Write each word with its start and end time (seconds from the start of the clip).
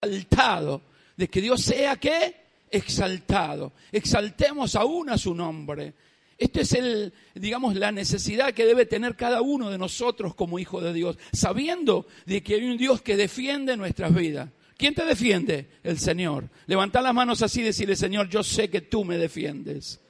exaltado, 0.00 0.82
de 1.16 1.28
que 1.28 1.40
Dios 1.40 1.62
sea 1.62 1.96
qué? 1.96 2.34
Exaltado. 2.70 3.72
Exaltemos 3.92 4.74
aún 4.76 5.10
a 5.10 5.18
su 5.18 5.34
nombre. 5.34 5.92
Esto 6.38 6.60
es 6.60 6.72
el, 6.72 7.12
digamos, 7.34 7.76
la 7.76 7.92
necesidad 7.92 8.54
que 8.54 8.64
debe 8.64 8.86
tener 8.86 9.14
cada 9.14 9.42
uno 9.42 9.70
de 9.70 9.76
nosotros 9.76 10.34
como 10.34 10.58
hijo 10.58 10.80
de 10.80 10.94
Dios, 10.94 11.18
sabiendo 11.32 12.06
de 12.24 12.42
que 12.42 12.54
hay 12.54 12.64
un 12.64 12.78
Dios 12.78 13.02
que 13.02 13.16
defiende 13.16 13.76
nuestras 13.76 14.14
vidas. 14.14 14.48
¿Quién 14.78 14.94
te 14.94 15.04
defiende? 15.04 15.68
El 15.82 15.98
Señor. 15.98 16.48
Levanta 16.66 17.02
las 17.02 17.12
manos 17.12 17.42
así 17.42 17.60
y 17.60 17.64
decirle, 17.64 17.96
Señor, 17.96 18.30
yo 18.30 18.42
sé 18.42 18.70
que 18.70 18.80
tú 18.80 19.04
me 19.04 19.18
defiendes. 19.18 20.00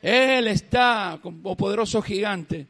Él 0.00 0.46
está 0.46 1.18
como 1.20 1.56
poderoso 1.56 2.00
gigante 2.00 2.68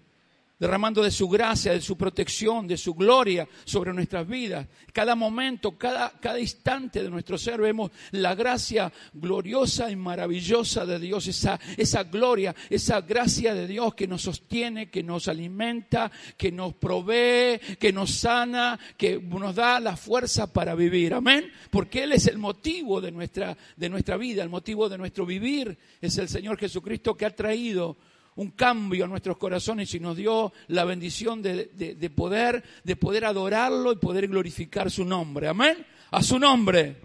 derramando 0.60 1.02
de 1.02 1.10
su 1.10 1.26
gracia, 1.26 1.72
de 1.72 1.80
su 1.80 1.96
protección, 1.96 2.68
de 2.68 2.76
su 2.76 2.94
gloria 2.94 3.48
sobre 3.64 3.94
nuestras 3.94 4.28
vidas. 4.28 4.66
Cada 4.92 5.14
momento, 5.14 5.78
cada, 5.78 6.10
cada 6.20 6.38
instante 6.38 7.02
de 7.02 7.08
nuestro 7.08 7.38
ser 7.38 7.62
vemos 7.62 7.90
la 8.10 8.34
gracia 8.34 8.92
gloriosa 9.14 9.90
y 9.90 9.96
maravillosa 9.96 10.84
de 10.84 10.98
Dios, 10.98 11.26
esa, 11.26 11.58
esa 11.78 12.04
gloria, 12.04 12.54
esa 12.68 13.00
gracia 13.00 13.54
de 13.54 13.66
Dios 13.66 13.94
que 13.94 14.06
nos 14.06 14.20
sostiene, 14.20 14.90
que 14.90 15.02
nos 15.02 15.28
alimenta, 15.28 16.12
que 16.36 16.52
nos 16.52 16.74
provee, 16.74 17.58
que 17.78 17.92
nos 17.92 18.10
sana, 18.10 18.78
que 18.98 19.18
nos 19.18 19.54
da 19.54 19.80
la 19.80 19.96
fuerza 19.96 20.52
para 20.52 20.74
vivir. 20.74 21.14
Amén. 21.14 21.50
Porque 21.70 22.02
Él 22.02 22.12
es 22.12 22.26
el 22.26 22.36
motivo 22.36 23.00
de 23.00 23.10
nuestra, 23.10 23.56
de 23.76 23.88
nuestra 23.88 24.18
vida, 24.18 24.42
el 24.42 24.50
motivo 24.50 24.90
de 24.90 24.98
nuestro 24.98 25.24
vivir. 25.24 25.78
Es 26.02 26.18
el 26.18 26.28
Señor 26.28 26.58
Jesucristo 26.58 27.16
que 27.16 27.24
ha 27.24 27.34
traído 27.34 27.96
un 28.36 28.50
cambio 28.52 29.04
a 29.04 29.08
nuestros 29.08 29.36
corazones 29.36 29.94
y 29.94 30.00
nos 30.00 30.16
dio 30.16 30.52
la 30.68 30.84
bendición 30.84 31.42
de, 31.42 32.12
poder, 32.14 32.62
de 32.84 32.96
poder 32.96 33.24
adorarlo 33.24 33.92
y 33.92 33.96
poder 33.96 34.28
glorificar 34.28 34.90
su 34.90 35.04
nombre. 35.04 35.48
Amén. 35.48 35.84
A 36.10 36.22
su 36.22 36.38
nombre. 36.38 36.96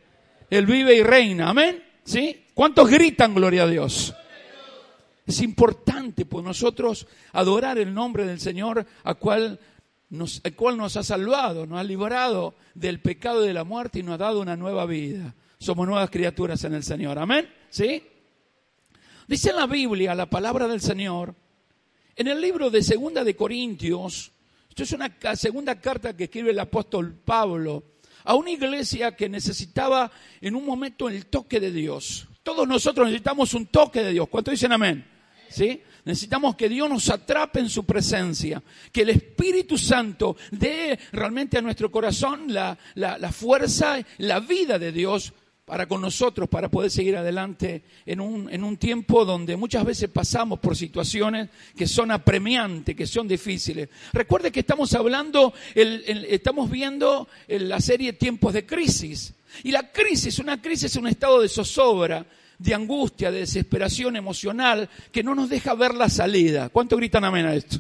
Él 0.49 0.66
vive 0.66 0.95
y 0.95 1.03
reina. 1.03 1.49
Amén. 1.49 1.83
¿Sí? 2.03 2.45
¿Cuántos 2.53 2.89
gritan 2.89 3.33
gloria 3.33 3.63
a 3.63 3.67
Dios? 3.67 4.13
Es 5.25 5.41
importante 5.41 6.25
pues 6.25 6.45
nosotros 6.45 7.08
adorar 7.33 7.80
el 7.80 7.94
nombre 7.94 8.25
del 8.25 8.39
Señor 8.39 8.85
a 9.03 9.16
cual 9.16 9.59
nos, 10.09 10.41
cual 10.55 10.78
nos 10.78 10.97
ha 10.97 11.03
salvado, 11.03 11.66
nos 11.66 11.80
ha 11.80 11.83
librado 11.83 12.55
del 12.75 13.02
pecado 13.02 13.44
y 13.44 13.47
de 13.47 13.53
la 13.53 13.63
muerte 13.63 14.00
y 14.00 14.03
nos 14.03 14.16
ha 14.16 14.17
dado 14.19 14.39
una 14.39 14.55
nueva 14.55 14.85
vida. 14.85 15.33
Somos 15.57 15.88
nuevas 15.88 16.09
criaturas 16.09 16.63
en 16.63 16.75
el 16.75 16.83
Señor. 16.83 17.17
Amén. 17.17 17.50
¿Sí? 17.69 18.03
Dice 19.28 19.50
en 19.50 19.56
la 19.56 19.66
Biblia, 19.66 20.14
la 20.14 20.30
palabra 20.30 20.68
del 20.68 20.81
Señor, 20.81 21.34
en 22.16 22.28
el 22.28 22.40
libro 22.40 22.70
de 22.70 22.84
Segunda 22.84 23.23
de 23.23 23.36
Corintios, 23.36 24.31
esto 24.70 24.84
es 24.84 24.92
una 24.92 25.12
segunda 25.36 25.81
carta 25.81 26.16
que 26.16 26.26
escribe 26.26 26.52
el 26.52 26.59
apóstol 26.59 27.16
Pablo 27.26 27.84
a 28.23 28.36
una 28.36 28.52
iglesia 28.52 29.16
que 29.16 29.28
necesitaba 29.28 30.12
en 30.42 30.56
un 30.56 30.64
momento 30.64 31.09
el 31.09 31.26
toque 31.26 31.59
de 31.59 31.72
Dios. 31.72 32.28
Todos 32.44 32.68
nosotros 32.68 33.08
necesitamos 33.08 33.56
un 33.56 33.66
toque 33.66 34.03
de 34.03 34.12
Dios. 34.12 34.30
¿Cuánto 34.30 34.52
dicen 34.52 34.72
amén? 34.73 35.03
¿Sí? 35.50 35.81
Necesitamos 36.03 36.56
que 36.56 36.70
Dios 36.70 36.88
nos 36.88 37.09
atrape 37.09 37.62
en 37.62 37.70
su 37.70 37.84
presencia, 37.84 38.62
que 38.92 39.02
el 39.02 39.09
Espíritu 39.09 39.76
Santo 39.76 40.38
dé 40.52 41.00
realmente 41.12 41.58
a 41.58 41.62
nuestro 41.62 41.90
corazón 41.90 42.53
la 42.53 42.78
fuerza, 43.31 43.98
la 44.20 44.40
vida 44.40 44.78
de 44.78 44.92
Dios 44.92 45.34
para 45.66 45.88
con 45.88 45.99
nosotros, 45.99 46.47
para 46.47 46.69
poder 46.69 46.91
seguir 46.91 47.17
adelante 47.17 47.83
en 48.05 48.21
un, 48.21 48.53
en 48.53 48.63
un 48.63 48.77
tiempo 48.77 49.25
donde 49.25 49.58
muchas 49.58 49.83
veces 49.83 50.09
pasamos 50.09 50.59
por 50.59 50.77
situaciones 50.77 51.49
que 51.75 51.88
son 51.88 52.11
apremiantes, 52.11 52.95
que 52.95 53.07
son 53.07 53.27
difíciles. 53.27 53.89
Recuerde 54.13 54.52
que 54.52 54.59
estamos 54.59 54.94
hablando, 54.94 55.53
estamos 55.73 56.69
viendo 56.69 57.27
la 57.47 57.81
serie 57.81 58.13
Tiempos 58.13 58.53
de 58.53 58.66
Crisis. 58.66 59.33
Y 59.63 59.72
la 59.72 59.91
crisis, 59.91 60.38
una 60.38 60.61
crisis 60.61 60.91
es 60.91 60.95
un 60.97 61.07
estado 61.07 61.41
de 61.41 61.49
zozobra, 61.49 62.25
de 62.59 62.73
angustia, 62.73 63.31
de 63.31 63.39
desesperación 63.39 64.16
emocional, 64.16 64.88
que 65.11 65.23
no 65.23 65.33
nos 65.33 65.50
deja 65.50 65.73
ver 65.73 65.95
la 65.95 66.09
salida. 66.09 66.69
¿Cuánto 66.69 66.95
gritan 66.95 67.23
amén 67.23 67.47
a 67.47 67.56
esto? 67.56 67.79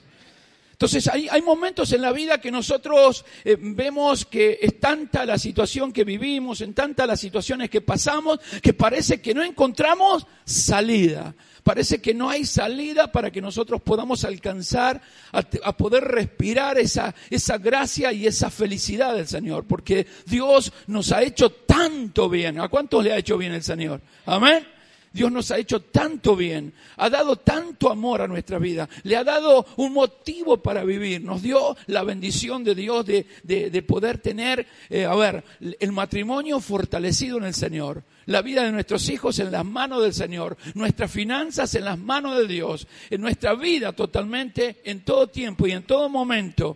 Entonces 0.75 1.07
hay, 1.07 1.41
momentos 1.41 1.93
en 1.93 2.01
la 2.01 2.11
vida 2.11 2.41
que 2.41 2.51
nosotros 2.51 3.23
eh, 3.45 3.55
vemos 3.57 4.25
que 4.25 4.59
es 4.61 4.77
tanta 4.77 5.25
la 5.25 5.37
situación 5.37 5.93
que 5.93 6.03
vivimos, 6.03 6.59
en 6.59 6.73
tantas 6.73 7.07
las 7.07 7.17
situaciones 7.17 7.69
que 7.69 7.79
pasamos, 7.79 8.39
que 8.61 8.73
parece 8.73 9.21
que 9.21 9.33
no 9.33 9.41
encontramos 9.41 10.27
salida. 10.43 11.33
Parece 11.63 12.01
que 12.01 12.13
no 12.13 12.29
hay 12.29 12.45
salida 12.45 13.09
para 13.09 13.31
que 13.31 13.41
nosotros 13.41 13.81
podamos 13.81 14.25
alcanzar 14.25 15.01
a, 15.31 15.39
a 15.63 15.77
poder 15.77 16.03
respirar 16.03 16.77
esa, 16.77 17.15
esa 17.29 17.57
gracia 17.57 18.11
y 18.11 18.27
esa 18.27 18.49
felicidad 18.49 19.15
del 19.15 19.27
Señor. 19.27 19.63
Porque 19.65 20.05
Dios 20.25 20.73
nos 20.87 21.13
ha 21.13 21.23
hecho 21.23 21.51
tanto 21.51 22.27
bien. 22.27 22.59
¿A 22.59 22.67
cuántos 22.67 23.01
le 23.01 23.13
ha 23.13 23.17
hecho 23.17 23.37
bien 23.37 23.53
el 23.53 23.63
Señor? 23.63 24.01
Amén. 24.25 24.74
Dios 25.15 25.31
nos 25.31 25.49
ha 25.51 25.57
hecho 25.57 25.79
tanto 25.79 26.35
bien, 26.35 26.73
ha 26.97 27.09
dado 27.09 27.37
tanto 27.37 27.89
amor 27.89 28.21
a 28.21 28.27
nuestra 28.27 28.59
vida, 28.59 28.89
le 29.03 29.15
ha 29.15 29.23
dado 29.23 29.65
un 29.77 29.93
motivo 29.93 30.57
para 30.57 30.83
vivir, 30.83 31.21
nos 31.21 31.41
dio 31.41 31.77
la 31.87 32.03
bendición 32.03 32.65
de 32.65 32.75
Dios 32.75 33.05
de, 33.05 33.85
poder 33.87 34.17
tener, 34.17 34.67
eh, 34.89 35.05
a 35.05 35.15
ver, 35.15 35.41
el 35.79 35.93
matrimonio 35.93 36.59
fortalecido 36.59 37.37
en 37.37 37.45
el 37.45 37.53
Señor, 37.53 38.03
la 38.25 38.41
vida 38.41 38.65
de 38.65 38.73
nuestros 38.73 39.07
hijos 39.07 39.39
en 39.39 39.53
las 39.53 39.63
manos 39.63 40.03
del 40.03 40.13
Señor, 40.13 40.57
nuestras 40.73 41.09
finanzas 41.09 41.73
en 41.75 41.85
las 41.85 41.97
manos 41.97 42.37
de 42.37 42.47
Dios, 42.47 42.85
en 43.09 43.21
nuestra 43.21 43.55
vida 43.55 43.93
totalmente, 43.93 44.81
en 44.83 45.05
todo 45.05 45.27
tiempo 45.27 45.65
y 45.65 45.71
en 45.71 45.83
todo 45.83 46.09
momento. 46.09 46.75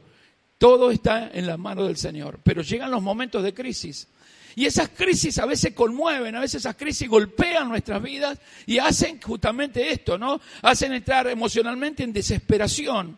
Todo 0.58 0.92
está 0.92 1.30
en 1.34 1.46
las 1.46 1.60
manos 1.60 1.88
del 1.88 1.98
Señor, 1.98 2.40
pero 2.44 2.62
llegan 2.62 2.92
los 2.92 3.02
momentos 3.02 3.44
de 3.44 3.54
crisis 3.54 4.08
y 4.56 4.66
esas 4.66 4.90
crisis 4.90 5.38
a 5.40 5.46
veces 5.46 5.74
conmueven, 5.74 6.36
a 6.36 6.40
veces 6.40 6.62
esas 6.62 6.76
crisis 6.76 7.08
golpean 7.08 7.70
nuestras 7.70 8.02
vidas 8.02 8.40
y 8.66 8.78
hacen 8.80 9.22
justamente 9.22 9.92
esto, 9.92 10.18
¿no? 10.18 10.40
Hacen 10.62 10.94
entrar 10.94 11.28
emocionalmente 11.28 12.04
en 12.04 12.14
desesperación 12.14 13.18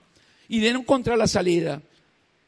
y 0.49 0.59
de 0.59 0.73
no 0.73 0.79
encontrar 0.79 1.17
la 1.17 1.27
salida. 1.27 1.81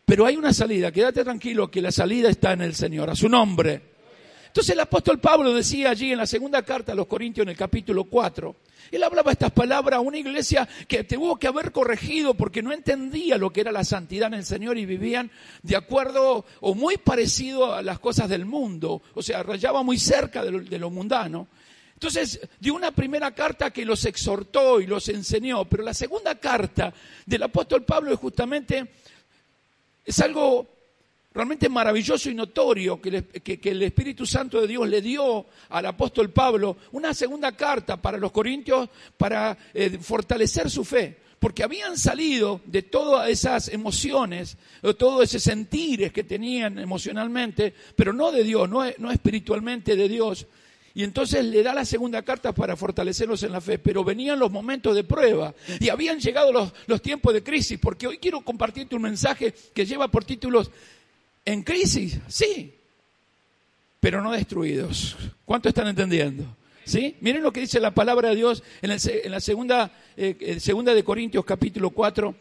Pero 0.05 0.25
hay 0.25 0.35
una 0.35 0.53
salida, 0.53 0.91
quédate 0.91 1.23
tranquilo 1.23 1.71
que 1.71 1.81
la 1.81 1.91
salida 1.91 2.29
está 2.29 2.53
en 2.53 2.61
el 2.61 2.75
Señor, 2.75 3.09
a 3.09 3.15
su 3.15 3.29
nombre. 3.29 3.92
Entonces 4.53 4.75
el 4.75 4.81
apóstol 4.81 5.19
Pablo 5.19 5.51
decía 5.51 5.89
allí 5.89 6.11
en 6.11 6.19
la 6.19 6.27
segunda 6.27 6.61
carta 6.61 6.91
a 6.91 6.95
los 6.95 7.07
Corintios 7.07 7.43
en 7.43 7.49
el 7.49 7.57
capítulo 7.57 8.03
4, 8.03 8.55
él 8.91 9.01
hablaba 9.01 9.31
estas 9.31 9.51
palabras 9.51 9.97
a 9.97 10.01
una 10.01 10.19
iglesia 10.19 10.69
que 10.87 11.03
tuvo 11.03 11.39
que 11.39 11.47
haber 11.47 11.71
corregido 11.71 12.35
porque 12.35 12.61
no 12.61 12.71
entendía 12.71 13.39
lo 13.39 13.49
que 13.49 13.61
era 13.61 13.71
la 13.71 13.83
santidad 13.83 14.27
en 14.27 14.35
el 14.35 14.45
Señor 14.45 14.77
y 14.77 14.85
vivían 14.85 15.31
de 15.63 15.75
acuerdo 15.75 16.45
o 16.59 16.75
muy 16.75 16.97
parecido 16.97 17.73
a 17.73 17.81
las 17.81 17.97
cosas 17.97 18.29
del 18.29 18.45
mundo, 18.45 19.01
o 19.15 19.23
sea, 19.23 19.41
rayaba 19.41 19.81
muy 19.81 19.97
cerca 19.97 20.45
de 20.45 20.51
lo, 20.51 20.59
de 20.59 20.77
lo 20.77 20.91
mundano. 20.91 21.47
Entonces 21.95 22.39
dio 22.59 22.75
una 22.75 22.91
primera 22.91 23.31
carta 23.31 23.71
que 23.71 23.83
los 23.83 24.05
exhortó 24.05 24.79
y 24.79 24.85
los 24.85 25.09
enseñó, 25.09 25.65
pero 25.65 25.81
la 25.81 25.95
segunda 25.95 26.35
carta 26.35 26.93
del 27.25 27.41
apóstol 27.41 27.85
Pablo 27.85 28.13
es 28.13 28.19
justamente, 28.19 28.85
es 30.05 30.19
algo 30.19 30.72
realmente 31.33 31.67
maravilloso 31.67 32.29
y 32.29 32.35
notorio 32.35 33.01
que, 33.01 33.59
el 33.63 33.83
Espíritu 33.83 34.25
Santo 34.25 34.61
de 34.61 34.67
Dios 34.67 34.87
le 34.87 35.01
dio 35.01 35.45
al 35.69 35.85
apóstol 35.85 36.29
Pablo 36.29 36.77
una 36.91 37.13
segunda 37.13 37.53
carta 37.53 38.01
para 38.01 38.17
los 38.17 38.31
corintios 38.31 38.89
para 39.17 39.57
eh, 39.73 39.97
fortalecer 39.99 40.69
su 40.69 40.83
fe. 40.85 41.17
Porque 41.39 41.63
habían 41.63 41.97
salido 41.97 42.61
de 42.65 42.83
todas 42.83 43.27
esas 43.27 43.67
emociones, 43.67 44.57
de 44.81 44.93
todos 44.93 45.23
esos 45.23 45.43
sentires 45.43 46.13
que 46.13 46.23
tenían 46.23 46.79
emocionalmente, 46.79 47.73
pero 47.97 48.13
no 48.13 48.31
de 48.31 48.45
Dios, 48.45 48.69
no, 48.69 48.85
no 48.97 49.11
espiritualmente 49.11 49.97
de 49.97 50.07
Dios. 50.07 50.47
Y 50.95 51.03
entonces 51.03 51.43
le 51.43 51.63
da 51.63 51.73
la 51.73 51.83
segunda 51.83 52.21
carta 52.21 52.53
para 52.53 52.77
fortalecerlos 52.77 53.43
en 53.43 53.51
la 53.51 53.59
fe. 53.59 53.79
Pero 53.79 54.03
venían 54.03 54.39
los 54.39 54.51
momentos 54.51 54.95
de 54.95 55.03
prueba 55.03 55.53
y 55.79 55.89
habían 55.89 56.19
llegado 56.19 56.53
los, 56.53 56.71
los, 56.85 57.01
tiempos 57.01 57.33
de 57.33 57.43
crisis. 57.43 57.79
Porque 57.79 58.07
hoy 58.07 58.19
quiero 58.19 58.41
compartirte 58.41 58.95
un 58.95 59.01
mensaje 59.01 59.53
que 59.73 59.85
lleva 59.85 60.07
por 60.07 60.23
títulos 60.23 60.71
en 61.45 61.63
crisis, 61.63 62.19
sí, 62.27 62.73
pero 63.99 64.21
no 64.21 64.31
destruidos. 64.31 65.15
¿Cuánto 65.45 65.69
están 65.69 65.87
entendiendo? 65.87 66.45
¿Sí? 66.85 67.15
Miren 67.21 67.43
lo 67.43 67.53
que 67.53 67.61
dice 67.61 67.79
la 67.79 67.91
palabra 67.91 68.29
de 68.29 68.35
Dios 68.35 68.63
en, 68.81 68.89
la 69.31 69.39
segunda, 69.39 69.91
eh, 70.17 70.57
segunda 70.59 70.93
de 70.93 71.03
Corintios 71.03 71.45
capítulo 71.45 71.91
4, 71.91 72.35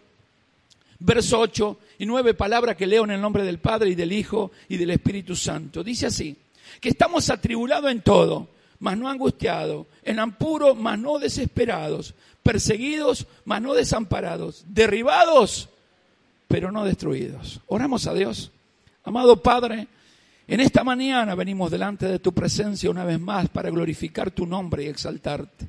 verso 0.98 1.38
8 1.38 1.78
y 1.98 2.06
9 2.06 2.34
palabras 2.34 2.76
que 2.76 2.86
leo 2.86 3.04
en 3.04 3.12
el 3.12 3.20
nombre 3.20 3.44
del 3.44 3.58
Padre 3.58 3.90
y 3.90 3.94
del 3.94 4.12
Hijo 4.12 4.50
y 4.68 4.76
del 4.76 4.90
Espíritu 4.90 5.36
Santo. 5.36 5.84
Dice 5.84 6.06
así, 6.06 6.36
que 6.80 6.88
estamos 6.88 7.30
atribulados 7.30 7.90
en 7.90 8.02
todo, 8.02 8.48
mas 8.80 8.98
no 8.98 9.08
angustiados, 9.08 9.86
en 10.02 10.18
ampuro, 10.18 10.74
mas 10.74 10.98
no 10.98 11.18
desesperados, 11.18 12.14
perseguidos, 12.42 13.26
mas 13.44 13.62
no 13.62 13.74
desamparados, 13.74 14.64
derribados, 14.66 15.68
pero 16.48 16.72
no 16.72 16.84
destruidos. 16.84 17.60
Oramos 17.68 18.06
a 18.08 18.14
Dios. 18.14 18.50
Amado 19.04 19.42
Padre, 19.42 19.88
en 20.46 20.60
esta 20.60 20.84
mañana 20.84 21.34
venimos 21.34 21.72
delante 21.72 22.06
de 22.06 22.20
tu 22.20 22.32
presencia 22.32 22.88
una 22.88 23.04
vez 23.04 23.18
más 23.18 23.48
para 23.48 23.68
glorificar 23.68 24.30
tu 24.30 24.46
nombre 24.46 24.84
y 24.84 24.88
exaltarte. 24.88 25.68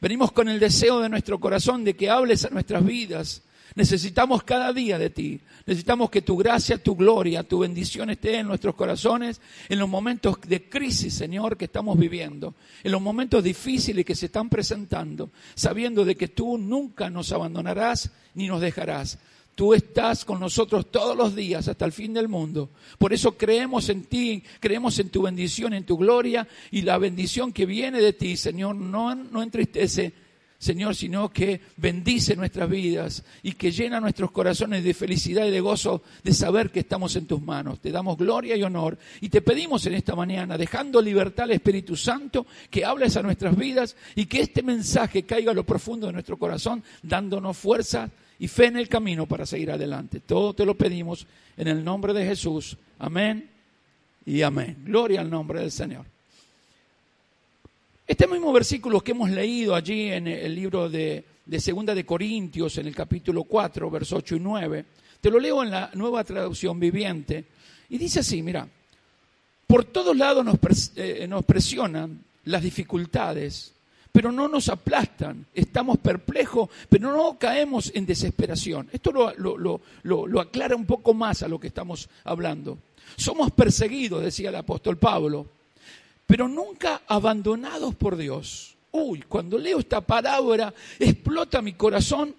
Venimos 0.00 0.32
con 0.32 0.48
el 0.48 0.58
deseo 0.58 1.00
de 1.00 1.10
nuestro 1.10 1.38
corazón 1.38 1.84
de 1.84 1.94
que 1.94 2.08
hables 2.08 2.44
a 2.46 2.50
nuestras 2.50 2.82
vidas. 2.84 3.42
Necesitamos 3.74 4.44
cada 4.44 4.72
día 4.72 4.98
de 4.98 5.10
ti. 5.10 5.40
Necesitamos 5.66 6.08
que 6.08 6.22
tu 6.22 6.38
gracia, 6.38 6.82
tu 6.82 6.96
gloria, 6.96 7.42
tu 7.42 7.58
bendición 7.58 8.08
esté 8.08 8.38
en 8.38 8.46
nuestros 8.46 8.74
corazones 8.74 9.42
en 9.68 9.78
los 9.78 9.88
momentos 9.88 10.40
de 10.46 10.66
crisis, 10.66 11.12
Señor, 11.12 11.58
que 11.58 11.66
estamos 11.66 11.98
viviendo, 11.98 12.54
en 12.82 12.92
los 12.92 13.02
momentos 13.02 13.44
difíciles 13.44 14.06
que 14.06 14.14
se 14.14 14.26
están 14.26 14.48
presentando, 14.48 15.30
sabiendo 15.54 16.04
de 16.04 16.16
que 16.16 16.28
tú 16.28 16.56
nunca 16.56 17.10
nos 17.10 17.30
abandonarás 17.32 18.10
ni 18.34 18.46
nos 18.46 18.62
dejarás. 18.62 19.18
Tú 19.54 19.72
estás 19.72 20.24
con 20.24 20.40
nosotros 20.40 20.90
todos 20.90 21.16
los 21.16 21.36
días 21.36 21.68
hasta 21.68 21.84
el 21.84 21.92
fin 21.92 22.12
del 22.12 22.28
mundo. 22.28 22.70
Por 22.98 23.12
eso 23.12 23.36
creemos 23.36 23.88
en 23.88 24.04
ti, 24.04 24.42
creemos 24.58 24.98
en 24.98 25.10
tu 25.10 25.22
bendición, 25.22 25.74
en 25.74 25.84
tu 25.84 25.96
gloria 25.96 26.46
y 26.72 26.82
la 26.82 26.98
bendición 26.98 27.52
que 27.52 27.64
viene 27.64 28.00
de 28.00 28.12
ti, 28.14 28.36
Señor, 28.36 28.74
no, 28.74 29.14
no 29.14 29.42
entristece, 29.42 30.12
Señor, 30.58 30.96
sino 30.96 31.30
que 31.30 31.60
bendice 31.76 32.34
nuestras 32.34 32.68
vidas 32.68 33.22
y 33.42 33.52
que 33.52 33.70
llena 33.70 34.00
nuestros 34.00 34.32
corazones 34.32 34.82
de 34.82 34.94
felicidad 34.94 35.46
y 35.46 35.50
de 35.50 35.60
gozo 35.60 36.02
de 36.24 36.32
saber 36.32 36.70
que 36.70 36.80
estamos 36.80 37.14
en 37.14 37.26
tus 37.26 37.40
manos. 37.40 37.80
Te 37.80 37.92
damos 37.92 38.16
gloria 38.16 38.56
y 38.56 38.62
honor 38.62 38.98
y 39.20 39.28
te 39.28 39.42
pedimos 39.42 39.86
en 39.86 39.94
esta 39.94 40.16
mañana, 40.16 40.58
dejando 40.58 41.00
libertad 41.00 41.44
al 41.44 41.52
Espíritu 41.52 41.94
Santo, 41.96 42.46
que 42.70 42.84
hables 42.84 43.16
a 43.16 43.22
nuestras 43.22 43.56
vidas 43.56 43.94
y 44.16 44.26
que 44.26 44.40
este 44.40 44.62
mensaje 44.62 45.24
caiga 45.24 45.52
a 45.52 45.54
lo 45.54 45.64
profundo 45.64 46.08
de 46.08 46.14
nuestro 46.14 46.38
corazón, 46.38 46.82
dándonos 47.02 47.56
fuerza 47.56 48.10
y 48.44 48.48
fe 48.48 48.66
en 48.66 48.76
el 48.76 48.90
camino 48.90 49.24
para 49.24 49.46
seguir 49.46 49.70
adelante. 49.70 50.20
Todo 50.20 50.52
te 50.52 50.66
lo 50.66 50.74
pedimos 50.74 51.26
en 51.56 51.66
el 51.66 51.82
nombre 51.82 52.12
de 52.12 52.26
Jesús. 52.26 52.76
Amén 52.98 53.48
y 54.26 54.42
amén. 54.42 54.82
Gloria 54.84 55.22
al 55.22 55.30
nombre 55.30 55.60
del 55.60 55.72
Señor. 55.72 56.04
Este 58.06 58.26
mismo 58.26 58.52
versículo 58.52 59.00
que 59.00 59.12
hemos 59.12 59.30
leído 59.30 59.74
allí 59.74 60.10
en 60.10 60.26
el 60.26 60.54
libro 60.54 60.90
de, 60.90 61.24
de 61.46 61.58
Segunda 61.58 61.94
de 61.94 62.04
Corintios, 62.04 62.76
en 62.76 62.86
el 62.86 62.94
capítulo 62.94 63.44
4, 63.44 63.90
versos 63.90 64.18
8 64.18 64.36
y 64.36 64.40
9, 64.40 64.84
te 65.22 65.30
lo 65.30 65.40
leo 65.40 65.62
en 65.62 65.70
la 65.70 65.90
nueva 65.94 66.22
traducción 66.22 66.78
viviente, 66.78 67.46
y 67.88 67.96
dice 67.96 68.20
así, 68.20 68.42
mira, 68.42 68.68
por 69.66 69.86
todos 69.86 70.14
lados 70.14 70.44
nos, 70.44 70.58
eh, 70.96 71.24
nos 71.26 71.46
presionan 71.46 72.20
las 72.44 72.62
dificultades, 72.62 73.72
pero 74.14 74.30
no 74.30 74.46
nos 74.46 74.68
aplastan, 74.68 75.44
estamos 75.52 75.98
perplejos, 75.98 76.70
pero 76.88 77.12
no 77.12 77.36
caemos 77.36 77.90
en 77.96 78.06
desesperación. 78.06 78.88
Esto 78.92 79.10
lo, 79.10 79.80
lo, 80.04 80.40
aclara 80.40 80.76
un 80.76 80.86
poco 80.86 81.14
más 81.14 81.42
a 81.42 81.48
lo 81.48 81.58
que 81.58 81.66
estamos 81.66 82.08
hablando. 82.22 82.78
Somos 83.16 83.50
perseguidos, 83.50 84.22
decía 84.22 84.50
el 84.50 84.54
apóstol 84.54 84.98
Pablo, 84.98 85.48
pero 86.28 86.46
nunca 86.46 87.02
abandonados 87.08 87.96
por 87.96 88.16
Dios. 88.16 88.76
Uy, 88.92 89.22
cuando 89.22 89.58
leo 89.58 89.80
esta 89.80 90.00
palabra, 90.00 90.72
explota 91.00 91.60
mi 91.60 91.72
corazón 91.72 92.36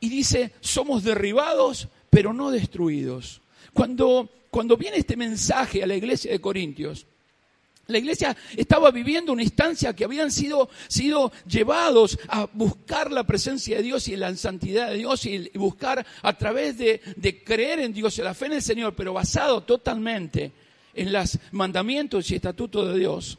y 0.00 0.10
dice, 0.10 0.52
somos 0.60 1.02
derribados, 1.02 1.88
pero 2.10 2.34
no 2.34 2.50
destruidos. 2.50 3.40
Cuando, 3.72 4.28
cuando 4.50 4.76
viene 4.76 4.98
este 4.98 5.16
mensaje 5.16 5.82
a 5.82 5.86
la 5.86 5.96
iglesia 5.96 6.30
de 6.30 6.42
Corintios, 6.42 7.06
la 7.86 7.98
iglesia 7.98 8.36
estaba 8.56 8.90
viviendo 8.90 9.32
una 9.32 9.42
instancia 9.42 9.94
que 9.94 10.04
habían 10.04 10.30
sido, 10.30 10.70
sido, 10.88 11.32
llevados 11.46 12.18
a 12.28 12.48
buscar 12.52 13.12
la 13.12 13.24
presencia 13.24 13.76
de 13.76 13.82
Dios 13.82 14.08
y 14.08 14.16
la 14.16 14.34
santidad 14.36 14.88
de 14.88 14.98
Dios 14.98 15.26
y 15.26 15.50
buscar 15.54 16.04
a 16.22 16.38
través 16.38 16.78
de, 16.78 17.00
de 17.16 17.44
creer 17.44 17.80
en 17.80 17.92
Dios 17.92 18.18
y 18.18 18.22
la 18.22 18.34
fe 18.34 18.46
en 18.46 18.54
el 18.54 18.62
Señor, 18.62 18.94
pero 18.94 19.12
basado 19.12 19.62
totalmente 19.62 20.52
en 20.94 21.12
los 21.12 21.38
mandamientos 21.52 22.30
y 22.30 22.36
estatutos 22.36 22.92
de 22.92 22.98
Dios. 22.98 23.38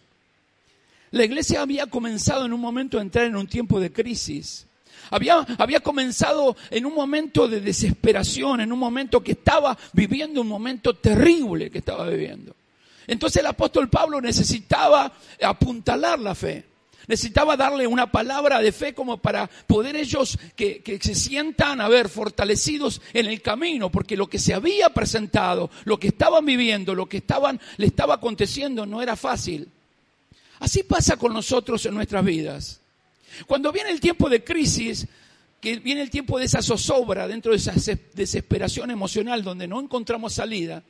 La 1.12 1.25
iglesia 1.25 1.62
había 1.62 1.88
comenzado 1.88 2.45
en 2.45 2.53
un 2.53 2.62
momento 2.62 3.00
a 3.00 3.01
entrar 3.01 3.25
en 3.25 3.36
un 3.36 3.48
tiempo 3.48 3.80
de 3.80 3.91
crisis. 3.91 4.68
Había, 5.12 5.45
había, 5.57 5.80
comenzado 5.81 6.56
en 6.71 6.86
un 6.86 6.94
momento 6.94 7.48
de 7.48 7.62
desesperación, 7.62 8.62
en 8.62 8.71
un 8.71 8.80
momento 8.80 9.24
que 9.24 9.33
estaba 9.33 9.77
viviendo 9.94 10.41
un 10.41 10.48
momento 10.48 10.95
terrible 10.95 11.69
que 11.69 11.77
estaba 11.77 12.07
viviendo. 12.09 12.56
Entonces 13.07 13.41
el 13.41 13.47
apóstol 13.47 13.89
Pablo 13.89 14.21
necesitaba 14.21 15.11
apuntalar 15.41 16.19
la 16.19 16.35
fe. 16.35 16.65
Necesitaba 17.07 17.55
darle 17.55 17.85
una 17.85 18.11
palabra 18.11 18.61
de 18.61 18.71
fe 18.71 18.93
como 18.93 19.17
para 19.17 19.47
poder 19.67 19.95
ellos 19.95 20.37
que, 20.55 20.99
se 21.01 21.13
sientan 21.13 21.79
a 21.79 21.87
ver 21.87 22.09
fortalecidos 22.09 23.01
en 23.13 23.27
el 23.27 23.41
camino, 23.41 23.91
porque 23.91 24.17
lo 24.17 24.27
que 24.27 24.39
se 24.39 24.53
había 24.53 24.89
presentado, 24.89 25.69
lo 25.83 25.99
que 25.99 26.07
estaban 26.07 26.45
viviendo, 26.45 26.95
lo 26.95 27.07
que 27.07 27.17
estaban, 27.17 27.59
le 27.77 27.85
estaba 27.85 28.15
aconteciendo 28.15 28.85
no 28.85 29.01
era 29.01 29.15
fácil. 29.15 29.69
Así 30.59 30.83
pasa 30.83 31.17
con 31.17 31.33
nosotros 31.33 31.85
en 31.85 31.93
nuestras 31.93 32.25
vidas. 32.25 32.81
Cuando 33.45 33.71
viene 33.71 33.91
el 33.91 33.99
tiempo 33.99 34.29
de 34.29 34.43
crisis, 34.43 35.07
que 35.61 35.77
viene 35.77 36.01
el 36.01 36.09
tiempo 36.09 36.39
de 36.39 36.45
esa 36.45 36.61
zozobra, 36.61 37.27
dentro 37.27 37.51
de 37.51 37.57
esa 37.57 37.73
desesperación 38.13 38.89
emocional 38.89 39.43
donde 39.43 39.67
no 39.67 39.79
encontramos 39.79 40.33
salida, 40.33 40.83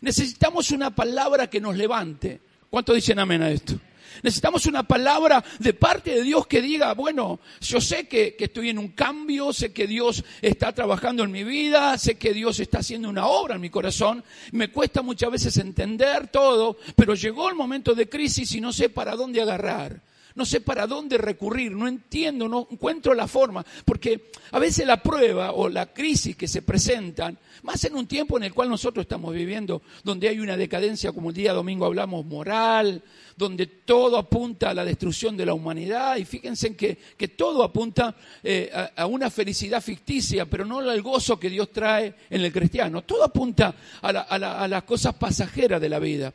Necesitamos 0.00 0.70
una 0.70 0.94
palabra 0.94 1.48
que 1.48 1.60
nos 1.60 1.76
levante. 1.76 2.40
¿Cuánto 2.68 2.94
dicen 2.94 3.18
amén 3.18 3.42
a 3.42 3.50
esto? 3.50 3.74
Necesitamos 4.22 4.66
una 4.66 4.82
palabra 4.82 5.42
de 5.58 5.72
parte 5.72 6.14
de 6.14 6.22
Dios 6.22 6.46
que 6.46 6.60
diga, 6.60 6.94
bueno, 6.94 7.40
yo 7.60 7.80
sé 7.80 8.08
que, 8.08 8.34
que, 8.36 8.44
estoy 8.44 8.70
en 8.70 8.78
un 8.78 8.88
cambio, 8.88 9.52
sé 9.52 9.72
que 9.72 9.86
Dios 9.86 10.24
está 10.42 10.72
trabajando 10.72 11.24
en 11.24 11.30
mi 11.30 11.44
vida, 11.44 11.96
sé 11.96 12.18
que 12.18 12.34
Dios 12.34 12.60
está 12.60 12.78
haciendo 12.80 13.08
una 13.08 13.26
obra 13.26 13.54
en 13.54 13.60
mi 13.60 13.70
corazón, 13.70 14.24
me 14.52 14.70
cuesta 14.70 15.02
muchas 15.02 15.30
veces 15.30 15.56
entender 15.58 16.28
todo, 16.28 16.76
pero 16.96 17.14
llegó 17.14 17.48
el 17.48 17.54
momento 17.54 17.94
de 17.94 18.08
crisis 18.08 18.52
y 18.52 18.60
no 18.60 18.72
sé 18.72 18.88
para 18.88 19.16
dónde 19.16 19.40
agarrar 19.40 20.00
no 20.34 20.44
sé 20.44 20.60
para 20.60 20.86
dónde 20.86 21.18
recurrir, 21.18 21.72
no 21.72 21.88
entiendo, 21.88 22.48
no 22.48 22.68
encuentro 22.70 23.14
la 23.14 23.26
forma, 23.26 23.64
porque 23.84 24.30
a 24.52 24.58
veces 24.58 24.86
la 24.86 25.02
prueba 25.02 25.52
o 25.52 25.68
la 25.68 25.92
crisis 25.92 26.36
que 26.36 26.48
se 26.48 26.62
presentan, 26.62 27.38
más 27.62 27.84
en 27.84 27.94
un 27.94 28.06
tiempo 28.06 28.36
en 28.36 28.44
el 28.44 28.54
cual 28.54 28.68
nosotros 28.68 29.04
estamos 29.04 29.34
viviendo, 29.34 29.82
donde 30.04 30.28
hay 30.28 30.40
una 30.40 30.56
decadencia, 30.56 31.12
como 31.12 31.30
el 31.30 31.36
día 31.36 31.52
domingo 31.52 31.86
hablamos, 31.86 32.24
moral, 32.24 33.02
donde 33.36 33.66
todo 33.66 34.16
apunta 34.16 34.70
a 34.70 34.74
la 34.74 34.84
destrucción 34.84 35.36
de 35.36 35.46
la 35.46 35.54
humanidad, 35.54 36.16
y 36.16 36.24
fíjense 36.24 36.76
que, 36.76 36.98
que 37.16 37.28
todo 37.28 37.62
apunta 37.62 38.14
eh, 38.42 38.70
a, 38.96 39.06
una 39.06 39.30
felicidad 39.30 39.82
ficticia, 39.82 40.46
pero 40.46 40.64
no 40.64 40.78
al 40.78 41.02
gozo 41.02 41.38
que 41.38 41.50
Dios 41.50 41.70
trae 41.72 42.14
en 42.28 42.42
el 42.42 42.52
cristiano, 42.52 43.02
todo 43.02 43.24
apunta 43.24 43.74
a, 44.02 44.08
a 44.08 44.68
las 44.68 44.82
cosas 44.84 45.14
pasajeras 45.14 45.80
de 45.80 45.88
la 45.88 45.98
vida, 45.98 46.32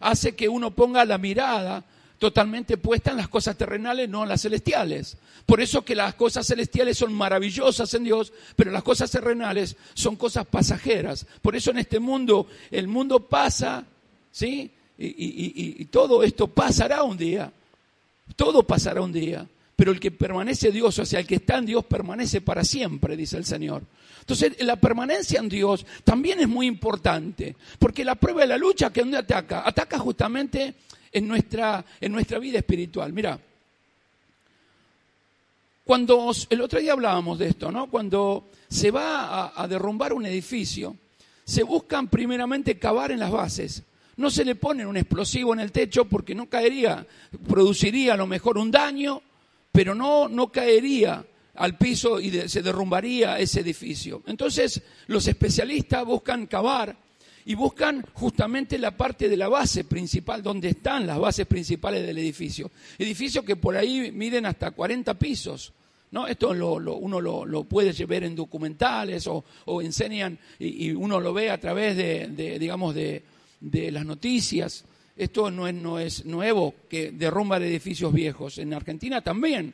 hace 0.00 0.34
que 0.34 0.48
uno 0.48 0.70
ponga 0.72 1.04
la 1.04 1.18
mirada 1.18 1.84
totalmente 2.18 2.76
puesta 2.76 3.12
en 3.12 3.16
las 3.16 3.28
cosas 3.28 3.56
terrenales, 3.56 4.08
no 4.08 4.24
en 4.24 4.28
las 4.28 4.42
celestiales. 4.42 5.16
Por 5.46 5.60
eso 5.60 5.84
que 5.84 5.94
las 5.94 6.14
cosas 6.14 6.46
celestiales 6.46 6.98
son 6.98 7.12
maravillosas 7.12 7.92
en 7.94 8.04
Dios, 8.04 8.32
pero 8.56 8.70
las 8.70 8.82
cosas 8.82 9.10
terrenales 9.10 9.76
son 9.94 10.16
cosas 10.16 10.46
pasajeras. 10.46 11.26
Por 11.40 11.56
eso 11.56 11.70
en 11.70 11.78
este 11.78 12.00
mundo, 12.00 12.48
el 12.70 12.88
mundo 12.88 13.20
pasa, 13.20 13.84
¿sí? 14.32 14.70
Y, 14.98 15.84
todo 15.86 16.24
esto 16.24 16.48
pasará 16.48 17.04
un 17.04 17.16
día. 17.16 17.52
Todo 18.34 18.64
pasará 18.64 19.00
un 19.00 19.12
día. 19.12 19.46
Pero 19.76 19.92
el 19.92 20.00
que 20.00 20.10
permanece 20.10 20.72
Dios, 20.72 20.98
o 20.98 21.06
sea, 21.06 21.20
el 21.20 21.26
que 21.26 21.36
está 21.36 21.58
en 21.58 21.66
Dios 21.66 21.84
permanece 21.84 22.40
para 22.40 22.64
siempre, 22.64 23.16
dice 23.16 23.36
el 23.36 23.44
Señor. 23.44 23.84
Entonces, 24.18 24.60
la 24.64 24.74
permanencia 24.74 25.38
en 25.38 25.48
Dios 25.48 25.86
también 26.02 26.40
es 26.40 26.48
muy 26.48 26.66
importante, 26.66 27.54
porque 27.78 28.04
la 28.04 28.16
prueba 28.16 28.40
de 28.40 28.48
la 28.48 28.58
lucha 28.58 28.92
que 28.92 29.00
donde 29.00 29.18
ataca, 29.18 29.62
ataca 29.64 29.98
justamente 30.00 30.74
en 31.12 31.28
nuestra, 31.28 31.84
en 32.00 32.12
nuestra 32.12 32.38
vida 32.38 32.58
espiritual. 32.58 33.12
Mira, 33.12 33.38
cuando 35.88 36.32
el 36.50 36.60
otro 36.60 36.80
día 36.80 36.92
hablábamos 36.92 37.38
de 37.38 37.48
esto, 37.48 37.72
¿no? 37.72 37.88
Cuando 37.88 38.48
se 38.68 38.90
va 38.90 39.52
a, 39.58 39.66
derrumbar 39.66 40.12
un 40.12 40.26
edificio, 40.26 40.96
se 41.44 41.62
buscan 41.62 42.08
primeramente 42.08 42.78
cavar 42.78 43.10
en 43.10 43.20
las 43.20 43.30
bases. 43.30 43.82
No 44.16 44.30
se 44.30 44.44
le 44.44 44.54
pone 44.54 44.84
un 44.84 44.98
explosivo 44.98 45.54
en 45.54 45.60
el 45.60 45.72
techo 45.72 46.04
porque 46.04 46.34
no 46.34 46.46
caería, 46.46 47.06
produciría 47.48 48.12
a 48.12 48.16
lo 48.18 48.26
mejor 48.26 48.58
un 48.58 48.70
daño, 48.70 49.22
pero 49.72 49.94
no, 49.94 50.28
no 50.28 50.52
caería 50.52 51.24
al 51.54 51.78
piso 51.78 52.20
y 52.20 52.48
se 52.48 52.62
derrumbaría 52.62 53.38
ese 53.38 53.60
edificio. 53.60 54.22
Entonces, 54.26 54.82
los 55.06 55.26
especialistas 55.26 56.04
buscan 56.04 56.46
cavar 56.48 56.94
y 57.48 57.54
buscan 57.54 58.04
justamente 58.12 58.76
la 58.76 58.94
parte 58.94 59.26
de 59.26 59.36
la 59.38 59.48
base 59.48 59.84
principal, 59.84 60.42
donde 60.42 60.68
están 60.68 61.06
las 61.06 61.18
bases 61.18 61.46
principales 61.46 62.06
del 62.06 62.18
edificio. 62.18 62.70
Edificio 62.98 63.42
que 63.42 63.56
por 63.56 63.74
ahí 63.74 64.12
miden 64.12 64.44
hasta 64.44 64.70
40 64.70 65.14
pisos. 65.14 65.72
¿no? 66.10 66.26
Esto 66.26 66.50
uno 66.50 67.20
lo, 67.22 67.64
puede 67.64 68.04
ver 68.04 68.24
en 68.24 68.36
documentales 68.36 69.26
o, 69.26 69.42
enseñan 69.80 70.38
y, 70.58 70.90
uno 70.90 71.20
lo 71.20 71.32
ve 71.32 71.48
a 71.48 71.58
través 71.58 71.96
de, 71.96 72.58
digamos, 72.58 72.94
de, 72.94 73.22
las 73.62 74.04
noticias. 74.04 74.84
Esto 75.16 75.50
no 75.50 75.66
es, 75.66 75.74
no 75.74 75.98
es 75.98 76.26
nuevo, 76.26 76.74
que 76.86 77.12
derrumba 77.12 77.56
edificios 77.56 78.12
viejos. 78.12 78.58
En 78.58 78.74
Argentina 78.74 79.22
también. 79.22 79.72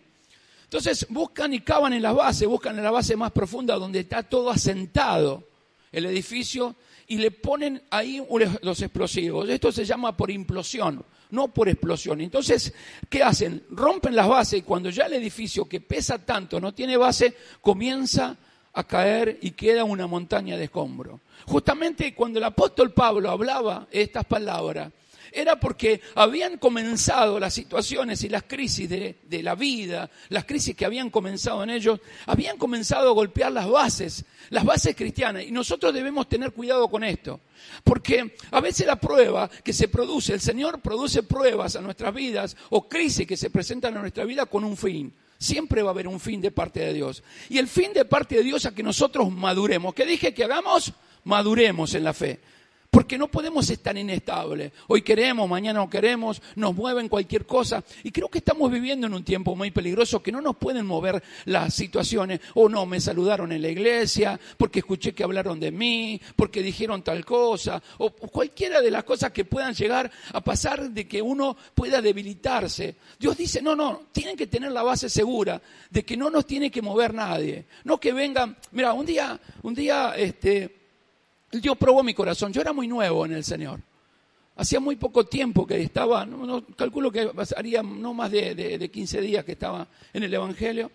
Entonces 0.63 1.09
buscan 1.09 1.53
y 1.53 1.59
cavan 1.59 1.93
en 1.93 2.03
la 2.03 2.13
base, 2.13 2.47
buscan 2.47 2.79
en 2.79 2.85
la 2.85 2.93
base 2.93 3.17
más 3.17 3.33
profunda 3.33 3.75
donde 3.75 3.99
está 3.99 4.23
todo 4.23 4.51
asentado 4.51 5.43
el 5.91 6.07
edificio 6.07 6.77
y 7.07 7.19
le 7.19 7.31
ponen 7.31 7.83
ahí 7.91 8.23
los 8.63 8.83
explosivos. 8.83 9.49
Esto 9.49 9.73
se 9.73 9.85
llama 9.85 10.17
por 10.17 10.31
implosión, 10.31 11.05
no 11.31 11.49
por 11.49 11.69
explosión. 11.69 12.21
Entonces, 12.21 12.73
¿qué 13.09 13.23
hacen? 13.23 13.65
Rompen 13.71 14.17
las 14.17 14.29
bases 14.29 14.61
y 14.61 14.63
cuando 14.63 14.91
ya 14.91 15.07
el 15.07 15.15
edificio 15.15 15.69
que 15.69 15.81
pesa 15.81 16.19
tanto 16.25 16.61
no 16.61 16.73
tiene 16.73 16.97
base, 16.97 17.35
comienza 17.61 18.37
a 18.73 18.85
caer 18.85 19.39
y 19.43 19.53
queda 19.53 19.85
una 19.85 20.07
montaña 20.07 20.57
de 20.57 20.65
escombro. 20.65 21.21
Justamente 21.47 22.15
cuando 22.15 22.39
el 22.39 22.45
apóstol 22.45 22.93
Pablo 22.93 23.31
hablaba 23.31 23.87
estas 23.91 24.25
palabras, 24.25 24.93
era 25.35 25.59
porque 25.59 26.01
habían 26.15 26.59
comenzado 26.59 27.41
las 27.41 27.53
situaciones 27.53 28.23
y 28.23 28.29
las 28.29 28.45
crisis 28.45 28.89
de, 28.89 29.43
la 29.43 29.55
vida, 29.55 30.09
las 30.29 30.45
crisis 30.45 30.77
que 30.77 30.85
habían 30.85 31.11
comenzado 31.11 31.63
en 31.65 31.71
ellos, 31.71 32.01
habían 32.27 32.57
comenzado 32.57 33.11
a 33.11 33.13
golpear 33.13 33.53
las 33.53 33.69
bases, 33.69 34.25
las 34.51 34.65
bases 34.65 34.95
cristianas. 34.95 35.45
Y 35.45 35.51
nosotros 35.51 35.93
debemos 35.93 36.29
tener 36.29 36.53
cuidado 36.53 36.89
con 36.89 37.03
esto. 37.03 37.41
Porque 37.83 38.37
a 38.51 38.61
veces 38.61 38.87
la 38.87 38.97
prueba 38.97 39.49
que 39.49 39.73
se 39.73 39.89
produce, 39.89 40.35
el 40.35 40.41
Señor 40.41 40.81
produce 40.81 41.23
pruebas 41.23 41.77
a 41.77 41.81
nuestras 41.81 42.15
vidas 42.15 42.57
o 42.71 42.89
crisis 42.89 43.27
que 43.27 43.37
se 43.37 43.51
presentan 43.51 43.95
en 43.95 44.03
nuestra 44.03 44.25
vida 44.25 44.47
con 44.47 44.65
un 44.65 44.77
fin. 44.77 45.13
Siempre 45.39 45.83
va 45.83 45.91
a 45.91 45.93
haber 45.93 46.09
un 46.09 46.21
fin 46.21 46.41
de 46.41 46.53
parte 46.53 46.81
de 46.81 46.95
Dios. 46.95 47.23
Y 47.49 47.59
el 47.59 47.67
fin 47.67 47.93
de 47.93 48.05
parte 48.05 48.37
de 48.37 48.45
Dios 48.45 48.65
es 48.65 48.73
que 48.73 48.83
nosotros 48.83 49.31
maduremos. 49.33 49.95
¿Qué 49.95 50.07
dije 50.07 50.33
que 50.33 50.45
hagamos? 50.45 50.93
Maduremos 51.25 51.95
en 51.95 52.05
la 52.05 52.15
fe. 52.15 52.41
Porque 52.95 53.19
no 53.19 53.27
podemos 53.27 53.69
estar 53.71 53.99
inestables. 53.99 54.71
Hoy 54.87 55.03
queremos, 55.03 55.51
mañana 55.51 55.81
no 55.81 55.91
queremos, 55.91 56.41
nos 56.55 56.77
mueven 56.77 57.09
cualquier 57.09 57.45
cosa. 57.45 57.83
Y 58.05 58.13
creo 58.13 58.29
que 58.29 58.39
estamos 58.39 58.71
viviendo 58.71 59.09
en 59.09 59.15
un 59.15 59.25
tiempo 59.25 59.57
muy 59.57 59.73
peligroso 59.73 60.23
que 60.23 60.31
no 60.31 60.41
nos 60.41 60.55
pueden 60.55 60.87
mover 60.87 61.21
las 61.47 61.75
situaciones. 61.75 62.39
O 62.55 62.69
no, 62.69 62.87
me 62.87 63.01
saludaron 63.01 63.51
en 63.51 63.63
la 63.63 63.69
iglesia, 63.69 64.39
porque 64.57 64.79
escuché 64.79 65.13
que 65.13 65.25
hablaron 65.25 65.59
de 65.59 65.73
mí, 65.73 66.21
porque 66.37 66.63
dijeron 66.63 67.03
tal 67.03 67.25
cosa, 67.25 67.83
o 67.99 68.11
cualquiera 68.11 68.81
de 68.81 68.93
las 68.93 69.03
cosas 69.03 69.33
que 69.33 69.45
puedan 69.45 69.75
llegar 69.75 70.09
a 70.33 70.41
pasar 70.41 70.89
de 70.91 71.09
que 71.09 71.21
uno 71.21 71.57
pueda 71.75 72.01
debilitarse. 72.01 72.95
Dios 73.19 73.37
dice, 73.37 73.61
no, 73.61 73.75
no, 73.75 74.03
tienen 74.13 74.37
que 74.37 74.47
tener 74.47 74.71
la 74.71 74.85
base 74.85 75.09
segura 75.09 75.61
de 75.91 76.05
que 76.05 76.17
no 76.17 76.31
nos 76.31 76.47
tiene 76.47 76.71
que 76.71 76.81
mover 76.81 77.13
nadie. 77.13 77.65
No 77.83 77.99
que 77.99 78.13
vengan, 78.13 78.57
mira, 78.71 78.93
un 78.93 79.05
día, 79.05 79.41
un 79.63 79.75
día, 79.75 80.15
este, 80.17 80.84
Dios 81.61 81.77
probó 81.77 82.03
mi 82.03 82.15
corazón. 82.15 82.53
Yo 82.53 82.61
era 82.61 82.73
muy 82.73 82.89
nuevo 82.89 83.27
en 83.27 83.33
el 83.33 83.45
Señor. 83.45 83.81
Hacía 84.57 84.79
muy 84.79 84.97
poco 84.97 85.25
tiempo 85.25 85.67
que 85.67 85.83
estaba, 85.83 86.25
no, 86.25 86.65
calculo 86.77 87.11
que 87.11 87.27
pasaría 87.27 87.83
no 87.83 88.15
más 88.15 88.31
de, 88.31 88.91
15 88.93 89.21
días 89.21 89.45
que 89.45 89.53
estaba 89.53 89.87
en 90.13 90.23
el 90.23 90.33
Evangelio. 90.33 90.93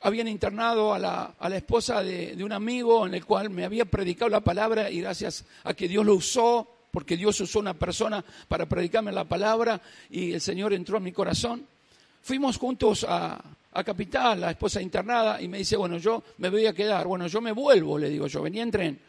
Habían 0.00 0.28
internado 0.28 0.94
a 0.94 0.98
la, 0.98 1.56
esposa 1.56 2.02
de, 2.02 2.34
de, 2.34 2.42
un 2.42 2.52
amigo 2.52 3.06
en 3.06 3.14
el 3.14 3.24
cual 3.24 3.50
me 3.50 3.64
había 3.64 3.84
predicado 3.84 4.30
la 4.30 4.40
palabra 4.40 4.90
y 4.90 5.02
gracias 5.02 5.44
a 5.64 5.74
que 5.74 5.88
Dios 5.88 6.06
lo 6.06 6.14
usó, 6.14 6.66
porque 6.90 7.16
Dios 7.16 7.38
usó 7.40 7.60
una 7.60 7.74
persona 7.74 8.24
para 8.48 8.66
predicarme 8.66 9.12
la 9.12 9.24
palabra 9.24 9.80
y 10.10 10.32
el 10.32 10.40
Señor 10.40 10.72
entró 10.72 10.96
en 10.96 11.04
mi 11.04 11.12
corazón. 11.12 11.66
Fuimos 12.22 12.56
juntos 12.56 13.04
a, 13.06 13.42
a 13.72 13.84
Capital, 13.84 14.40
la 14.40 14.50
esposa 14.50 14.80
internada, 14.80 15.40
y 15.40 15.48
me 15.48 15.58
dice, 15.58 15.76
bueno, 15.76 15.98
yo 15.98 16.22
me 16.38 16.50
voy 16.50 16.66
a 16.66 16.72
quedar. 16.72 17.06
Bueno, 17.06 17.26
yo 17.26 17.40
me 17.40 17.52
vuelvo, 17.52 17.98
le 17.98 18.08
digo 18.08 18.26
yo, 18.26 18.42
venía 18.42 18.62
en 18.62 18.70
tren. 18.70 19.00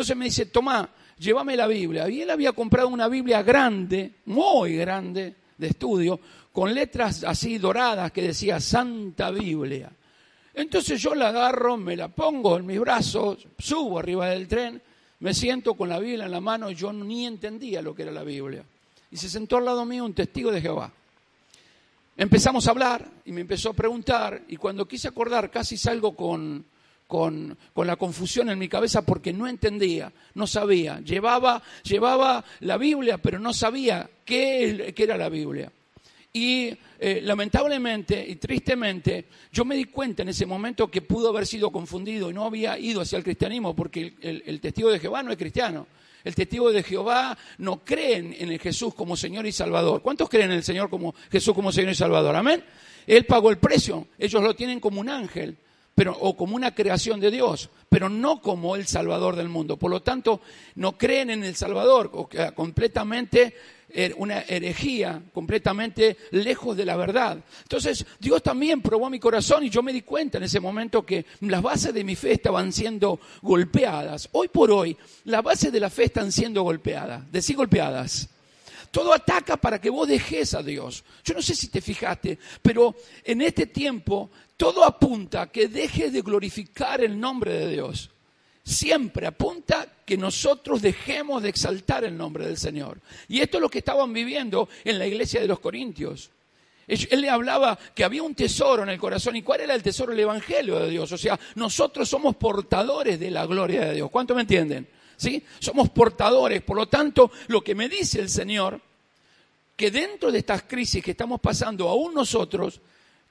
Entonces 0.00 0.16
me 0.16 0.24
dice, 0.24 0.46
toma, 0.46 0.88
llévame 1.18 1.54
la 1.54 1.66
Biblia. 1.66 2.08
Y 2.08 2.22
él 2.22 2.30
había 2.30 2.52
comprado 2.52 2.88
una 2.88 3.06
Biblia 3.06 3.42
grande, 3.42 4.14
muy 4.24 4.76
grande, 4.76 5.34
de 5.58 5.66
estudio, 5.66 6.18
con 6.50 6.72
letras 6.72 7.22
así 7.22 7.58
doradas 7.58 8.10
que 8.10 8.22
decía 8.22 8.60
Santa 8.60 9.30
Biblia. 9.30 9.92
Entonces 10.54 11.02
yo 11.02 11.14
la 11.14 11.28
agarro, 11.28 11.76
me 11.76 11.96
la 11.96 12.08
pongo 12.08 12.56
en 12.56 12.64
mis 12.64 12.80
brazos, 12.80 13.46
subo 13.58 13.98
arriba 13.98 14.30
del 14.30 14.48
tren, 14.48 14.80
me 15.18 15.34
siento 15.34 15.74
con 15.74 15.90
la 15.90 15.98
Biblia 15.98 16.24
en 16.24 16.30
la 16.30 16.40
mano 16.40 16.70
y 16.70 16.76
yo 16.76 16.94
ni 16.94 17.26
entendía 17.26 17.82
lo 17.82 17.94
que 17.94 18.04
era 18.04 18.12
la 18.12 18.24
Biblia. 18.24 18.64
Y 19.10 19.18
se 19.18 19.28
sentó 19.28 19.58
al 19.58 19.66
lado 19.66 19.84
mío 19.84 20.06
un 20.06 20.14
testigo 20.14 20.50
de 20.50 20.62
Jehová. 20.62 20.90
Empezamos 22.16 22.66
a 22.66 22.70
hablar 22.70 23.06
y 23.26 23.32
me 23.32 23.42
empezó 23.42 23.68
a 23.68 23.74
preguntar 23.74 24.44
y 24.48 24.56
cuando 24.56 24.88
quise 24.88 25.08
acordar 25.08 25.50
casi 25.50 25.76
salgo 25.76 26.16
con, 26.16 26.64
con, 27.10 27.58
la 27.74 27.96
confusión 27.96 28.50
en 28.50 28.58
mi 28.58 28.68
cabeza 28.68 29.04
porque 29.04 29.32
no 29.32 29.48
entendía, 29.48 30.12
no 30.34 30.46
sabía. 30.46 31.00
Llevaba, 31.00 31.60
llevaba 31.82 32.44
la 32.60 32.78
Biblia, 32.78 33.18
pero 33.18 33.40
no 33.40 33.52
sabía 33.52 34.08
qué, 34.24 34.94
qué 34.96 35.02
era 35.02 35.18
la 35.18 35.28
Biblia. 35.28 35.72
Y 36.32 36.72
eh, 37.00 37.20
lamentablemente 37.24 38.24
y 38.26 38.36
tristemente, 38.36 39.26
yo 39.52 39.64
me 39.64 39.74
di 39.74 39.86
cuenta 39.86 40.22
en 40.22 40.28
ese 40.28 40.46
momento 40.46 40.88
que 40.88 41.02
pudo 41.02 41.30
haber 41.30 41.46
sido 41.48 41.72
confundido 41.72 42.30
y 42.30 42.34
no 42.34 42.44
había 42.44 42.78
ido 42.78 43.00
hacia 43.00 43.18
el 43.18 43.24
cristianismo 43.24 43.74
porque 43.74 44.14
el, 44.20 44.60
testigo 44.60 44.90
de 44.90 45.00
Jehová 45.00 45.24
no 45.24 45.32
es 45.32 45.36
cristiano. 45.36 45.88
El 46.22 46.36
testigo 46.36 46.70
de 46.70 46.84
Jehová 46.84 47.36
no 47.58 47.82
cree 47.84 48.18
en 48.18 48.52
el 48.52 48.60
Jesús 48.60 48.94
como 48.94 49.16
Señor 49.16 49.46
y 49.46 49.52
Salvador. 49.52 50.00
¿Cuántos 50.00 50.28
creen 50.28 50.52
en 50.52 50.58
el 50.58 50.62
Señor 50.62 50.88
como 50.88 51.12
Jesús 51.32 51.54
como 51.54 51.72
Señor 51.72 51.90
y 51.90 51.96
Salvador? 51.96 52.36
Amén. 52.36 52.62
Él 53.06 53.24
pagó 53.24 53.50
el 53.50 53.58
precio. 53.58 54.06
Ellos 54.16 54.40
lo 54.40 54.54
tienen 54.54 54.78
como 54.78 55.00
un 55.00 55.08
ángel 55.08 55.56
pero, 56.00 56.16
o 56.18 56.34
como 56.34 56.56
una 56.56 56.74
creación 56.74 57.20
de 57.20 57.30
Dios, 57.30 57.68
pero 57.90 58.08
no 58.08 58.40
como 58.40 58.74
el 58.74 58.86
Salvador 58.86 59.36
del 59.36 59.50
mundo. 59.50 59.76
Por 59.76 59.90
lo 59.90 60.00
tanto, 60.00 60.40
no 60.76 60.96
creen 60.96 61.28
en 61.28 61.44
el 61.44 61.56
Salvador, 61.56 62.10
completamente 62.54 63.54
er, 63.90 64.14
una 64.16 64.40
herejía, 64.48 65.20
completamente 65.34 66.16
lejos 66.30 66.74
de 66.74 66.86
la 66.86 66.96
verdad. 66.96 67.44
Entonces, 67.64 68.06
Dios 68.18 68.42
también 68.42 68.80
probó 68.80 69.10
mi 69.10 69.20
corazón 69.20 69.62
y 69.62 69.68
yo 69.68 69.82
me 69.82 69.92
di 69.92 70.00
cuenta 70.00 70.38
en 70.38 70.44
ese 70.44 70.58
momento 70.58 71.04
que 71.04 71.26
las 71.40 71.60
bases 71.60 71.92
de 71.92 72.02
mi 72.02 72.16
fe 72.16 72.32
estaban 72.32 72.72
siendo 72.72 73.20
golpeadas. 73.42 74.30
Hoy 74.32 74.48
por 74.48 74.70
hoy, 74.70 74.96
las 75.24 75.42
bases 75.42 75.70
de 75.70 75.80
la 75.80 75.90
fe 75.90 76.04
están 76.04 76.32
siendo 76.32 76.62
golpeadas, 76.62 77.30
decir 77.30 77.56
golpeadas. 77.56 78.30
Todo 78.90 79.12
ataca 79.12 79.56
para 79.56 79.80
que 79.80 79.90
vos 79.90 80.08
dejes 80.08 80.54
a 80.54 80.62
Dios. 80.62 81.04
Yo 81.24 81.34
no 81.34 81.42
sé 81.42 81.54
si 81.54 81.68
te 81.68 81.80
fijaste, 81.80 82.38
pero 82.60 82.96
en 83.24 83.40
este 83.42 83.66
tiempo 83.66 84.30
todo 84.56 84.84
apunta 84.84 85.42
a 85.42 85.50
que 85.50 85.68
dejes 85.68 86.12
de 86.12 86.22
glorificar 86.22 87.00
el 87.00 87.18
nombre 87.18 87.52
de 87.52 87.68
Dios. 87.68 88.10
Siempre 88.64 89.26
apunta 89.26 89.86
que 90.04 90.16
nosotros 90.16 90.82
dejemos 90.82 91.42
de 91.42 91.48
exaltar 91.48 92.04
el 92.04 92.16
nombre 92.16 92.46
del 92.46 92.56
Señor. 92.56 93.00
Y 93.28 93.40
esto 93.40 93.58
es 93.58 93.62
lo 93.62 93.70
que 93.70 93.78
estaban 93.78 94.12
viviendo 94.12 94.68
en 94.84 94.98
la 94.98 95.06
iglesia 95.06 95.40
de 95.40 95.46
los 95.46 95.60
Corintios. 95.60 96.30
Él 96.86 97.20
le 97.20 97.30
hablaba 97.30 97.78
que 97.94 98.02
había 98.02 98.22
un 98.22 98.34
tesoro 98.34 98.82
en 98.82 98.88
el 98.88 98.98
corazón. 98.98 99.36
¿Y 99.36 99.42
cuál 99.42 99.60
era 99.60 99.74
el 99.74 99.82
tesoro? 99.82 100.12
El 100.12 100.20
Evangelio 100.20 100.80
de 100.80 100.90
Dios. 100.90 101.12
O 101.12 101.18
sea, 101.18 101.38
nosotros 101.54 102.08
somos 102.08 102.34
portadores 102.34 103.20
de 103.20 103.30
la 103.30 103.46
gloria 103.46 103.82
de 103.82 103.94
Dios. 103.94 104.10
¿Cuánto 104.10 104.34
me 104.34 104.40
entienden? 104.40 104.88
¿Sí? 105.20 105.44
Somos 105.58 105.90
portadores. 105.90 106.62
Por 106.62 106.78
lo 106.78 106.88
tanto, 106.88 107.30
lo 107.48 107.62
que 107.62 107.74
me 107.74 107.90
dice 107.90 108.20
el 108.20 108.30
Señor, 108.30 108.80
que 109.76 109.90
dentro 109.90 110.32
de 110.32 110.38
estas 110.38 110.62
crisis 110.62 111.04
que 111.04 111.10
estamos 111.10 111.42
pasando, 111.42 111.90
aún 111.90 112.14
nosotros 112.14 112.80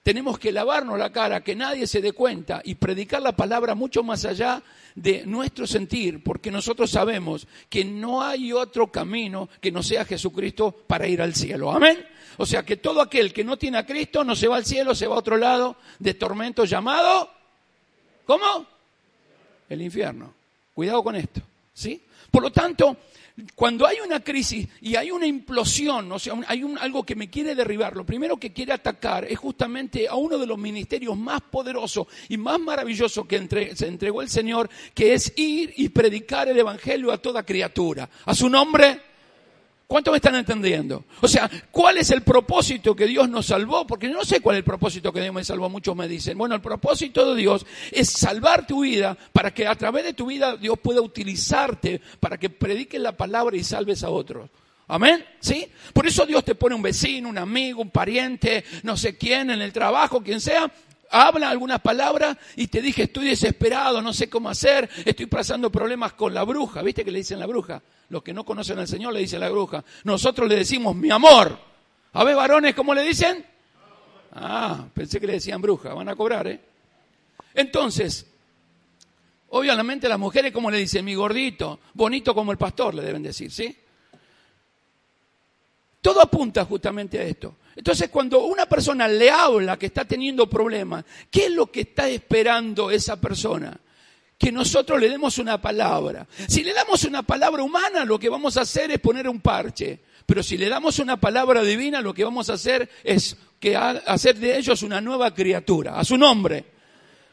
tenemos 0.04 0.38
que 0.38 0.52
lavarnos 0.52 1.00
la 1.00 1.12
cara, 1.12 1.44
que 1.44 1.56
nadie 1.56 1.88
se 1.88 2.00
dé 2.00 2.14
cuenta 2.14 2.62
y 2.64 2.76
predicar 2.76 3.24
la 3.24 3.32
palabra 3.32 3.74
mucho 3.74 4.04
más 4.04 4.24
allá 4.24 4.62
de 4.94 5.26
nuestro 5.26 5.66
sentir, 5.66 6.24
porque 6.24 6.52
nosotros 6.52 6.92
sabemos 6.92 7.48
que 7.70 7.84
no 7.84 8.22
hay 8.22 8.54
otro 8.54 8.92
camino 8.92 9.50
que 9.60 9.72
no 9.72 9.82
sea 9.82 10.06
Jesucristo 10.06 10.72
para 10.86 11.08
ir 11.08 11.24
al 11.24 11.34
cielo. 11.34 11.72
Amén. 11.72 12.06
O 12.38 12.46
sea 12.46 12.62
que 12.62 12.78
todo 12.78 13.02
aquel 13.02 13.34
que 13.34 13.44
no 13.44 13.58
tiene 13.58 13.80
a 13.80 13.86
Cristo 13.88 14.24
no 14.24 14.36
se 14.36 14.48
va 14.48 14.58
al 14.58 14.66
cielo, 14.66 14.94
se 14.94 15.08
va 15.08 15.16
a 15.16 15.20
otro 15.20 15.38
lado 15.38 15.76
de 15.98 16.14
tormento 16.14 16.66
llamado, 16.66 17.32
¿cómo? 18.28 18.68
El 19.68 19.82
infierno. 19.82 20.38
Cuidado 20.80 21.04
con 21.04 21.18
esto, 21.18 21.42
¿sí? 21.80 22.02
Por 22.30 22.44
lo 22.44 22.52
tanto, 22.52 22.98
cuando 23.56 23.88
hay 23.88 23.98
una 24.06 24.20
crisis 24.20 24.68
y 24.82 24.96
hay 24.96 25.12
una 25.12 25.26
implosión, 25.26 26.12
o 26.12 26.20
sea, 26.20 26.34
hay 26.48 26.62
algo 26.80 27.04
que 27.04 27.16
me 27.16 27.30
quiere 27.30 27.56
derribar, 27.56 27.96
lo 27.96 28.06
primero 28.06 28.38
que 28.38 28.52
quiere 28.52 28.74
atacar 28.74 29.24
es 29.26 29.40
justamente 29.40 30.08
a 30.08 30.16
uno 30.16 30.38
de 30.38 30.46
los 30.46 30.58
ministerios 30.58 31.18
más 31.18 31.42
poderosos 31.42 32.08
y 32.28 32.38
más 32.38 32.60
maravillosos 32.60 33.26
que 33.26 33.74
se 33.76 33.88
entregó 33.88 34.22
el 34.22 34.30
Señor, 34.30 34.70
que 34.94 35.14
es 35.14 35.34
ir 35.38 35.74
y 35.78 35.90
predicar 35.90 36.50
el 36.50 36.60
Evangelio 36.60 37.12
a 37.12 37.18
toda 37.18 37.46
criatura. 37.46 38.10
A 38.26 38.36
su 38.36 38.50
nombre, 38.50 39.02
¿Cuánto 39.90 40.12
me 40.12 40.18
están 40.18 40.36
entendiendo? 40.36 41.04
O 41.20 41.28
sea, 41.28 41.50
¿cuál 41.72 41.98
es 41.98 42.12
el 42.12 42.22
propósito 42.22 42.96
que 42.96 43.08
Dios 43.08 43.28
nos 43.28 43.48
salvó? 43.48 43.88
Porque 43.88 44.08
yo 44.08 44.14
no 44.14 44.24
sé 44.24 44.40
cuál 44.40 44.56
es 44.56 44.60
el 44.60 44.64
propósito 44.64 45.12
que 45.12 45.20
Dios 45.20 45.34
me 45.34 45.44
salvó. 45.44 45.68
Muchos 45.68 45.96
me 45.96 46.08
dicen, 46.08 46.38
bueno, 46.38 46.54
el 46.54 46.62
propósito 46.62 47.34
de 47.34 47.42
Dios 47.42 47.66
es 47.92 48.08
salvar 48.08 48.68
tu 48.68 48.82
vida 48.82 49.18
para 49.34 49.52
que 49.52 49.66
a 49.66 49.74
través 49.74 50.04
de 50.04 50.14
tu 50.14 50.28
vida 50.28 50.56
Dios 50.58 50.78
pueda 50.78 51.02
utilizarte 51.02 52.02
para 52.20 52.38
que 52.38 52.52
prediques 52.52 53.02
la 53.02 53.18
palabra 53.18 53.58
y 53.58 53.64
salves 53.64 54.04
a 54.04 54.12
otros. 54.12 54.52
Amén, 54.88 55.26
¿sí? 55.40 55.68
Por 55.92 56.06
eso 56.06 56.28
Dios 56.28 56.46
te 56.46 56.54
pone 56.54 56.76
un 56.76 56.84
vecino, 56.84 57.28
un 57.28 57.40
amigo, 57.40 57.82
un 57.82 57.90
pariente, 57.90 58.64
no 58.84 58.96
sé 58.96 59.18
quién, 59.18 59.50
en 59.50 59.64
el 59.64 59.74
trabajo, 59.74 60.22
quien 60.22 60.40
sea, 60.40 60.72
habla 61.10 61.50
algunas 61.50 61.82
palabras 61.82 62.38
y 62.56 62.68
te 62.68 62.82
dije, 62.82 63.04
estoy 63.04 63.28
desesperado, 63.28 64.02
no 64.02 64.14
sé 64.14 64.30
cómo 64.30 64.50
hacer, 64.50 64.90
estoy 65.06 65.26
pasando 65.26 65.72
problemas 65.72 66.14
con 66.14 66.34
la 66.34 66.44
bruja. 66.44 66.82
¿Viste 66.82 67.04
que 67.04 67.12
le 67.12 67.20
dicen 67.20 67.40
la 67.40 67.46
bruja? 67.46 67.82
Los 68.10 68.24
que 68.24 68.34
no 68.34 68.44
conocen 68.44 68.80
al 68.80 68.88
Señor 68.88 69.14
le 69.14 69.20
dicen 69.20 69.40
la 69.40 69.50
bruja. 69.50 69.84
Nosotros 70.04 70.48
le 70.48 70.56
decimos 70.56 70.96
mi 70.96 71.12
amor. 71.12 71.58
A 72.14 72.24
ver, 72.24 72.36
varones, 72.36 72.74
¿cómo 72.76 72.94
le 72.94 73.04
dicen? 73.04 73.46
Ah, 74.34 74.86
pensé 74.94 75.20
que 75.20 75.28
le 75.28 75.34
decían 75.34 75.62
bruja. 75.62 75.94
Van 75.94 76.10
a 76.10 76.16
cobrar, 76.16 76.48
¿eh? 76.48 76.60
Entonces, 77.54 78.26
obviamente 79.50 80.08
las 80.08 80.20
mujeres, 80.20 80.52
¿cómo 80.52 80.72
le 80.72 80.78
dicen? 80.78 81.06
Mi 81.06 81.16
gordito, 81.16 81.80
bonito 81.94 82.34
como 82.34 82.52
el 82.52 82.58
pastor, 82.58 82.96
le 82.96 83.04
deben 83.04 83.24
decir, 83.24 83.52
¿sí? 83.52 83.76
Todo 86.02 86.22
apunta 86.22 86.66
justamente 86.66 87.20
a 87.20 87.24
esto. 87.24 87.56
Entonces, 87.80 88.10
cuando 88.10 88.44
una 88.44 88.66
persona 88.66 89.08
le 89.08 89.32
habla 89.32 89.80
que 89.80 89.86
está 89.86 90.04
teniendo 90.04 90.50
problemas, 90.50 91.06
¿qué 91.32 91.46
es 91.46 91.52
lo 91.52 91.68
que 91.68 91.80
está 91.80 92.10
esperando 92.10 92.92
esa 92.92 93.22
persona? 93.22 93.80
que 94.38 94.54
nosotros 94.54 95.02
le 95.02 95.10
demos 95.10 95.38
una 95.38 95.62
palabra. 95.62 96.26
Si 96.48 96.64
le 96.64 96.74
damos 96.74 97.04
una 97.04 97.24
palabra 97.24 97.62
humana, 97.62 98.06
lo 98.06 98.18
que 98.18 98.30
vamos 98.30 98.56
a 98.56 98.62
hacer 98.62 98.90
es 98.90 99.00
poner 99.00 99.28
un 99.28 99.42
parche. 99.42 100.00
Pero 100.26 100.44
si 100.44 100.58
le 100.58 100.70
damos 100.70 101.00
una 101.00 101.18
palabra 101.20 101.62
divina, 101.62 102.00
lo 102.00 102.14
que 102.14 102.24
vamos 102.24 102.50
a 102.50 102.54
hacer 102.54 102.90
es 103.04 103.36
que 103.60 103.76
hacer 103.76 104.38
de 104.38 104.58
ellos 104.58 104.82
una 104.82 105.02
nueva 105.02 105.34
criatura, 105.34 106.00
a 106.00 106.06
su 106.06 106.18
nombre. 106.18 106.64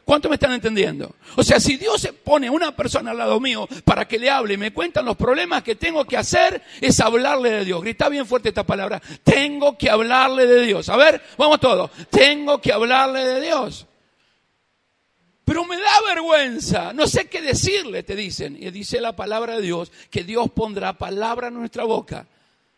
¿Cuánto 0.07 0.29
me 0.29 0.35
están 0.35 0.53
entendiendo? 0.53 1.17
O 1.35 1.43
sea, 1.43 1.59
si 1.59 1.75
Dios 1.75 1.99
se 1.99 2.13
pone 2.13 2.49
una 2.49 2.73
persona 2.73 3.11
al 3.11 3.17
lado 3.17 3.41
mío 3.41 3.67
para 3.83 4.07
que 4.07 4.17
le 4.17 4.29
hable 4.29 4.53
y 4.53 4.57
me 4.57 4.71
cuentan 4.71 5.03
los 5.03 5.17
problemas 5.17 5.63
que 5.63 5.75
tengo 5.75 6.05
que 6.05 6.15
hacer, 6.15 6.63
es 6.79 7.01
hablarle 7.01 7.51
de 7.51 7.65
Dios. 7.65 7.81
Grita 7.81 8.07
bien 8.07 8.25
fuerte 8.25 8.47
esta 8.47 8.63
palabra. 8.63 9.01
Tengo 9.21 9.77
que 9.77 9.89
hablarle 9.89 10.47
de 10.47 10.65
Dios. 10.65 10.87
A 10.87 10.95
ver, 10.95 11.21
vamos 11.37 11.59
todos. 11.59 11.91
Tengo 12.09 12.61
que 12.61 12.71
hablarle 12.71 13.19
de 13.19 13.41
Dios. 13.41 13.85
Pero 15.43 15.65
me 15.65 15.75
da 15.75 16.01
vergüenza, 16.07 16.93
no 16.93 17.05
sé 17.05 17.27
qué 17.27 17.41
decirle, 17.41 18.01
te 18.03 18.15
dicen. 18.15 18.55
Y 18.57 18.71
dice 18.71 19.01
la 19.01 19.13
palabra 19.13 19.57
de 19.57 19.61
Dios 19.61 19.91
que 20.09 20.23
Dios 20.23 20.49
pondrá 20.51 20.97
palabra 20.97 21.49
en 21.49 21.55
nuestra 21.55 21.83
boca 21.83 22.25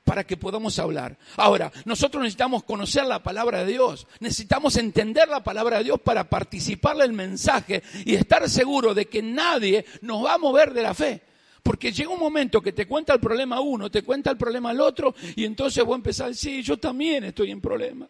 para 0.10 0.24
que 0.24 0.38
podamos 0.38 0.80
hablar. 0.80 1.20
Ahora, 1.38 1.72
nosotros 1.86 2.24
necesitamos 2.24 2.64
conocer 2.64 3.06
la 3.06 3.22
palabra 3.22 3.64
de 3.64 3.74
Dios, 3.74 4.08
necesitamos 4.20 4.76
entender 4.78 5.28
la 5.28 5.44
palabra 5.44 5.78
de 5.78 5.84
Dios 5.84 6.02
para 6.02 6.28
participarle 6.28 7.06
el 7.06 7.14
mensaje 7.14 7.84
y 8.06 8.16
estar 8.16 8.50
seguro 8.50 8.96
de 8.96 9.06
que 9.06 9.22
nadie 9.22 9.86
nos 10.02 10.26
va 10.26 10.34
a 10.34 10.38
mover 10.40 10.74
de 10.74 10.82
la 10.82 10.96
fe. 10.96 11.22
Porque 11.62 11.92
llega 11.92 12.10
un 12.10 12.20
momento 12.20 12.60
que 12.60 12.72
te 12.72 12.88
cuenta 12.88 13.14
el 13.14 13.20
problema 13.20 13.62
uno, 13.62 13.92
te 13.92 14.02
cuenta 14.02 14.32
el 14.32 14.38
problema 14.38 14.72
el 14.72 14.82
otro, 14.82 15.14
y 15.36 15.46
entonces 15.46 15.86
voy 15.86 15.94
a 15.94 15.98
empezar, 15.98 16.34
sí, 16.34 16.64
yo 16.64 16.78
también 16.78 17.26
estoy 17.26 17.52
en 17.52 17.62
problema. 17.62 18.08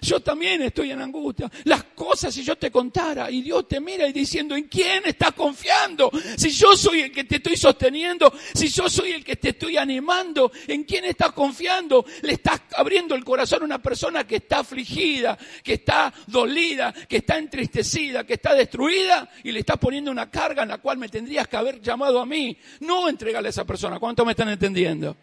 Yo 0.00 0.20
también 0.20 0.62
estoy 0.62 0.90
en 0.90 1.00
angustia. 1.00 1.50
Las 1.64 1.84
cosas, 1.84 2.34
si 2.34 2.42
yo 2.42 2.56
te 2.56 2.70
contara 2.70 3.30
y 3.30 3.42
Dios 3.42 3.68
te 3.68 3.80
mira 3.80 4.08
y 4.08 4.12
diciendo, 4.12 4.56
¿en 4.56 4.64
quién 4.64 5.04
estás 5.06 5.32
confiando? 5.32 6.10
Si 6.36 6.50
yo 6.50 6.76
soy 6.76 7.02
el 7.02 7.12
que 7.12 7.24
te 7.24 7.36
estoy 7.36 7.56
sosteniendo, 7.56 8.32
si 8.54 8.68
yo 8.68 8.88
soy 8.88 9.12
el 9.12 9.24
que 9.24 9.36
te 9.36 9.50
estoy 9.50 9.76
animando, 9.76 10.50
¿en 10.66 10.84
quién 10.84 11.04
estás 11.04 11.32
confiando? 11.32 12.04
Le 12.22 12.34
estás 12.34 12.62
abriendo 12.76 13.14
el 13.14 13.24
corazón 13.24 13.62
a 13.62 13.64
una 13.64 13.82
persona 13.82 14.26
que 14.26 14.36
está 14.36 14.60
afligida, 14.60 15.36
que 15.62 15.74
está 15.74 16.12
dolida, 16.26 16.92
que 16.92 17.18
está 17.18 17.38
entristecida, 17.38 18.24
que 18.24 18.34
está 18.34 18.54
destruida 18.54 19.30
y 19.42 19.52
le 19.52 19.60
estás 19.60 19.78
poniendo 19.78 20.10
una 20.10 20.30
carga 20.30 20.62
en 20.62 20.68
la 20.68 20.78
cual 20.78 20.98
me 20.98 21.08
tendrías 21.08 21.48
que 21.48 21.56
haber 21.56 21.80
llamado 21.80 22.20
a 22.20 22.26
mí. 22.26 22.56
No 22.80 23.08
entregarle 23.08 23.48
a 23.48 23.50
esa 23.50 23.64
persona. 23.64 23.98
¿Cuánto 23.98 24.24
me 24.24 24.32
están 24.32 24.48
entendiendo? 24.48 25.16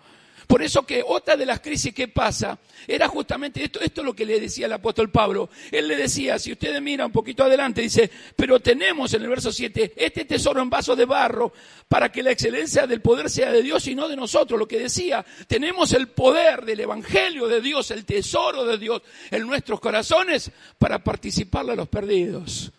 Por 0.52 0.62
eso 0.62 0.86
que 0.86 1.02
otra 1.08 1.38
de 1.38 1.46
las 1.46 1.62
crisis 1.62 1.94
que 1.94 2.10
pasa 2.10 2.60
era 2.86 3.08
justamente 3.08 3.64
esto, 3.64 3.80
esto 3.80 4.02
es 4.02 4.06
lo 4.06 4.14
que 4.14 4.26
le 4.26 4.38
decía 4.38 4.66
el 4.66 4.74
apóstol 4.74 5.10
Pablo. 5.10 5.50
Él 5.72 5.88
le 5.88 5.96
decía, 5.96 6.38
si 6.40 6.52
ustedes 6.52 6.82
miran 6.82 7.06
un 7.06 7.14
poquito 7.14 7.46
adelante, 7.46 7.82
dice, 7.82 8.12
pero 8.36 8.60
tenemos 8.60 9.14
en 9.14 9.22
el 9.22 9.30
verso 9.30 9.54
7 9.54 9.94
este 9.96 10.26
tesoro 10.26 10.62
en 10.62 10.70
vaso 10.70 10.94
de 10.94 11.06
barro 11.06 11.54
para 11.88 12.12
que 12.12 12.22
la 12.22 12.32
excelencia 12.32 12.86
del 12.86 13.00
poder 13.00 13.30
sea 13.30 13.50
de 13.50 13.64
Dios 13.64 13.88
y 13.88 13.96
no 13.96 14.10
de 14.10 14.18
nosotros. 14.18 14.60
Lo 14.60 14.68
que 14.68 14.78
decía, 14.78 15.26
tenemos 15.48 15.94
el 15.94 16.10
poder 16.10 16.66
del 16.66 16.82
Evangelio 16.82 17.48
de 17.48 17.62
Dios, 17.62 17.90
el 17.92 18.04
tesoro 18.04 18.66
de 18.66 18.78
Dios 18.78 19.04
en 19.30 19.48
nuestros 19.48 19.80
corazones 19.80 20.52
para 20.78 21.02
participarle 21.02 21.72
a 21.72 21.76
los 21.78 21.88
perdidos. 21.88 22.74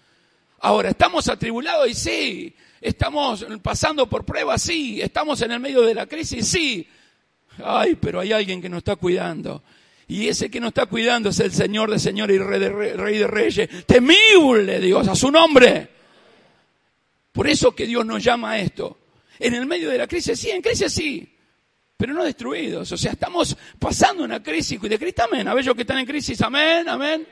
Ahora, 0.59 0.91
¿estamos 0.91 1.27
atribulados? 1.27 1.89
Y 1.89 1.95
sí. 1.95 2.55
¿Estamos 2.83 3.47
pasando 3.63 4.11
por 4.11 4.27
pruebas? 4.27 4.61
Sí. 4.61 5.01
¿Estamos 5.01 5.41
en 5.41 5.53
el 5.53 5.61
medio 5.61 5.81
de 5.81 5.95
la 5.95 6.05
crisis? 6.05 6.47
Sí. 6.47 6.87
Ay, 7.65 7.97
pero 7.97 8.21
hay 8.21 8.33
alguien 8.33 8.61
que 8.61 8.69
nos 8.69 8.79
está 8.79 8.97
cuidando. 8.97 9.63
Y 10.09 10.29
ese 10.29 10.51
que 10.51 10.61
nos 10.61 10.69
está 10.69 10.87
cuidando 10.87 11.31
es 11.31 11.41
el 11.41 11.53
Señor 11.53 11.91
de 11.91 11.99
señores 11.99 12.37
y 12.37 12.39
Rey 12.39 12.61
de, 12.61 12.97
rey 12.97 13.19
de 13.19 13.27
Reyes. 13.27 13.87
Temible 13.87 14.81
Dios, 14.81 15.09
a 15.09 15.15
su 15.15 15.31
nombre. 15.31 15.89
Por 17.33 17.49
eso 17.49 17.75
que 17.75 17.87
Dios 17.87 18.05
nos 18.05 18.23
llama 18.23 18.53
a 18.53 18.59
esto. 18.59 18.99
En 19.39 19.55
el 19.55 19.67
medio 19.67 19.91
de 19.91 19.99
la 19.99 20.07
crisis, 20.07 20.39
sí, 20.39 20.51
en 20.51 20.61
crisis 20.61 20.93
sí, 20.93 21.35
pero 21.97 22.13
no 22.13 22.25
destruidos. 22.25 22.93
O 22.93 22.97
sea, 22.97 23.13
estamos 23.13 23.57
pasando 23.79 24.23
una 24.23 24.43
crisis 24.43 24.81
de 24.81 24.99
Cristo, 24.99 25.25
amén. 25.25 25.49
A 25.49 25.61
yo 25.61 25.75
que 25.75 25.83
están 25.83 25.99
en 25.99 26.07
crisis, 26.07 26.41
amén, 26.43 26.89
amén. 26.89 27.27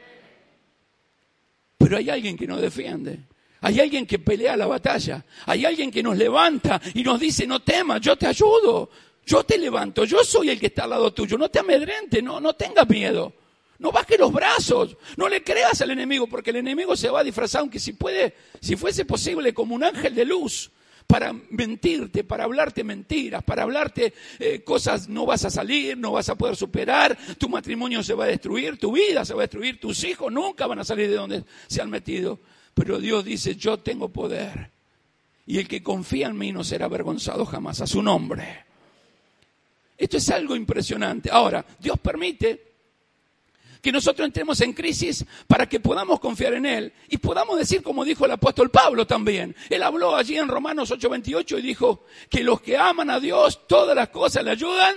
Pero 1.76 1.96
hay 1.96 2.08
alguien 2.08 2.36
que 2.36 2.46
nos 2.46 2.60
defiende. 2.60 3.20
Hay 3.62 3.78
alguien 3.78 4.06
que 4.06 4.18
pelea 4.18 4.56
la 4.56 4.66
batalla. 4.66 5.24
Hay 5.46 5.64
alguien 5.64 5.90
que 5.90 6.02
nos 6.02 6.16
levanta 6.16 6.80
y 6.94 7.02
nos 7.02 7.20
dice, 7.20 7.46
no 7.46 7.60
temas, 7.60 8.00
yo 8.00 8.16
te 8.16 8.26
ayudo. 8.26 8.90
Yo 9.26 9.44
te 9.44 9.58
levanto, 9.58 10.04
yo 10.04 10.24
soy 10.24 10.50
el 10.50 10.58
que 10.58 10.66
está 10.66 10.84
al 10.84 10.90
lado 10.90 11.12
tuyo. 11.12 11.38
No 11.38 11.48
te 11.48 11.60
amedrente, 11.60 12.22
no, 12.22 12.40
no 12.40 12.54
tengas 12.54 12.88
miedo. 12.88 13.32
No 13.78 13.90
bajes 13.92 14.18
los 14.18 14.30
brazos, 14.30 14.96
no 15.16 15.26
le 15.26 15.42
creas 15.42 15.80
al 15.80 15.90
enemigo, 15.90 16.26
porque 16.26 16.50
el 16.50 16.56
enemigo 16.56 16.94
se 16.96 17.08
va 17.08 17.20
a 17.20 17.24
disfrazar, 17.24 17.62
aunque 17.62 17.78
si 17.78 17.94
puede, 17.94 18.34
si 18.60 18.76
fuese 18.76 19.06
posible, 19.06 19.54
como 19.54 19.74
un 19.74 19.82
ángel 19.82 20.14
de 20.14 20.26
luz, 20.26 20.70
para 21.10 21.32
mentirte, 21.32 22.22
para 22.22 22.44
hablarte 22.44 22.84
mentiras, 22.84 23.42
para 23.42 23.64
hablarte 23.64 24.14
eh, 24.38 24.62
cosas, 24.62 25.08
no 25.08 25.26
vas 25.26 25.44
a 25.44 25.50
salir, 25.50 25.98
no 25.98 26.12
vas 26.12 26.28
a 26.28 26.36
poder 26.36 26.54
superar, 26.54 27.18
tu 27.36 27.48
matrimonio 27.48 28.02
se 28.04 28.14
va 28.14 28.24
a 28.24 28.28
destruir, 28.28 28.78
tu 28.78 28.92
vida 28.92 29.24
se 29.24 29.34
va 29.34 29.40
a 29.40 29.44
destruir, 29.44 29.80
tus 29.80 30.04
hijos 30.04 30.30
nunca 30.30 30.68
van 30.68 30.78
a 30.78 30.84
salir 30.84 31.10
de 31.10 31.16
donde 31.16 31.44
se 31.66 31.82
han 31.82 31.90
metido. 31.90 32.38
Pero 32.74 33.00
Dios 33.00 33.24
dice, 33.24 33.56
yo 33.56 33.78
tengo 33.78 34.10
poder. 34.10 34.70
Y 35.46 35.58
el 35.58 35.66
que 35.66 35.82
confía 35.82 36.28
en 36.28 36.38
mí 36.38 36.52
no 36.52 36.62
será 36.62 36.84
avergonzado 36.84 37.44
jamás, 37.44 37.80
a 37.80 37.88
su 37.88 38.02
nombre. 38.02 38.69
Esto 40.00 40.16
es 40.16 40.30
algo 40.30 40.56
impresionante. 40.56 41.28
Ahora, 41.30 41.62
Dios 41.78 41.98
permite 41.98 42.68
que 43.82 43.92
nosotros 43.92 44.24
entremos 44.24 44.58
en 44.62 44.72
crisis 44.72 45.26
para 45.46 45.68
que 45.68 45.78
podamos 45.78 46.18
confiar 46.20 46.54
en 46.54 46.64
Él 46.64 46.92
y 47.08 47.18
podamos 47.18 47.58
decir 47.58 47.82
como 47.82 48.02
dijo 48.02 48.24
el 48.24 48.30
apóstol 48.30 48.70
Pablo 48.70 49.06
también. 49.06 49.54
Él 49.68 49.82
habló 49.82 50.16
allí 50.16 50.38
en 50.38 50.48
Romanos 50.48 50.90
8:28 50.90 51.58
y 51.58 51.62
dijo 51.62 52.06
que 52.30 52.42
los 52.42 52.62
que 52.62 52.78
aman 52.78 53.10
a 53.10 53.20
Dios, 53.20 53.66
todas 53.68 53.94
las 53.94 54.08
cosas 54.08 54.42
le 54.42 54.52
ayudan. 54.52 54.96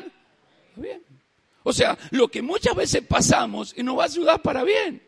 O 1.63 1.73
sea, 1.73 1.97
lo 2.11 2.29
que 2.29 2.41
muchas 2.41 2.73
veces 2.73 3.03
pasamos 3.05 3.73
y 3.75 3.83
nos 3.83 3.97
va 3.97 4.03
a 4.03 4.05
ayudar 4.05 4.41
para 4.41 4.63
bien. 4.63 5.03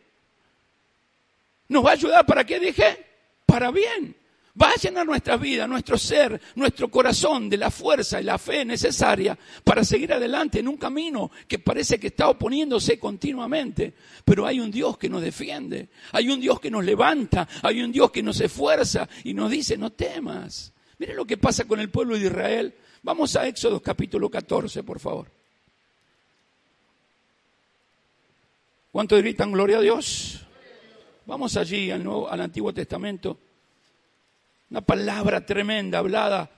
¿Nos 1.68 1.82
va 1.82 1.90
a 1.90 1.94
ayudar 1.94 2.26
para 2.26 2.44
qué 2.44 2.60
dije? 2.60 3.02
Para 3.46 3.70
bien 3.70 4.14
va 4.60 4.70
a 4.70 4.76
llenar 4.76 5.06
nuestra 5.06 5.36
vida, 5.36 5.66
nuestro 5.66 5.98
ser, 5.98 6.40
nuestro 6.54 6.88
corazón 6.88 7.48
de 7.48 7.56
la 7.56 7.70
fuerza 7.70 8.20
y 8.20 8.24
la 8.24 8.38
fe 8.38 8.64
necesaria 8.64 9.38
para 9.62 9.84
seguir 9.84 10.12
adelante 10.12 10.60
en 10.60 10.68
un 10.68 10.76
camino 10.76 11.30
que 11.46 11.58
parece 11.58 11.98
que 11.98 12.08
está 12.08 12.28
oponiéndose 12.28 12.98
continuamente. 12.98 13.92
Pero 14.24 14.46
hay 14.46 14.60
un 14.60 14.70
Dios 14.70 14.96
que 14.98 15.08
nos 15.08 15.22
defiende, 15.22 15.88
hay 16.12 16.28
un 16.30 16.40
Dios 16.40 16.60
que 16.60 16.70
nos 16.70 16.84
levanta, 16.84 17.46
hay 17.62 17.82
un 17.82 17.92
Dios 17.92 18.10
que 18.10 18.22
nos 18.22 18.40
esfuerza 18.40 19.08
y 19.24 19.34
nos 19.34 19.50
dice, 19.50 19.76
no 19.76 19.90
temas. 19.90 20.72
Miren 20.98 21.16
lo 21.16 21.26
que 21.26 21.36
pasa 21.36 21.66
con 21.66 21.80
el 21.80 21.90
pueblo 21.90 22.18
de 22.18 22.26
Israel. 22.26 22.74
Vamos 23.02 23.36
a 23.36 23.46
Éxodo 23.46 23.80
capítulo 23.80 24.30
14, 24.30 24.82
por 24.82 24.98
favor. 24.98 25.30
¿Cuánto 28.90 29.16
gritan 29.18 29.52
gloria 29.52 29.76
a 29.76 29.82
Dios? 29.82 30.40
Vamos 31.26 31.56
allí 31.56 31.90
al, 31.90 32.02
Nuevo, 32.02 32.30
al 32.30 32.40
Antiguo 32.40 32.72
Testamento. 32.72 33.38
Una 34.70 34.80
palabra 34.80 35.46
tremenda 35.46 35.98
hablada 35.98 36.50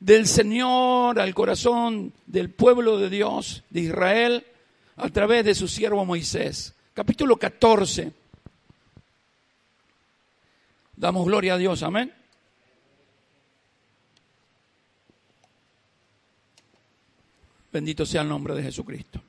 del 0.00 0.26
Señor 0.26 1.20
al 1.20 1.32
corazón 1.32 2.12
del 2.26 2.50
pueblo 2.50 2.98
de 2.98 3.08
Dios, 3.08 3.62
de 3.70 3.80
Israel, 3.80 4.46
a 4.96 5.08
través 5.10 5.44
de 5.44 5.54
su 5.54 5.68
siervo 5.68 6.04
Moisés. 6.04 6.74
Capítulo 6.92 7.36
14. 7.36 8.12
Damos 10.96 11.24
gloria 11.24 11.54
a 11.54 11.58
Dios, 11.58 11.82
amén. 11.84 12.12
Bendito 17.72 18.04
sea 18.04 18.22
el 18.22 18.28
nombre 18.28 18.54
de 18.54 18.62
Jesucristo. 18.64 19.22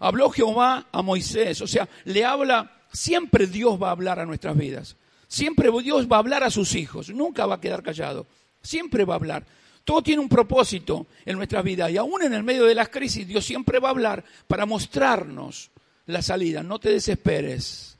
Habló 0.00 0.30
Jehová 0.30 0.86
a 0.90 1.02
Moisés, 1.02 1.60
o 1.60 1.66
sea, 1.66 1.88
le 2.04 2.24
habla, 2.24 2.82
siempre 2.92 3.46
Dios 3.46 3.80
va 3.80 3.88
a 3.88 3.92
hablar 3.92 4.18
a 4.18 4.26
nuestras 4.26 4.56
vidas. 4.56 4.96
Siempre 5.30 5.70
Dios 5.80 6.08
va 6.10 6.16
a 6.16 6.18
hablar 6.18 6.42
a 6.42 6.50
sus 6.50 6.74
hijos, 6.74 7.08
nunca 7.10 7.46
va 7.46 7.54
a 7.54 7.60
quedar 7.60 7.84
callado, 7.84 8.26
siempre 8.60 9.04
va 9.04 9.14
a 9.14 9.16
hablar. 9.16 9.46
Todo 9.84 10.02
tiene 10.02 10.20
un 10.20 10.28
propósito 10.28 11.06
en 11.24 11.36
nuestra 11.36 11.62
vida 11.62 11.88
y 11.88 11.96
aún 11.96 12.24
en 12.24 12.34
el 12.34 12.42
medio 12.42 12.64
de 12.64 12.74
las 12.74 12.88
crisis 12.88 13.28
Dios 13.28 13.44
siempre 13.44 13.78
va 13.78 13.88
a 13.88 13.92
hablar 13.92 14.24
para 14.48 14.66
mostrarnos 14.66 15.70
la 16.06 16.20
salida. 16.20 16.64
No 16.64 16.80
te 16.80 16.90
desesperes, 16.90 17.96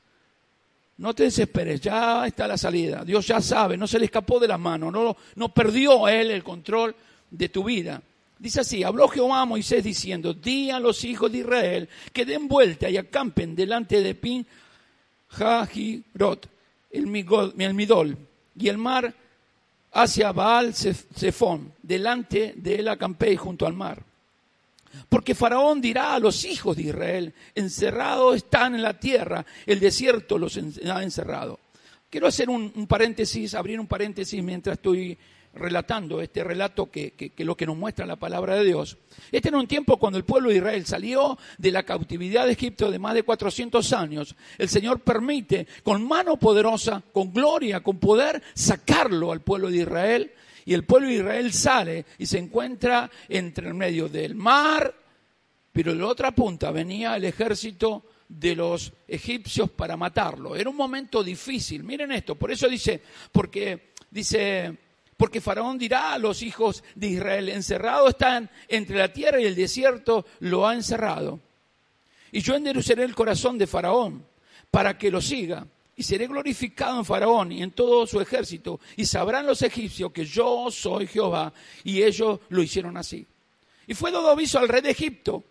no 0.97 1.13
te 1.13 1.23
desesperes, 1.23 1.79
ya 1.79 2.27
está 2.27 2.49
la 2.49 2.57
salida. 2.57 3.05
Dios 3.05 3.25
ya 3.27 3.39
sabe, 3.39 3.77
no 3.77 3.87
se 3.87 3.97
le 3.97 4.05
escapó 4.05 4.37
de 4.37 4.49
las 4.49 4.59
manos, 4.59 4.91
no, 4.91 5.15
no 5.35 5.53
perdió 5.53 6.05
a 6.05 6.13
él 6.13 6.31
el 6.31 6.43
control 6.43 6.93
de 7.29 7.47
tu 7.47 7.63
vida. 7.63 8.01
Dice 8.39 8.59
así, 8.59 8.83
habló 8.83 9.07
Jehová 9.07 9.43
a 9.43 9.45
Moisés 9.45 9.85
diciendo, 9.85 10.33
di 10.33 10.69
a 10.69 10.81
los 10.81 11.05
hijos 11.05 11.31
de 11.31 11.37
Israel 11.37 11.89
que 12.11 12.25
den 12.25 12.49
vuelta 12.49 12.89
y 12.89 12.97
acampen 12.97 13.55
delante 13.55 14.01
de 14.01 14.15
Pin 14.15 14.45
Jajirot 15.29 16.50
el, 16.91 17.07
Midol 17.07 18.17
y 18.55 18.67
el 18.67 18.77
mar 18.77 19.13
hacia 19.93 20.31
Baal 20.31 20.73
Zephón, 20.73 21.73
delante 21.81 22.53
de 22.55 22.75
él 22.75 22.87
acampé 22.87 23.35
junto 23.37 23.65
al 23.65 23.73
mar. 23.73 24.03
Porque 25.07 25.35
Faraón 25.35 25.79
dirá 25.79 26.15
a 26.15 26.19
los 26.19 26.43
hijos 26.43 26.75
de 26.75 26.83
Israel, 26.83 27.33
encerrados 27.55 28.35
están 28.35 28.75
en 28.75 28.81
la 28.81 28.99
tierra, 28.99 29.45
el 29.65 29.79
desierto 29.79 30.37
los 30.37 30.57
ha 30.57 31.03
encerrado. 31.03 31.59
Quiero 32.09 32.27
hacer 32.27 32.49
un, 32.49 32.87
paréntesis, 32.87 33.53
abrir 33.53 33.79
un 33.79 33.87
paréntesis 33.87 34.43
mientras 34.43 34.77
estoy 34.77 35.17
relatando 35.53 36.21
este 36.21 36.43
relato 36.43 36.89
que, 36.89 37.11
que, 37.11 37.45
lo 37.45 37.55
que 37.55 37.65
nos 37.65 37.77
muestra 37.77 38.05
la 38.05 38.15
palabra 38.15 38.55
de 38.55 38.65
Dios. 38.65 38.97
Este 39.31 39.49
era 39.49 39.57
un 39.57 39.67
tiempo 39.67 39.97
cuando 39.97 40.17
el 40.17 40.25
pueblo 40.25 40.49
de 40.49 40.57
Israel 40.57 40.85
salió 40.85 41.37
de 41.57 41.71
la 41.71 41.83
cautividad 41.83 42.45
de 42.45 42.53
Egipto 42.53 42.89
de 42.89 42.99
más 42.99 43.13
de 43.13 43.23
400 43.23 43.93
años. 43.93 44.35
El 44.57 44.69
Señor 44.69 45.01
permite 45.01 45.67
con 45.83 46.07
mano 46.07 46.37
poderosa, 46.37 47.03
con 47.11 47.33
gloria, 47.33 47.81
con 47.81 47.99
poder, 47.99 48.41
sacarlo 48.53 49.31
al 49.31 49.41
pueblo 49.41 49.69
de 49.69 49.77
Israel. 49.77 50.31
Y 50.63 50.73
el 50.73 50.85
pueblo 50.85 51.07
de 51.07 51.15
Israel 51.15 51.51
sale 51.53 52.05
y 52.17 52.25
se 52.25 52.37
encuentra 52.37 53.09
entre 53.27 53.67
el 53.67 53.73
medio 53.73 54.07
del 54.07 54.35
mar, 54.35 54.93
pero 55.71 55.93
de 55.93 55.99
la 55.99 56.07
otra 56.07 56.31
punta 56.31 56.71
venía 56.71 57.15
el 57.15 57.25
ejército 57.25 58.05
de 58.29 58.55
los 58.55 58.93
egipcios 59.07 59.69
para 59.71 59.97
matarlo. 59.97 60.55
Era 60.55 60.69
un 60.69 60.75
momento 60.75 61.23
difícil. 61.23 61.83
Miren 61.83 62.11
esto, 62.11 62.35
por 62.35 62.51
eso 62.51 62.69
dice, 62.69 63.01
porque 63.31 63.91
dice 64.09 64.77
porque 65.21 65.39
Faraón 65.39 65.77
dirá 65.77 66.13
a 66.13 66.17
los 66.17 66.41
hijos 66.41 66.83
de 66.95 67.09
Israel, 67.09 67.49
encerrados 67.49 68.09
están 68.09 68.49
entre 68.67 68.97
la 68.97 69.13
tierra 69.13 69.39
y 69.39 69.45
el 69.45 69.53
desierto 69.53 70.25
lo 70.39 70.67
ha 70.67 70.73
encerrado. 70.73 71.39
Y 72.31 72.41
yo 72.41 72.55
endureceré 72.55 73.03
el 73.03 73.13
corazón 73.13 73.55
de 73.59 73.67
Faraón 73.67 74.25
para 74.71 74.97
que 74.97 75.11
lo 75.11 75.21
siga. 75.21 75.67
Y 75.95 76.01
seré 76.01 76.25
glorificado 76.25 76.97
en 76.97 77.05
Faraón 77.05 77.51
y 77.51 77.61
en 77.61 77.69
todo 77.69 78.07
su 78.07 78.19
ejército. 78.19 78.79
Y 78.97 79.05
sabrán 79.05 79.45
los 79.45 79.61
egipcios 79.61 80.11
que 80.11 80.25
yo 80.25 80.71
soy 80.71 81.05
Jehová. 81.05 81.53
Y 81.83 82.01
ellos 82.01 82.39
lo 82.49 82.63
hicieron 82.63 82.97
así. 82.97 83.23
Y 83.85 83.93
fue 83.93 84.09
dado 84.09 84.27
aviso 84.27 84.57
al 84.57 84.69
rey 84.69 84.81
de 84.81 84.89
Egipto 84.89 85.43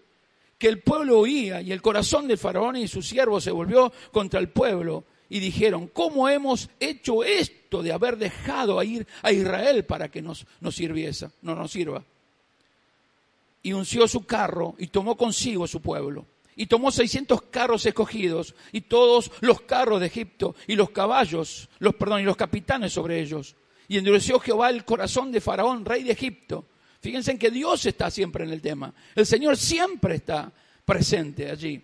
que 0.59 0.67
el 0.67 0.83
pueblo 0.83 1.21
oía 1.21 1.63
y 1.63 1.71
el 1.71 1.81
corazón 1.81 2.27
de 2.27 2.37
Faraón 2.37 2.75
y 2.75 2.89
sus 2.89 3.07
siervos 3.07 3.45
se 3.45 3.53
volvió 3.53 3.93
contra 4.11 4.41
el 4.41 4.49
pueblo 4.49 5.05
y 5.31 5.39
dijeron, 5.39 5.87
¿cómo 5.87 6.29
hemos 6.29 6.69
hecho 6.81 7.23
esto 7.23 7.83
de 7.85 7.93
haber 7.93 8.19
dejado 8.19 8.81
a 8.81 8.85
ir 8.85 9.07
a 9.23 9.31
Israel 9.31 9.85
para 9.85 10.11
que 10.11 10.21
nos, 10.21 10.45
nos 10.61 10.75
sirviese, 10.75 11.31
no 11.43 11.55
nos 11.55 11.71
sirva? 11.71 12.05
Y 13.63 13.73
unció 13.73 14.09
su 14.09 14.27
carro 14.27 14.75
y 14.77 14.89
tomó 14.89 15.17
consigo 15.17 15.69
su 15.69 15.81
pueblo. 15.81 16.27
Y 16.57 16.67
tomó 16.67 16.91
600 16.91 17.43
carros 17.43 17.87
escogidos 17.87 18.57
y 18.73 18.83
todos 18.83 19.31
los 19.41 19.61
carros 19.63 20.01
de 20.01 20.07
Egipto 20.07 20.57
y 20.67 20.75
los 20.75 20.91
caballos, 20.91 21.69
los 21.79 21.95
perdón, 21.95 22.21
y 22.21 22.25
los 22.25 22.37
capitanes 22.37 22.93
sobre 22.93 23.21
ellos. 23.21 23.55
Y 23.87 23.99
endureció 23.99 24.41
Jehová 24.41 24.71
el 24.71 24.85
corazón 24.85 25.31
de 25.31 25.41
Faraón, 25.41 25.85
rey 25.85 26.03
de 26.03 26.13
Egipto. 26.13 26.67
Fíjense 27.01 27.31
en 27.31 27.39
que 27.39 27.51
Dios 27.51 27.87
está 27.87 28.11
siempre 28.11 28.45
en 28.45 28.51
el 28.51 28.61
tema. 28.61 28.93
El 29.15 29.27
Señor 29.27 29.57
siempre 29.57 30.17
está 30.17 30.53
presente 30.85 31.49
allí 31.49 31.81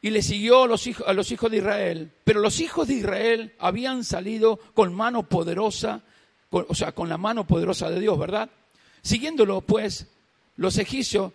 y 0.00 0.10
le 0.10 0.22
siguió 0.22 0.64
a 0.64 0.66
los, 0.66 0.86
hijos, 0.86 1.50
de 1.50 1.56
Israel. 1.56 2.12
Pero 2.24 2.40
los 2.40 2.60
hijos 2.60 2.88
de 2.88 2.94
Israel 2.94 3.54
habían 3.58 4.04
salido 4.04 4.58
con 4.74 4.94
mano 4.94 5.28
poderosa, 5.28 6.02
o 6.50 6.74
sea, 6.74 6.92
con 6.92 7.08
la 7.08 7.18
mano 7.18 7.46
poderosa 7.46 7.90
de 7.90 8.00
Dios, 8.00 8.18
¿verdad? 8.18 8.48
Siguiéndolo, 9.02 9.60
pues, 9.60 10.06
los 10.56 10.78
egipcios 10.78 11.32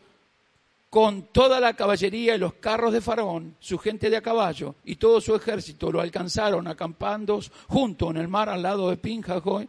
con 0.90 1.24
toda 1.24 1.60
la 1.60 1.74
caballería 1.74 2.36
y 2.36 2.38
los 2.38 2.54
carros 2.54 2.94
de 2.94 3.02
Faraón, 3.02 3.56
su 3.60 3.80
gente 3.80 4.12
de 4.12 4.18
a 4.18 4.22
caballo 4.22 4.76
y 4.86 4.98
todo 4.98 5.20
su 5.20 5.34
ejército 5.34 5.92
lo 5.92 6.00
alcanzaron 6.00 6.68
acampando 6.68 7.40
junto 7.68 8.12
en 8.12 8.18
el 8.18 8.28
mar 8.28 8.48
al 8.48 8.62
lado 8.62 8.92
de 8.92 8.98
Pinjajoy, 8.98 9.68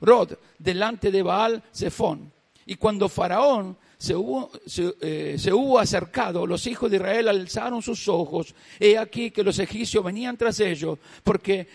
Rod, 0.00 0.32
delante 0.58 1.10
de 1.10 1.22
Baal 1.22 1.62
Zephón. 1.74 2.32
Y 2.64 2.76
cuando 2.76 3.08
Faraón 3.08 3.76
eh, 4.00 5.36
se 5.38 5.52
hubo, 5.52 5.78
acercado, 5.78 6.46
los 6.46 6.66
hijos 6.66 6.90
de 6.90 6.96
Israel 6.96 7.28
alzaron 7.28 7.82
sus 7.82 8.08
ojos. 8.08 8.54
He 8.78 8.96
aquí 8.96 9.30
que 9.30 9.44
los 9.44 9.58
egipcios 9.58 10.02
venían 10.02 10.38
tras 10.38 10.58
ellos, 10.60 10.98
porque 11.22 11.68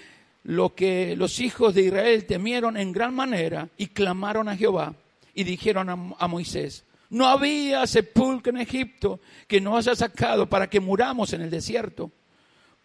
lo 0.43 0.73
que 0.73 1.15
los 1.15 1.39
hijos 1.39 1.75
de 1.75 1.83
Israel 1.83 2.25
temieron 2.25 2.77
en 2.77 2.91
gran 2.91 3.13
manera 3.13 3.69
y 3.77 3.87
clamaron 3.87 4.49
a 4.49 4.57
Jehová 4.57 4.95
y 5.35 5.43
dijeron 5.43 5.89
a, 5.89 6.15
a 6.17 6.27
Moisés, 6.27 6.83
no 7.11 7.27
había 7.27 7.85
sepulcro 7.85 8.51
en 8.51 8.61
Egipto 8.61 9.19
que 9.47 9.61
nos 9.61 9.77
haya 9.87 9.95
sacado 9.95 10.49
para 10.49 10.67
que 10.67 10.79
muramos 10.79 11.31
en 11.33 11.41
el 11.41 11.51
desierto. 11.51 12.11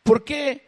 ¿Por 0.02 0.22
qué 0.22 0.66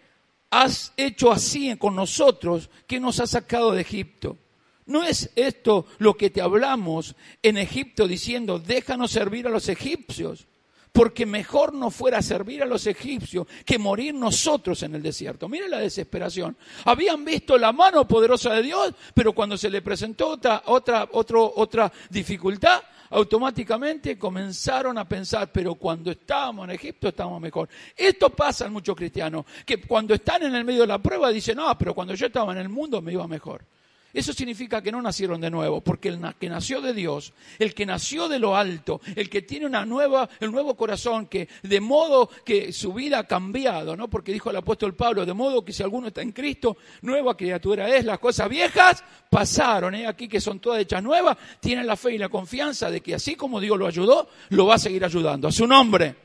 has 0.50 0.92
hecho 0.96 1.30
así 1.30 1.76
con 1.76 1.94
nosotros 1.94 2.70
que 2.86 2.98
nos 2.98 3.20
has 3.20 3.30
sacado 3.30 3.72
de 3.72 3.82
Egipto? 3.82 4.38
¿No 4.86 5.04
es 5.04 5.30
esto 5.36 5.86
lo 5.98 6.14
que 6.14 6.30
te 6.30 6.40
hablamos 6.40 7.14
en 7.42 7.56
Egipto 7.56 8.08
diciendo, 8.08 8.58
déjanos 8.58 9.12
servir 9.12 9.46
a 9.46 9.50
los 9.50 9.68
egipcios? 9.68 10.46
Porque 10.92 11.24
mejor 11.24 11.72
no 11.72 11.90
fuera 11.90 12.20
servir 12.20 12.62
a 12.62 12.66
los 12.66 12.86
egipcios 12.86 13.46
que 13.64 13.78
morir 13.78 14.14
nosotros 14.14 14.82
en 14.82 14.94
el 14.94 15.02
desierto. 15.02 15.48
Mira 15.48 15.66
la 15.66 15.78
desesperación. 15.78 16.56
Habían 16.84 17.24
visto 17.24 17.56
la 17.56 17.72
mano 17.72 18.06
poderosa 18.06 18.52
de 18.52 18.62
Dios, 18.62 18.92
pero 19.14 19.32
cuando 19.32 19.56
se 19.56 19.70
le 19.70 19.80
presentó 19.80 20.28
otra, 20.28 20.62
otra, 20.66 21.08
otra 21.10 21.90
dificultad, 22.10 22.82
automáticamente 23.12 24.18
comenzaron 24.18 24.98
a 24.98 25.08
pensar, 25.08 25.50
pero 25.50 25.76
cuando 25.76 26.10
estábamos 26.10 26.64
en 26.64 26.72
Egipto 26.72 27.08
estábamos 27.08 27.40
mejor. 27.40 27.68
Esto 27.96 28.30
pasa 28.30 28.66
en 28.66 28.72
muchos 28.72 28.96
cristianos, 28.96 29.46
que 29.64 29.80
cuando 29.80 30.12
están 30.12 30.42
en 30.42 30.54
el 30.54 30.64
medio 30.64 30.82
de 30.82 30.88
la 30.88 30.98
prueba 30.98 31.30
dicen, 31.30 31.56
no, 31.56 31.78
pero 31.78 31.94
cuando 31.94 32.14
yo 32.14 32.26
estaba 32.26 32.52
en 32.52 32.58
el 32.58 32.68
mundo 32.68 33.00
me 33.00 33.12
iba 33.12 33.26
mejor. 33.26 33.64
Eso 34.12 34.34
significa 34.34 34.82
que 34.82 34.92
no 34.92 35.00
nacieron 35.00 35.40
de 35.40 35.50
nuevo, 35.50 35.80
porque 35.80 36.08
el 36.08 36.20
que 36.38 36.50
nació 36.50 36.82
de 36.82 36.92
Dios, 36.92 37.32
el 37.58 37.72
que 37.72 37.86
nació 37.86 38.28
de 38.28 38.38
lo 38.38 38.54
alto, 38.54 39.00
el 39.16 39.30
que 39.30 39.40
tiene 39.40 39.64
una 39.64 39.86
nueva, 39.86 40.28
el 40.38 40.52
nuevo 40.52 40.76
corazón, 40.76 41.26
que 41.26 41.48
de 41.62 41.80
modo 41.80 42.28
que 42.44 42.72
su 42.72 42.92
vida 42.92 43.20
ha 43.20 43.26
cambiado, 43.26 43.96
¿no? 43.96 44.08
Porque 44.08 44.32
dijo 44.32 44.50
el 44.50 44.56
apóstol 44.56 44.94
Pablo, 44.94 45.24
de 45.24 45.32
modo 45.32 45.64
que 45.64 45.72
si 45.72 45.82
alguno 45.82 46.08
está 46.08 46.20
en 46.20 46.32
Cristo, 46.32 46.76
nueva 47.00 47.36
criatura 47.36 47.88
es, 47.88 48.04
las 48.04 48.18
cosas 48.18 48.50
viejas 48.50 49.02
pasaron, 49.30 49.94
¿eh? 49.94 50.06
Aquí 50.06 50.28
que 50.28 50.42
son 50.42 50.60
todas 50.60 50.82
hechas 50.82 51.02
nuevas, 51.02 51.38
tienen 51.60 51.86
la 51.86 51.96
fe 51.96 52.14
y 52.14 52.18
la 52.18 52.28
confianza 52.28 52.90
de 52.90 53.00
que 53.00 53.14
así 53.14 53.34
como 53.34 53.60
Dios 53.60 53.78
lo 53.78 53.86
ayudó, 53.86 54.28
lo 54.50 54.66
va 54.66 54.74
a 54.74 54.78
seguir 54.78 55.04
ayudando. 55.06 55.48
A 55.48 55.52
su 55.52 55.66
nombre. 55.66 56.16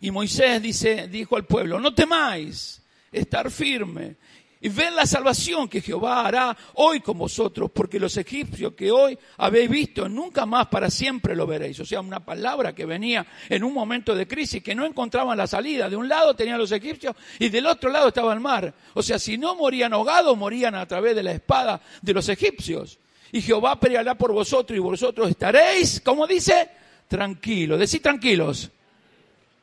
Y 0.00 0.10
Moisés 0.10 0.60
dice, 0.60 1.08
dijo 1.08 1.36
al 1.36 1.46
pueblo, 1.46 1.80
no 1.80 1.94
temáis, 1.94 2.82
estar 3.10 3.50
firme 3.50 4.16
y 4.60 4.68
ven 4.68 4.96
la 4.96 5.06
salvación 5.06 5.68
que 5.68 5.80
Jehová 5.80 6.26
hará 6.26 6.56
hoy 6.74 7.00
con 7.00 7.16
vosotros, 7.16 7.70
porque 7.72 8.00
los 8.00 8.16
egipcios 8.16 8.72
que 8.74 8.90
hoy 8.90 9.16
habéis 9.36 9.70
visto, 9.70 10.08
nunca 10.08 10.46
más 10.46 10.66
para 10.66 10.90
siempre 10.90 11.36
lo 11.36 11.46
veréis. 11.46 11.78
O 11.78 11.84
sea, 11.84 12.00
una 12.00 12.24
palabra 12.24 12.74
que 12.74 12.84
venía 12.84 13.24
en 13.48 13.62
un 13.62 13.72
momento 13.72 14.16
de 14.16 14.26
crisis, 14.26 14.62
que 14.62 14.74
no 14.74 14.84
encontraban 14.84 15.38
la 15.38 15.46
salida. 15.46 15.88
De 15.88 15.94
un 15.94 16.08
lado 16.08 16.34
tenían 16.34 16.58
los 16.58 16.72
egipcios 16.72 17.14
y 17.38 17.48
del 17.50 17.66
otro 17.66 17.90
lado 17.90 18.08
estaba 18.08 18.32
el 18.32 18.40
mar. 18.40 18.74
O 18.94 19.02
sea, 19.02 19.18
si 19.20 19.38
no 19.38 19.54
morían 19.54 19.92
ahogados, 19.92 20.36
morían 20.36 20.74
a 20.74 20.86
través 20.86 21.14
de 21.14 21.22
la 21.22 21.32
espada 21.32 21.80
de 22.02 22.12
los 22.12 22.28
egipcios. 22.28 22.98
Y 23.30 23.42
Jehová 23.42 23.78
peleará 23.78 24.16
por 24.16 24.32
vosotros 24.32 24.76
y 24.76 24.80
vosotros 24.80 25.30
estaréis, 25.30 26.00
como 26.00 26.26
dice, 26.26 26.68
tranquilos. 27.06 27.78
Decid 27.78 28.02
tranquilos. 28.02 28.70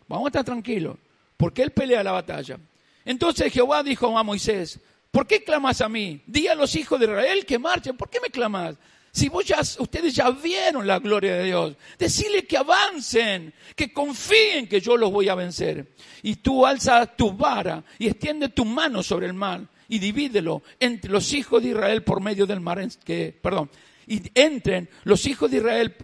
Vamos 0.08 0.27
a 0.27 0.29
estar 0.29 0.45
tranquilos, 0.45 0.95
porque 1.36 1.63
Él 1.63 1.71
pelea 1.71 2.03
la 2.03 2.12
batalla. 2.13 2.58
Entonces 3.06 3.54
Jehová 3.54 3.84
dijo 3.84 4.18
a 4.18 4.24
Moisés, 4.24 4.80
¿por 5.12 5.28
qué 5.28 5.44
clamas 5.44 5.80
a 5.82 5.88
mí? 5.88 6.22
Di 6.26 6.48
a 6.48 6.56
los 6.56 6.76
hijos 6.76 7.00
de 7.00 7.06
Israel 7.06 7.46
que 7.46 7.60
marchen, 7.60 7.96
¿por 7.96 8.10
qué 8.10 8.20
me 8.20 8.30
clamas? 8.30 8.76
Si 9.12 9.30
vos 9.30 9.46
ya, 9.46 9.62
ustedes 9.80 10.13
ya 10.13 10.30
vieron 10.32 10.86
la 10.86 11.00
gloria 11.00 11.38
de 11.38 11.46
Dios, 11.46 11.76
decirle 11.98 12.46
que 12.46 12.58
avancen, 12.58 13.54
que 13.74 13.94
confíen 13.94 14.68
que 14.68 14.82
yo 14.82 14.98
los 14.98 15.10
voy 15.10 15.30
a 15.30 15.36
vencer. 15.36 15.94
Y 16.22 16.36
tú 16.36 16.65
alza 16.65 17.06
tu 17.06 17.32
vara 17.32 17.82
y 17.98 18.08
extiende 18.08 18.50
tu 18.50 18.65
mano 18.65 19.02
sobre 19.02 19.28
el 19.28 19.34
mar 19.34 19.62
y 19.88 20.00
divídelo 20.00 20.63
entre 20.82 21.12
los 21.12 21.32
hijos 21.32 21.63
de 21.63 21.70
Israel 21.70 22.04
por 22.04 22.20
medio 22.20 22.46
del 22.46 22.60
mar, 22.60 22.86
que, 23.06 23.38
perdón, 23.41 23.70
y 24.06 24.22
entren 24.34 24.89
los 25.04 25.26
hijos 25.28 25.50
de 25.50 25.58
Israel 25.58 25.96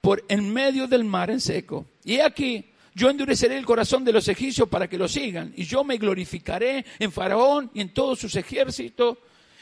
por 0.00 0.24
en 0.28 0.52
medio 0.52 0.88
del 0.88 1.04
mar 1.04 1.30
en 1.30 1.40
seco. 1.40 1.86
Y 2.04 2.18
aquí 2.18 2.72
yo 2.96 3.10
endureceré 3.10 3.58
el 3.58 3.66
corazón 3.66 4.06
de 4.06 4.12
los 4.12 4.26
egipcios 4.26 4.70
para 4.70 4.88
que 4.88 4.96
lo 4.96 5.06
sigan, 5.06 5.52
y 5.54 5.64
yo 5.64 5.84
me 5.84 5.98
glorificaré 5.98 6.82
en 6.98 7.12
Faraón 7.12 7.70
y 7.74 7.82
en 7.82 7.92
todos 7.92 8.18
sus 8.18 8.34
ejércitos, 8.36 9.18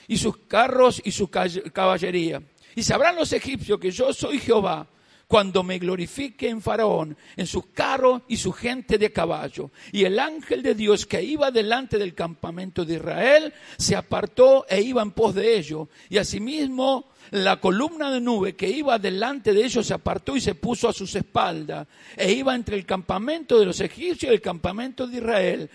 y 0.07 0.19
sus 0.19 0.37
carros 0.47 1.03
y 1.05 1.11
su 1.11 1.29
caballería. 1.29 2.41
Y 2.77 2.85
sabrán 2.85 3.17
los 3.17 3.33
egipcios 3.33 3.81
que 3.81 3.91
yo 3.91 4.13
soy 4.13 4.39
Jehová, 4.39 4.87
cuando 5.27 5.65
me 5.65 5.81
glorifique 5.81 6.49
en 6.49 6.63
Faraón, 6.63 7.17
en 7.37 7.49
sus 7.49 7.67
carros 7.67 8.23
y 8.29 8.37
su 8.37 8.53
gente 8.53 8.99
de 8.99 9.11
caballo. 9.11 9.73
Y 9.91 10.05
el 10.05 10.21
ángel 10.21 10.63
de 10.63 10.77
Dios 10.77 11.05
que 11.05 11.21
iba 11.21 11.51
delante 11.51 11.99
del 11.99 12.15
campamento 12.15 12.85
de 12.85 12.95
Israel 12.95 13.53
se 13.77 13.97
apartó 13.97 14.65
e 14.69 14.81
iba 14.81 15.03
en 15.03 15.11
pos 15.11 15.35
de 15.35 15.57
ellos. 15.57 15.89
Y 16.09 16.19
asimismo 16.19 17.09
la 17.31 17.61
columna 17.61 18.11
de 18.11 18.21
nube 18.21 18.55
que 18.55 18.69
iba 18.69 18.99
delante 18.99 19.53
de 19.53 19.65
ellos 19.65 19.87
se 19.87 19.95
apartó 19.95 20.37
y 20.37 20.41
se 20.41 20.55
puso 20.55 20.89
a 20.89 20.93
sus 20.93 21.15
espaldas, 21.15 21.87
e 22.17 22.33
iba 22.33 22.55
entre 22.55 22.77
el 22.77 22.87
campamento 22.87 23.59
de 23.59 23.67
los 23.67 23.81
egipcios 23.81 24.31
y 24.31 24.35
el 24.35 24.41
campamento 24.41 25.07
de 25.07 25.17
Israel. 25.19 25.71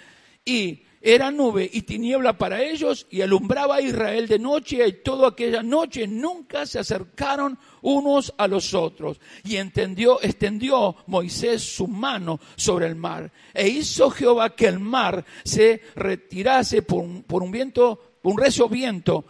Y 0.46 0.84
era 1.02 1.32
nube 1.32 1.70
y 1.72 1.84
tiniebla 1.84 2.38
para 2.38 2.62
ellos 2.62 3.08
y 3.10 3.22
alumbraba 3.22 3.76
a 3.76 3.82
Israel 3.82 4.28
de 4.28 4.38
noche 4.38 4.86
y 4.86 4.94
toda 5.02 5.30
aquella 5.30 5.64
noche 5.64 6.08
nunca 6.08 6.66
se 6.66 6.80
acercaron 6.80 7.58
unos 7.82 8.34
a 8.38 8.48
los 8.48 8.74
otros. 8.74 9.20
Y 9.44 9.56
entendió, 9.56 10.22
extendió 10.22 10.98
Moisés 11.08 11.64
su 11.64 11.88
mano 11.88 12.40
sobre 12.56 12.88
el 12.88 12.96
mar 12.96 13.32
e 13.54 13.70
hizo 13.70 14.10
Jehová 14.10 14.56
que 14.56 14.68
el 14.68 14.80
mar 14.80 15.24
se 15.44 15.82
retirase 15.96 16.82
por 16.82 17.04
un, 17.04 17.52
viento, 17.52 18.18
un 18.24 18.38
recio 18.38 18.68
viento 18.68 19.26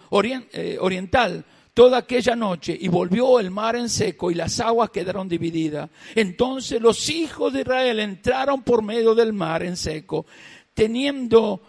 eh, 0.51 0.77
oriental 0.79 1.45
toda 1.79 1.99
aquella 1.99 2.35
noche 2.35 2.77
y 2.77 2.89
volvió 2.89 3.39
el 3.39 3.51
mar 3.51 3.77
en 3.77 3.87
seco 3.87 4.29
y 4.29 4.35
las 4.35 4.59
aguas 4.59 4.89
quedaron 4.89 5.29
divididas. 5.29 5.89
Entonces 6.13 6.81
los 6.81 7.07
hijos 7.09 7.53
de 7.53 7.61
Israel 7.61 8.01
entraron 8.01 8.63
por 8.63 8.83
medio 8.83 9.15
del 9.15 9.31
mar 9.31 9.63
en 9.63 9.77
seco 9.77 10.25
teniendo 10.73 11.61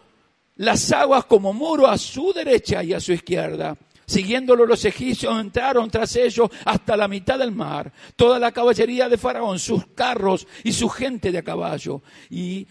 las 0.57 0.91
aguas 0.91 1.27
como 1.27 1.53
muro 1.53 1.87
a 1.87 1.97
su 1.97 2.33
derecha 2.33 2.83
y 2.83 2.93
a 2.93 2.99
su 2.99 3.13
izquierda. 3.13 3.77
Siguiéndolo 4.11 4.67
los 4.67 4.85
egipcios 4.85 5.41
entraron 5.41 5.89
tras 5.89 6.17
ellos 6.17 6.51
hasta 6.65 6.97
la 6.97 7.07
mitad 7.07 7.39
del 7.39 7.53
mar, 7.53 7.93
toda 8.17 8.41
la 8.41 8.51
caballería 8.51 9.09
de 9.09 9.17
Faraón, 9.17 9.61
sus 9.61 9.87
carros 9.95 10.49
y 10.65 10.73
su 10.73 10.89
gente 10.89 11.31
de 11.31 11.39
a 11.39 11.45
caballo. 11.45 12.03
Y 12.29 12.67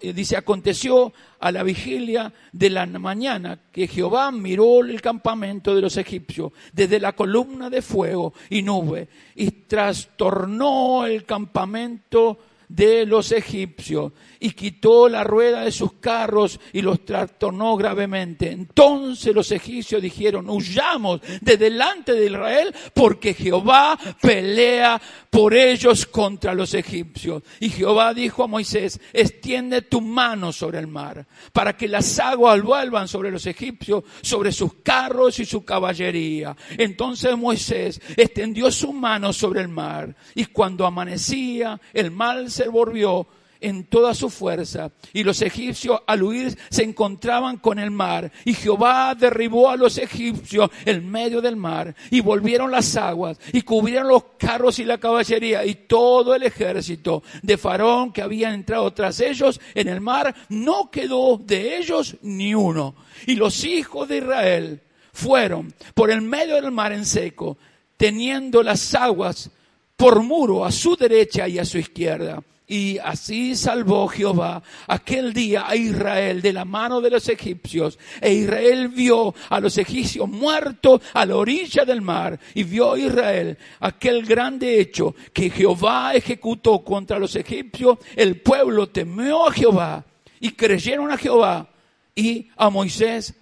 eh, 0.00 0.12
dice, 0.12 0.36
aconteció 0.36 1.12
a 1.38 1.52
la 1.52 1.62
vigilia 1.62 2.32
de 2.50 2.70
la 2.70 2.86
mañana 2.86 3.60
que 3.70 3.86
Jehová 3.86 4.32
miró 4.32 4.80
el 4.80 5.00
campamento 5.00 5.76
de 5.76 5.80
los 5.80 5.96
egipcios 5.96 6.50
desde 6.72 6.98
la 6.98 7.12
columna 7.12 7.70
de 7.70 7.82
fuego 7.82 8.34
y 8.48 8.62
nube 8.62 9.08
y 9.36 9.48
trastornó 9.48 11.06
el 11.06 11.24
campamento 11.24 12.36
de 12.68 13.06
los 13.06 13.30
egipcios 13.30 14.12
y 14.40 14.52
quitó 14.52 15.08
la 15.08 15.22
rueda 15.22 15.62
de 15.62 15.70
sus 15.70 15.92
carros 15.94 16.58
y 16.72 16.80
los 16.80 17.04
trastornó 17.04 17.76
gravemente. 17.76 18.50
Entonces 18.50 19.34
los 19.34 19.52
egipcios 19.52 20.00
dijeron, 20.00 20.48
huyamos 20.48 21.20
de 21.42 21.56
delante 21.58 22.14
de 22.14 22.26
Israel 22.26 22.74
porque 22.94 23.34
Jehová 23.34 23.98
pelea 24.20 25.00
por 25.28 25.54
ellos 25.54 26.06
contra 26.06 26.54
los 26.54 26.72
egipcios. 26.72 27.42
Y 27.60 27.68
Jehová 27.68 28.14
dijo 28.14 28.42
a 28.42 28.46
Moisés, 28.46 28.98
extiende 29.12 29.82
tu 29.82 30.00
mano 30.00 30.52
sobre 30.52 30.78
el 30.78 30.86
mar 30.86 31.26
para 31.52 31.76
que 31.76 31.86
las 31.86 32.18
aguas 32.18 32.62
vuelvan 32.62 33.08
sobre 33.08 33.30
los 33.30 33.44
egipcios, 33.46 34.04
sobre 34.22 34.52
sus 34.52 34.74
carros 34.82 35.38
y 35.38 35.44
su 35.44 35.64
caballería. 35.64 36.56
Entonces 36.78 37.36
Moisés 37.36 38.00
extendió 38.16 38.70
su 38.70 38.92
mano 38.94 39.34
sobre 39.34 39.60
el 39.60 39.68
mar 39.68 40.16
y 40.34 40.46
cuando 40.46 40.86
amanecía 40.86 41.78
el 41.92 42.10
mal 42.10 42.50
se 42.50 42.68
volvió 42.68 43.26
en 43.60 43.84
toda 43.84 44.14
su 44.14 44.30
fuerza. 44.30 44.90
Y 45.12 45.24
los 45.24 45.42
egipcios 45.42 46.00
al 46.06 46.22
huir 46.22 46.56
se 46.70 46.82
encontraban 46.82 47.58
con 47.58 47.78
el 47.78 47.90
mar. 47.90 48.30
Y 48.44 48.54
Jehová 48.54 49.14
derribó 49.14 49.70
a 49.70 49.76
los 49.76 49.98
egipcios 49.98 50.70
en 50.84 51.08
medio 51.10 51.40
del 51.40 51.56
mar. 51.56 51.94
Y 52.10 52.20
volvieron 52.20 52.70
las 52.70 52.96
aguas. 52.96 53.38
Y 53.52 53.62
cubrieron 53.62 54.08
los 54.08 54.24
carros 54.38 54.78
y 54.78 54.84
la 54.84 54.98
caballería. 54.98 55.64
Y 55.64 55.74
todo 55.74 56.34
el 56.34 56.42
ejército 56.42 57.22
de 57.42 57.58
Faraón 57.58 58.12
que 58.12 58.22
había 58.22 58.52
entrado 58.52 58.92
tras 58.92 59.20
ellos 59.20 59.60
en 59.74 59.88
el 59.88 60.00
mar. 60.00 60.34
No 60.48 60.90
quedó 60.90 61.36
de 61.36 61.78
ellos 61.78 62.16
ni 62.22 62.54
uno. 62.54 62.94
Y 63.26 63.34
los 63.34 63.64
hijos 63.64 64.08
de 64.08 64.18
Israel 64.18 64.80
fueron 65.12 65.74
por 65.94 66.10
el 66.10 66.22
medio 66.22 66.54
del 66.54 66.70
mar 66.70 66.92
en 66.92 67.04
seco, 67.04 67.58
teniendo 67.96 68.62
las 68.62 68.94
aguas 68.94 69.50
por 69.96 70.22
muro 70.22 70.64
a 70.64 70.72
su 70.72 70.96
derecha 70.96 71.46
y 71.46 71.58
a 71.58 71.64
su 71.64 71.78
izquierda. 71.78 72.42
Y 72.70 72.98
así 72.98 73.56
salvó 73.56 74.06
Jehová 74.06 74.62
aquel 74.86 75.32
día 75.32 75.64
a 75.66 75.74
Israel 75.74 76.40
de 76.40 76.52
la 76.52 76.64
mano 76.64 77.00
de 77.00 77.10
los 77.10 77.28
egipcios. 77.28 77.98
E 78.20 78.32
Israel 78.32 78.86
vio 78.86 79.34
a 79.48 79.58
los 79.58 79.76
egipcios 79.76 80.28
muertos 80.28 81.02
a 81.12 81.26
la 81.26 81.34
orilla 81.34 81.84
del 81.84 82.00
mar. 82.00 82.38
Y 82.54 82.62
vio 82.62 82.96
Israel 82.96 83.58
aquel 83.80 84.24
grande 84.24 84.78
hecho 84.78 85.16
que 85.32 85.50
Jehová 85.50 86.14
ejecutó 86.14 86.84
contra 86.84 87.18
los 87.18 87.34
egipcios. 87.34 87.98
El 88.14 88.40
pueblo 88.40 88.88
temió 88.88 89.48
a 89.48 89.52
Jehová 89.52 90.04
y 90.38 90.52
creyeron 90.52 91.10
a 91.10 91.18
Jehová 91.18 91.68
y 92.14 92.50
a 92.56 92.70
Moisés 92.70 93.34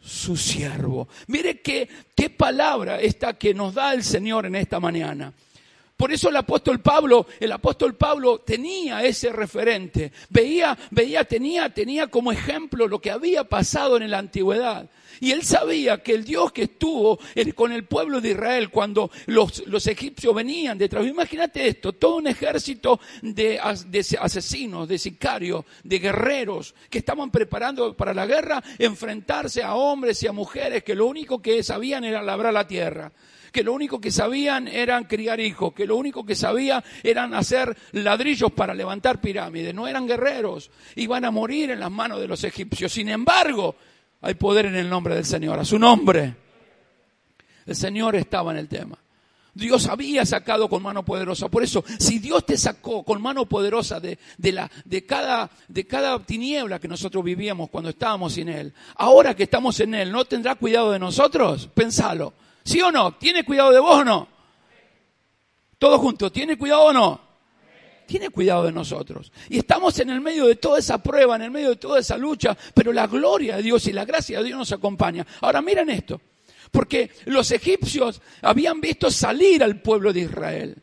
su 0.00 0.36
siervo. 0.36 1.08
Mire 1.26 1.60
qué, 1.62 1.88
qué 2.14 2.30
palabra 2.30 3.00
esta 3.00 3.32
que 3.32 3.54
nos 3.54 3.74
da 3.74 3.92
el 3.92 4.04
Señor 4.04 4.46
en 4.46 4.54
esta 4.54 4.78
mañana. 4.78 5.32
Por 5.98 6.12
eso 6.12 6.28
el 6.28 6.36
apóstol 6.36 6.78
Pablo, 6.78 7.26
el 7.40 7.50
apóstol 7.50 7.96
Pablo 7.96 8.38
tenía 8.38 9.02
ese 9.02 9.32
referente, 9.32 10.12
veía, 10.28 10.78
veía, 10.92 11.24
tenía, 11.24 11.74
tenía 11.74 12.06
como 12.06 12.30
ejemplo 12.30 12.86
lo 12.86 13.00
que 13.00 13.10
había 13.10 13.42
pasado 13.42 13.96
en 13.96 14.08
la 14.08 14.18
antigüedad. 14.18 14.88
Y 15.18 15.32
él 15.32 15.42
sabía 15.42 16.00
que 16.00 16.14
el 16.14 16.22
Dios 16.22 16.52
que 16.52 16.62
estuvo 16.62 17.18
con 17.56 17.72
el 17.72 17.82
pueblo 17.82 18.20
de 18.20 18.30
Israel 18.30 18.70
cuando 18.70 19.10
los, 19.26 19.86
egipcios 19.88 20.32
venían 20.32 20.78
detrás. 20.78 21.04
Imagínate 21.04 21.66
esto, 21.66 21.92
todo 21.92 22.18
un 22.18 22.28
ejército 22.28 23.00
de, 23.20 23.60
de, 23.88 24.18
asesinos, 24.20 24.86
de 24.86 24.98
sicarios, 24.98 25.64
de 25.82 25.98
guerreros 25.98 26.76
que 26.88 26.98
estaban 26.98 27.32
preparando 27.32 27.96
para 27.96 28.14
la 28.14 28.24
guerra, 28.24 28.62
enfrentarse 28.78 29.64
a 29.64 29.74
hombres 29.74 30.22
y 30.22 30.28
a 30.28 30.32
mujeres 30.32 30.84
que 30.84 30.94
lo 30.94 31.06
único 31.06 31.42
que 31.42 31.64
sabían 31.64 32.04
era 32.04 32.22
labrar 32.22 32.52
la 32.54 32.68
tierra 32.68 33.10
que 33.52 33.62
lo 33.62 33.72
único 33.72 34.00
que 34.00 34.10
sabían 34.10 34.68
eran 34.68 35.04
criar 35.04 35.40
hijos, 35.40 35.72
que 35.72 35.86
lo 35.86 35.96
único 35.96 36.24
que 36.24 36.34
sabían 36.34 36.82
eran 37.02 37.34
hacer 37.34 37.76
ladrillos 37.92 38.52
para 38.52 38.74
levantar 38.74 39.20
pirámides, 39.20 39.74
no 39.74 39.86
eran 39.86 40.06
guerreros, 40.06 40.70
iban 40.96 41.24
a 41.24 41.30
morir 41.30 41.70
en 41.70 41.80
las 41.80 41.90
manos 41.90 42.20
de 42.20 42.28
los 42.28 42.42
egipcios. 42.44 42.92
Sin 42.92 43.08
embargo, 43.08 43.76
hay 44.20 44.34
poder 44.34 44.66
en 44.66 44.76
el 44.76 44.88
nombre 44.88 45.14
del 45.14 45.24
Señor, 45.24 45.58
a 45.58 45.64
su 45.64 45.78
nombre. 45.78 46.34
El 47.66 47.76
Señor 47.76 48.16
estaba 48.16 48.52
en 48.52 48.58
el 48.58 48.68
tema. 48.68 48.98
Dios 49.58 49.88
había 49.88 50.24
sacado 50.24 50.68
con 50.68 50.82
mano 50.82 51.04
poderosa. 51.04 51.48
Por 51.48 51.64
eso, 51.64 51.84
si 51.98 52.20
Dios 52.20 52.46
te 52.46 52.56
sacó 52.56 53.02
con 53.02 53.20
mano 53.20 53.46
poderosa 53.46 53.98
de, 53.98 54.18
la, 54.52 54.70
de, 54.84 55.04
cada, 55.04 55.50
de 55.66 55.84
cada 55.84 56.18
tiniebla 56.24 56.78
que 56.78 56.86
nosotros 56.86 57.24
vivíamos 57.24 57.68
cuando 57.68 57.90
estábamos 57.90 58.34
sin 58.34 58.48
Él, 58.48 58.72
ahora 58.94 59.34
que 59.34 59.42
estamos 59.42 59.80
en 59.80 59.94
Él, 59.94 60.12
¿no 60.12 60.24
tendrá 60.24 60.54
cuidado 60.54 60.92
de 60.92 61.00
nosotros? 61.00 61.68
Pensalo. 61.74 62.34
¿Sí 62.68 62.82
o 62.82 62.92
no? 62.92 63.12
¿Tiene 63.12 63.44
cuidado 63.44 63.72
de 63.72 63.80
vos 63.80 64.00
o 64.00 64.04
no? 64.04 64.28
Todos 65.78 65.98
juntos, 66.02 66.30
¿tiene 66.30 66.58
cuidado 66.58 66.82
o 66.82 66.92
no? 66.92 67.18
Tiene 68.06 68.28
cuidado 68.28 68.64
de 68.64 68.72
nosotros. 68.72 69.32
Y 69.48 69.56
estamos 69.56 69.98
en 70.00 70.10
el 70.10 70.20
medio 70.20 70.44
de 70.44 70.56
toda 70.56 70.78
esa 70.78 71.02
prueba, 71.02 71.36
en 71.36 71.42
el 71.42 71.50
medio 71.50 71.70
de 71.70 71.76
toda 71.76 71.98
esa 71.98 72.18
lucha, 72.18 72.54
pero 72.74 72.92
la 72.92 73.06
gloria 73.06 73.56
de 73.56 73.62
Dios 73.62 73.86
y 73.86 73.94
la 73.94 74.04
gracia 74.04 74.40
de 74.40 74.44
Dios 74.44 74.58
nos 74.58 74.72
acompaña. 74.72 75.26
Ahora 75.40 75.62
miren 75.62 75.88
esto, 75.88 76.20
porque 76.70 77.10
los 77.24 77.50
egipcios 77.52 78.20
habían 78.42 78.82
visto 78.82 79.10
salir 79.10 79.64
al 79.64 79.80
pueblo 79.80 80.12
de 80.12 80.20
Israel. 80.20 80.76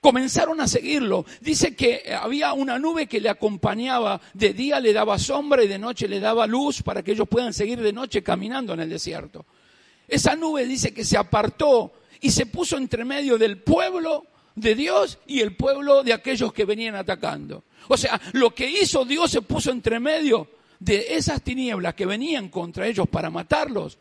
Comenzaron 0.00 0.60
a 0.60 0.68
seguirlo. 0.68 1.26
Dice 1.40 1.74
que 1.74 2.14
había 2.16 2.52
una 2.52 2.78
nube 2.78 3.08
que 3.08 3.20
le 3.20 3.28
acompañaba. 3.28 4.20
De 4.34 4.52
día 4.52 4.78
le 4.78 4.92
daba 4.92 5.18
sombra 5.18 5.64
y 5.64 5.66
de 5.66 5.80
noche 5.80 6.06
le 6.06 6.20
daba 6.20 6.46
luz 6.46 6.82
para 6.82 7.02
que 7.02 7.10
ellos 7.10 7.26
puedan 7.26 7.52
seguir 7.52 7.80
de 7.80 7.92
noche 7.92 8.22
caminando 8.22 8.74
en 8.74 8.80
el 8.80 8.90
desierto. 8.90 9.44
Esa 10.08 10.36
nube 10.36 10.66
dice 10.66 10.92
que 10.92 11.04
se 11.04 11.16
apartó 11.16 11.92
y 12.20 12.30
se 12.30 12.46
puso 12.46 12.76
entre 12.76 13.04
medio 13.04 13.38
del 13.38 13.58
pueblo 13.58 14.26
de 14.54 14.74
Dios 14.74 15.18
y 15.26 15.40
el 15.40 15.56
pueblo 15.56 16.02
de 16.02 16.12
aquellos 16.12 16.52
que 16.52 16.64
venían 16.64 16.94
atacando. 16.94 17.64
O 17.88 17.96
sea, 17.96 18.20
lo 18.32 18.54
que 18.54 18.70
hizo 18.70 19.04
Dios 19.04 19.30
se 19.30 19.42
puso 19.42 19.70
entre 19.70 20.00
medio 20.00 20.48
de 20.78 21.14
esas 21.16 21.42
tinieblas 21.42 21.94
que 21.94 22.06
venían 22.06 22.48
contra 22.48 22.86
ellos 22.86 23.08
para 23.08 23.30
matarlos 23.30 23.98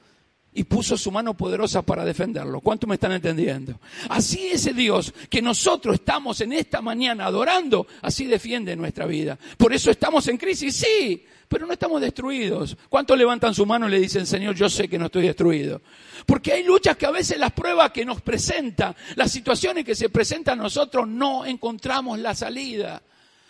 y 0.54 0.64
puso 0.66 0.98
su 0.98 1.12
mano 1.12 1.34
poderosa 1.34 1.82
para 1.82 2.06
defenderlos. 2.06 2.62
¿Cuánto 2.62 2.86
me 2.88 2.96
están 2.96 3.14
entendiendo? 3.14 3.80
Así 4.10 4.48
ese 4.48 4.74
Dios 4.74 5.14
que 5.30 5.42
nosotros 5.42 5.96
estamos 5.96 6.40
en 6.42 6.54
esta 6.54 6.82
mañana 6.82 7.26
adorando, 7.26 7.88
así 8.02 8.26
defiende 8.26 8.76
nuestra 8.76 9.06
vida. 9.06 9.38
Por 9.58 9.74
eso 9.74 9.90
estamos 9.90 10.28
en 10.28 10.38
crisis, 10.38 10.76
sí, 10.76 11.26
pero 11.54 11.68
no 11.68 11.74
estamos 11.74 12.02
destruidos. 12.02 12.76
¿Cuántos 12.90 13.16
levantan 13.16 13.54
su 13.54 13.64
mano 13.64 13.88
y 13.88 13.92
le 13.92 14.00
dicen, 14.00 14.26
Señor, 14.26 14.56
yo 14.56 14.68
sé 14.72 14.88
que 14.88 14.98
no 14.98 15.06
estoy 15.06 15.28
destruido? 15.28 15.84
Porque 16.26 16.52
hay 16.52 16.64
luchas 16.64 16.98
que 16.98 17.06
a 17.06 17.12
veces 17.12 17.38
las 17.38 17.52
pruebas 17.52 17.92
que 17.92 18.04
nos 18.04 18.24
presentan, 18.24 18.96
las 19.16 19.32
situaciones 19.32 19.86
que 19.86 19.94
se 19.94 20.10
presentan 20.10 20.60
a 20.60 20.64
nosotros, 20.64 21.08
no 21.08 21.46
encontramos 21.46 22.18
la 22.18 22.34
salida. 22.34 23.04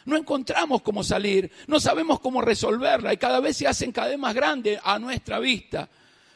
No 0.03 0.17
encontramos 0.17 0.81
cómo 0.81 1.01
salir, 1.01 1.49
no 1.67 1.79
sabemos 1.79 2.19
cómo 2.19 2.41
resolverla 2.41 3.13
y 3.13 3.17
cada 3.17 3.39
vez 3.39 3.55
se 3.55 3.67
hacen 3.67 3.93
cada 3.93 4.09
vez 4.09 4.19
más 4.19 4.33
grandes 4.33 4.81
a 4.83 4.99
nuestra 4.99 5.39
vista. 5.39 5.87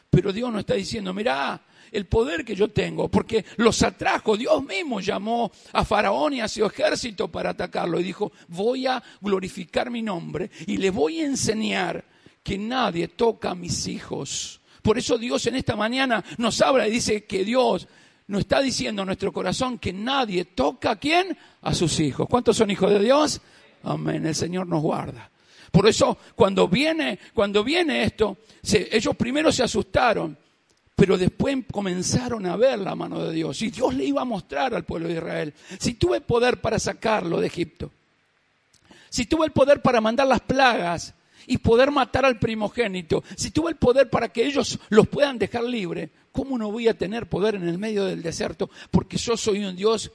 Pero 0.08 0.32
Dios 0.32 0.50
nos 0.50 0.60
está 0.60 0.72
diciendo, 0.72 1.12
mira, 1.12 1.60
el 1.92 2.06
poder 2.06 2.44
que 2.44 2.54
yo 2.54 2.68
tengo, 2.68 3.08
porque 3.08 3.44
los 3.56 3.82
atrajo, 3.82 4.36
Dios 4.36 4.64
mismo 4.64 5.00
llamó 5.00 5.50
a 5.72 5.84
Faraón 5.84 6.34
y 6.34 6.40
a 6.40 6.48
su 6.48 6.64
ejército 6.64 7.28
para 7.28 7.50
atacarlo 7.50 8.00
y 8.00 8.04
dijo, 8.04 8.32
voy 8.48 8.86
a 8.86 9.02
glorificar 9.20 9.90
mi 9.90 10.02
nombre 10.02 10.50
y 10.66 10.76
le 10.76 10.90
voy 10.90 11.20
a 11.20 11.26
enseñar 11.26 12.04
que 12.42 12.58
nadie 12.58 13.08
toca 13.08 13.50
a 13.50 13.54
mis 13.54 13.86
hijos. 13.86 14.60
Por 14.82 14.98
eso 14.98 15.18
Dios 15.18 15.46
en 15.46 15.56
esta 15.56 15.76
mañana 15.76 16.24
nos 16.38 16.60
habla 16.60 16.88
y 16.88 16.92
dice 16.92 17.24
que 17.24 17.44
Dios 17.44 17.88
nos 18.28 18.40
está 18.40 18.60
diciendo 18.60 19.02
en 19.02 19.06
nuestro 19.06 19.32
corazón 19.32 19.78
que 19.78 19.92
nadie 19.92 20.44
toca 20.44 20.92
a 20.92 20.96
quién? 20.96 21.36
A 21.62 21.74
sus 21.74 21.98
hijos. 22.00 22.26
¿Cuántos 22.28 22.56
son 22.56 22.70
hijos 22.70 22.90
de 22.90 23.00
Dios? 23.00 23.40
Amén, 23.82 24.26
el 24.26 24.34
Señor 24.34 24.66
nos 24.66 24.82
guarda. 24.82 25.30
Por 25.70 25.86
eso 25.88 26.16
cuando 26.34 26.68
viene, 26.68 27.18
cuando 27.34 27.62
viene 27.62 28.04
esto, 28.04 28.38
ellos 28.72 29.16
primero 29.16 29.52
se 29.52 29.62
asustaron, 29.62 30.36
pero 30.98 31.16
después 31.16 31.56
comenzaron 31.70 32.44
a 32.44 32.56
ver 32.56 32.80
la 32.80 32.96
mano 32.96 33.22
de 33.22 33.32
Dios. 33.32 33.62
Y 33.62 33.70
Dios 33.70 33.94
le 33.94 34.04
iba 34.04 34.22
a 34.22 34.24
mostrar 34.24 34.74
al 34.74 34.84
pueblo 34.84 35.06
de 35.06 35.14
Israel. 35.14 35.54
Si 35.78 35.94
tuve 35.94 36.20
poder 36.20 36.60
para 36.60 36.80
sacarlo 36.80 37.40
de 37.40 37.46
Egipto, 37.46 37.92
si 39.08 39.26
tuve 39.26 39.46
el 39.46 39.52
poder 39.52 39.80
para 39.80 40.00
mandar 40.00 40.26
las 40.26 40.40
plagas 40.40 41.14
y 41.46 41.58
poder 41.58 41.92
matar 41.92 42.24
al 42.24 42.40
primogénito, 42.40 43.22
si 43.36 43.52
tuve 43.52 43.70
el 43.70 43.76
poder 43.76 44.10
para 44.10 44.30
que 44.30 44.44
ellos 44.44 44.80
los 44.88 45.06
puedan 45.06 45.38
dejar 45.38 45.62
libre, 45.62 46.10
¿cómo 46.32 46.58
no 46.58 46.72
voy 46.72 46.88
a 46.88 46.98
tener 46.98 47.28
poder 47.28 47.54
en 47.54 47.68
el 47.68 47.78
medio 47.78 48.04
del 48.04 48.20
desierto? 48.20 48.68
Porque 48.90 49.18
yo 49.18 49.36
soy 49.36 49.64
un 49.64 49.76
Dios 49.76 50.10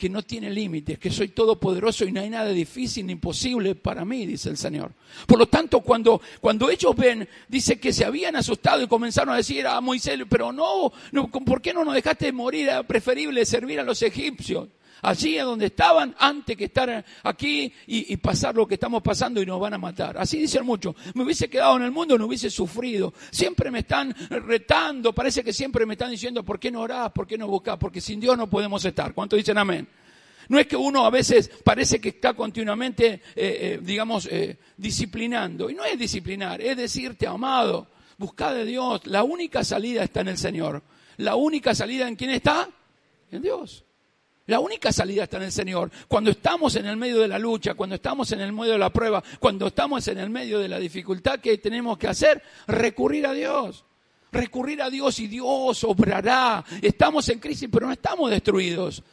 que 0.00 0.08
no 0.08 0.22
tiene 0.22 0.48
límites, 0.48 0.98
que 0.98 1.10
soy 1.10 1.28
todopoderoso 1.28 2.06
y 2.06 2.12
no 2.12 2.22
hay 2.22 2.30
nada 2.30 2.48
difícil 2.48 3.04
ni 3.04 3.12
imposible 3.12 3.74
para 3.74 4.02
mí, 4.02 4.24
dice 4.24 4.48
el 4.48 4.56
Señor. 4.56 4.92
Por 5.26 5.38
lo 5.38 5.46
tanto, 5.46 5.82
cuando, 5.82 6.22
cuando 6.40 6.70
ellos 6.70 6.96
ven, 6.96 7.28
dice 7.48 7.78
que 7.78 7.92
se 7.92 8.06
habían 8.06 8.34
asustado 8.34 8.82
y 8.82 8.88
comenzaron 8.88 9.34
a 9.34 9.36
decir 9.36 9.66
a 9.66 9.78
Moisés, 9.82 10.18
pero 10.26 10.52
no, 10.52 10.90
no 11.12 11.28
¿por 11.28 11.60
qué 11.60 11.74
no 11.74 11.84
nos 11.84 11.92
dejaste 11.92 12.32
morir? 12.32 12.68
Era 12.68 12.82
preferible 12.82 13.44
servir 13.44 13.78
a 13.78 13.84
los 13.84 14.00
egipcios 14.00 14.68
allí 15.02 15.38
a 15.38 15.44
donde 15.44 15.66
estaban 15.66 16.14
antes 16.18 16.56
que 16.56 16.64
estar 16.64 17.04
aquí 17.22 17.72
y, 17.86 18.16
pasar 18.18 18.54
lo 18.54 18.66
que 18.66 18.74
estamos 18.74 19.02
pasando 19.02 19.40
y 19.40 19.46
nos 19.46 19.60
van 19.60 19.74
a 19.74 19.78
matar. 19.78 20.18
Así 20.18 20.38
dicen 20.38 20.64
muchos. 20.64 20.94
Me 21.14 21.22
hubiese 21.24 21.48
quedado 21.48 21.76
en 21.76 21.84
el 21.84 21.90
mundo, 21.90 22.18
no 22.18 22.26
hubiese 22.26 22.50
sufrido. 22.50 23.14
Siempre 23.30 23.70
me 23.70 23.80
están 23.80 24.14
retando, 24.28 25.14
parece 25.14 25.42
que 25.42 25.52
siempre 25.52 25.86
me 25.86 25.94
están 25.94 26.10
diciendo, 26.10 26.44
¿por 26.44 26.58
qué 26.58 26.70
no 26.70 26.80
orás? 26.80 27.12
¿Por 27.12 27.26
qué 27.26 27.38
no 27.38 27.46
buscás? 27.46 27.76
Porque 27.78 28.00
sin 28.00 28.20
Dios 28.20 28.36
no 28.36 28.48
podemos 28.48 28.84
estar. 28.84 29.14
¿Cuántos 29.14 29.38
dicen 29.38 29.58
amén? 29.58 29.88
No 30.50 30.58
es 30.58 30.66
que 30.66 30.76
uno 30.76 31.06
a 31.06 31.10
veces 31.10 31.48
parece 31.62 32.00
que 32.00 32.08
está 32.08 32.34
continuamente, 32.34 33.12
eh, 33.12 33.20
eh, 33.36 33.78
digamos, 33.80 34.26
eh, 34.26 34.58
disciplinando. 34.76 35.70
Y 35.70 35.74
no 35.74 35.84
es 35.84 35.96
disciplinar, 35.96 36.60
es 36.60 36.76
decirte, 36.76 37.28
amado, 37.28 37.86
busca 38.18 38.52
de 38.52 38.64
Dios. 38.64 39.06
La 39.06 39.22
única 39.22 39.62
salida 39.62 40.02
está 40.02 40.22
en 40.22 40.28
el 40.28 40.38
Señor. 40.38 40.82
La 41.18 41.36
única 41.36 41.72
salida 41.72 42.08
en 42.08 42.16
quién 42.16 42.30
está? 42.30 42.68
En 43.30 43.42
Dios. 43.42 43.84
La 44.50 44.58
única 44.58 44.92
salida 44.92 45.22
está 45.22 45.36
en 45.36 45.44
el 45.44 45.52
Señor. 45.52 45.92
Cuando 46.08 46.32
estamos 46.32 46.74
en 46.74 46.84
el 46.84 46.96
medio 46.96 47.20
de 47.20 47.28
la 47.28 47.38
lucha, 47.38 47.74
cuando 47.74 47.94
estamos 47.94 48.32
en 48.32 48.40
el 48.40 48.52
medio 48.52 48.72
de 48.72 48.78
la 48.78 48.90
prueba, 48.90 49.22
cuando 49.38 49.68
estamos 49.68 50.08
en 50.08 50.18
el 50.18 50.28
medio 50.28 50.58
de 50.58 50.66
la 50.66 50.80
dificultad, 50.80 51.38
¿qué 51.38 51.56
tenemos 51.58 51.96
que 51.96 52.08
hacer? 52.08 52.42
Recurrir 52.66 53.28
a 53.28 53.32
Dios. 53.32 53.84
Recurrir 54.32 54.82
a 54.82 54.90
Dios 54.90 55.20
y 55.20 55.28
Dios 55.28 55.84
obrará. 55.84 56.64
Estamos 56.82 57.28
en 57.28 57.38
crisis, 57.38 57.68
pero 57.70 57.86
no 57.86 57.92
estamos 57.92 58.28
destruidos. 58.28 59.04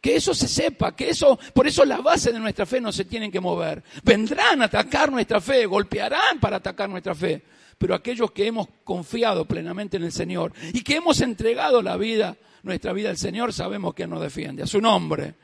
Que 0.00 0.14
eso 0.14 0.32
se 0.32 0.46
sepa, 0.46 0.94
que 0.94 1.10
eso, 1.10 1.40
por 1.52 1.66
eso 1.66 1.84
las 1.84 2.00
bases 2.00 2.32
de 2.32 2.38
nuestra 2.38 2.64
fe 2.64 2.80
no 2.80 2.92
se 2.92 3.04
tienen 3.04 3.32
que 3.32 3.40
mover. 3.40 3.82
Vendrán 4.04 4.62
a 4.62 4.66
atacar 4.66 5.10
nuestra 5.10 5.40
fe, 5.40 5.66
golpearán 5.66 6.38
para 6.38 6.58
atacar 6.58 6.88
nuestra 6.88 7.16
fe. 7.16 7.42
Pero 7.84 7.96
aquellos 7.96 8.30
que 8.30 8.46
hemos 8.46 8.66
confiado 8.82 9.44
plenamente 9.44 9.98
en 9.98 10.04
el 10.04 10.12
Señor 10.12 10.54
y 10.72 10.82
que 10.82 10.96
hemos 10.96 11.20
entregado 11.20 11.82
la 11.82 11.98
vida, 11.98 12.34
nuestra 12.62 12.94
vida 12.94 13.10
al 13.10 13.18
Señor, 13.18 13.52
sabemos 13.52 13.92
que 13.92 14.06
nos 14.06 14.22
defiende, 14.22 14.62
a 14.62 14.66
su 14.66 14.80
nombre. 14.80 15.34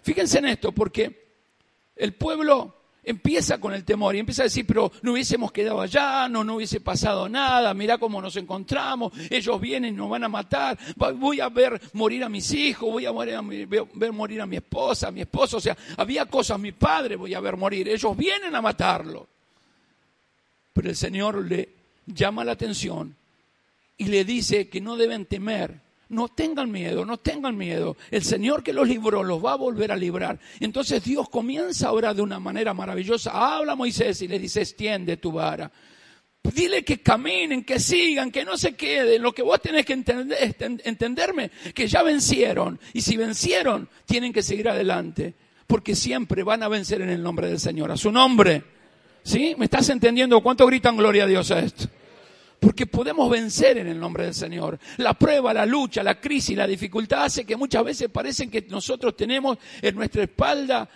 Fíjense 0.00 0.38
en 0.38 0.46
esto, 0.46 0.72
porque 0.72 1.26
el 1.94 2.14
pueblo 2.14 2.74
empieza 3.02 3.60
con 3.60 3.74
el 3.74 3.84
temor 3.84 4.16
y 4.16 4.20
empieza 4.20 4.40
a 4.40 4.44
decir, 4.44 4.66
pero 4.66 4.92
no 5.02 5.12
hubiésemos 5.12 5.52
quedado 5.52 5.82
allá, 5.82 6.26
no, 6.26 6.42
no 6.42 6.54
hubiese 6.54 6.80
pasado 6.80 7.28
nada, 7.28 7.74
mirá 7.74 7.98
cómo 7.98 8.22
nos 8.22 8.34
encontramos, 8.36 9.12
ellos 9.28 9.60
vienen 9.60 9.94
nos 9.94 10.08
van 10.08 10.24
a 10.24 10.28
matar, 10.30 10.78
voy 11.16 11.40
a 11.40 11.50
ver 11.50 11.78
morir 11.92 12.24
a 12.24 12.30
mis 12.30 12.50
hijos, 12.54 12.90
voy 12.90 13.04
a 13.04 13.12
ver, 13.12 13.34
a 13.34 13.42
ver 13.42 14.12
morir 14.14 14.40
a 14.40 14.46
mi 14.46 14.56
esposa, 14.56 15.08
a 15.08 15.10
mi 15.10 15.20
esposo, 15.20 15.58
o 15.58 15.60
sea, 15.60 15.76
había 15.98 16.24
cosas, 16.24 16.58
mi 16.58 16.72
padre 16.72 17.16
voy 17.16 17.34
a 17.34 17.40
ver 17.40 17.58
morir, 17.58 17.90
ellos 17.90 18.16
vienen 18.16 18.54
a 18.54 18.62
matarlo. 18.62 19.33
Pero 20.74 20.90
el 20.90 20.96
Señor 20.96 21.48
le 21.48 21.70
llama 22.04 22.44
la 22.44 22.52
atención 22.52 23.16
y 23.96 24.06
le 24.06 24.24
dice 24.24 24.68
que 24.68 24.80
no 24.80 24.96
deben 24.96 25.24
temer, 25.24 25.80
no 26.08 26.28
tengan 26.28 26.70
miedo, 26.70 27.06
no 27.06 27.16
tengan 27.16 27.56
miedo. 27.56 27.96
El 28.10 28.24
Señor 28.24 28.62
que 28.62 28.72
los 28.72 28.86
libró 28.86 29.22
los 29.22 29.42
va 29.42 29.52
a 29.52 29.56
volver 29.56 29.92
a 29.92 29.96
librar. 29.96 30.38
Entonces 30.60 31.02
Dios 31.02 31.28
comienza 31.30 31.88
ahora 31.88 32.12
de 32.12 32.22
una 32.22 32.40
manera 32.40 32.74
maravillosa. 32.74 33.30
Habla 33.32 33.72
a 33.72 33.76
Moisés 33.76 34.20
y 34.20 34.28
le 34.28 34.38
dice, 34.38 34.60
extiende 34.60 35.16
tu 35.16 35.32
vara. 35.32 35.70
Dile 36.42 36.84
que 36.84 37.00
caminen, 37.00 37.64
que 37.64 37.80
sigan, 37.80 38.30
que 38.30 38.44
no 38.44 38.58
se 38.58 38.74
queden. 38.74 39.22
Lo 39.22 39.32
que 39.32 39.42
vos 39.42 39.62
tenés 39.62 39.86
que 39.86 39.94
entender, 39.94 40.54
entenderme, 40.84 41.50
que 41.72 41.86
ya 41.86 42.02
vencieron. 42.02 42.78
Y 42.92 43.00
si 43.00 43.16
vencieron, 43.16 43.88
tienen 44.04 44.32
que 44.32 44.42
seguir 44.42 44.68
adelante. 44.68 45.34
Porque 45.66 45.94
siempre 45.94 46.42
van 46.42 46.62
a 46.62 46.68
vencer 46.68 47.00
en 47.00 47.08
el 47.08 47.22
nombre 47.22 47.48
del 47.48 47.60
Señor. 47.60 47.90
A 47.92 47.96
su 47.96 48.10
nombre. 48.10 48.73
¿Sí? 49.24 49.54
¿Me 49.56 49.64
estás 49.64 49.88
entendiendo? 49.88 50.42
¿Cuánto 50.42 50.66
gritan 50.66 50.98
gloria 50.98 51.24
a 51.24 51.26
Dios 51.26 51.50
a 51.50 51.60
esto? 51.60 51.86
Porque 52.60 52.86
podemos 52.86 53.30
vencer 53.30 53.78
en 53.78 53.88
el 53.88 53.98
nombre 53.98 54.24
del 54.24 54.34
Señor. 54.34 54.78
La 54.98 55.14
prueba, 55.14 55.54
la 55.54 55.64
lucha, 55.64 56.02
la 56.02 56.20
crisis, 56.20 56.56
la 56.56 56.66
dificultad 56.66 57.24
hace 57.24 57.44
que 57.44 57.56
muchas 57.56 57.84
veces 57.84 58.10
parecen 58.10 58.50
que 58.50 58.66
nosotros 58.68 59.16
tenemos 59.16 59.58
en 59.80 59.94
nuestra 59.94 60.22
espalda 60.22 60.88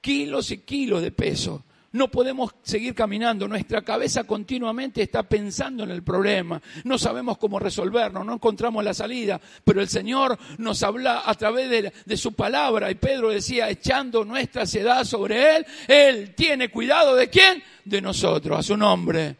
kilos 0.00 0.50
y 0.50 0.58
kilos 0.58 1.02
de 1.02 1.12
peso. 1.12 1.64
No 1.94 2.08
podemos 2.08 2.56
seguir 2.64 2.92
caminando. 2.92 3.46
Nuestra 3.46 3.82
cabeza 3.82 4.24
continuamente 4.24 5.00
está 5.00 5.22
pensando 5.22 5.84
en 5.84 5.90
el 5.92 6.02
problema. 6.02 6.60
No 6.82 6.98
sabemos 6.98 7.38
cómo 7.38 7.60
resolverlo, 7.60 8.24
no 8.24 8.34
encontramos 8.34 8.82
la 8.82 8.92
salida. 8.92 9.40
Pero 9.62 9.80
el 9.80 9.88
Señor 9.88 10.36
nos 10.58 10.82
habla 10.82 11.22
a 11.24 11.32
través 11.34 11.92
de, 12.04 12.16
su 12.16 12.32
palabra. 12.32 12.90
Y 12.90 12.96
Pedro 12.96 13.30
decía, 13.30 13.70
echando 13.70 14.24
nuestra 14.24 14.66
sedad 14.66 15.04
sobre 15.04 15.56
Él, 15.56 15.66
Él 15.86 16.34
tiene 16.34 16.68
cuidado 16.68 17.14
de 17.14 17.30
quién? 17.30 17.62
De 17.84 18.00
nosotros, 18.00 18.58
a 18.58 18.62
su 18.64 18.76
nombre. 18.76 19.36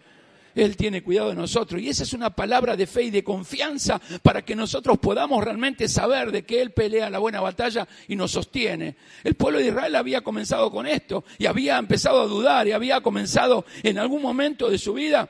Él 0.55 0.77
tiene 0.77 1.03
cuidado 1.03 1.31
de 1.31 1.35
nosotros. 1.35 1.81
Y 1.81 1.88
esa 1.88 2.05
es 2.05 2.12
una 2.12 2.31
palabra 2.31 2.77
de 2.77 2.87
fe 2.87 3.05
y 3.05 3.11
de 3.11 3.25
confianza 3.25 4.01
para 4.23 4.43
que 4.43 4.55
nosotros 4.55 4.99
podamos 4.99 5.43
realmente 5.43 5.88
saber 5.88 6.31
de 6.31 6.45
que 6.45 6.61
Él 6.61 6.73
pelea 6.73 7.11
la 7.11 7.19
buena 7.19 7.40
batalla 7.40 7.87
y 8.09 8.17
nos 8.17 8.31
sostiene. 8.31 8.97
El 9.23 9.35
pueblo 9.35 9.59
de 9.59 9.69
Israel 9.69 9.97
había 9.97 10.23
comenzado 10.23 10.71
con 10.71 10.87
esto 10.87 11.25
y 11.38 11.47
había 11.47 11.79
empezado 11.79 12.21
a 12.21 12.27
dudar 12.27 12.67
y 12.69 12.73
había 12.73 13.01
comenzado 13.01 13.64
en 13.83 13.99
algún 13.99 14.23
momento 14.23 14.71
de 14.71 14.79
su 14.79 14.95
vida 14.95 15.29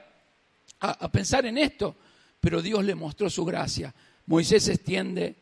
a, 0.80 1.10
pensar 1.10 1.46
en 1.46 1.58
esto. 1.58 1.96
Pero 2.40 2.60
Dios 2.60 2.84
le 2.84 2.94
mostró 2.94 3.30
su 3.30 3.44
gracia. 3.44 3.94
Moisés 4.26 4.68
extiende 4.68 5.36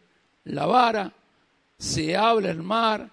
la 0.44 0.66
vara, 0.66 1.12
se 1.78 2.16
habla 2.16 2.50
el 2.50 2.62
mar, 2.62 3.10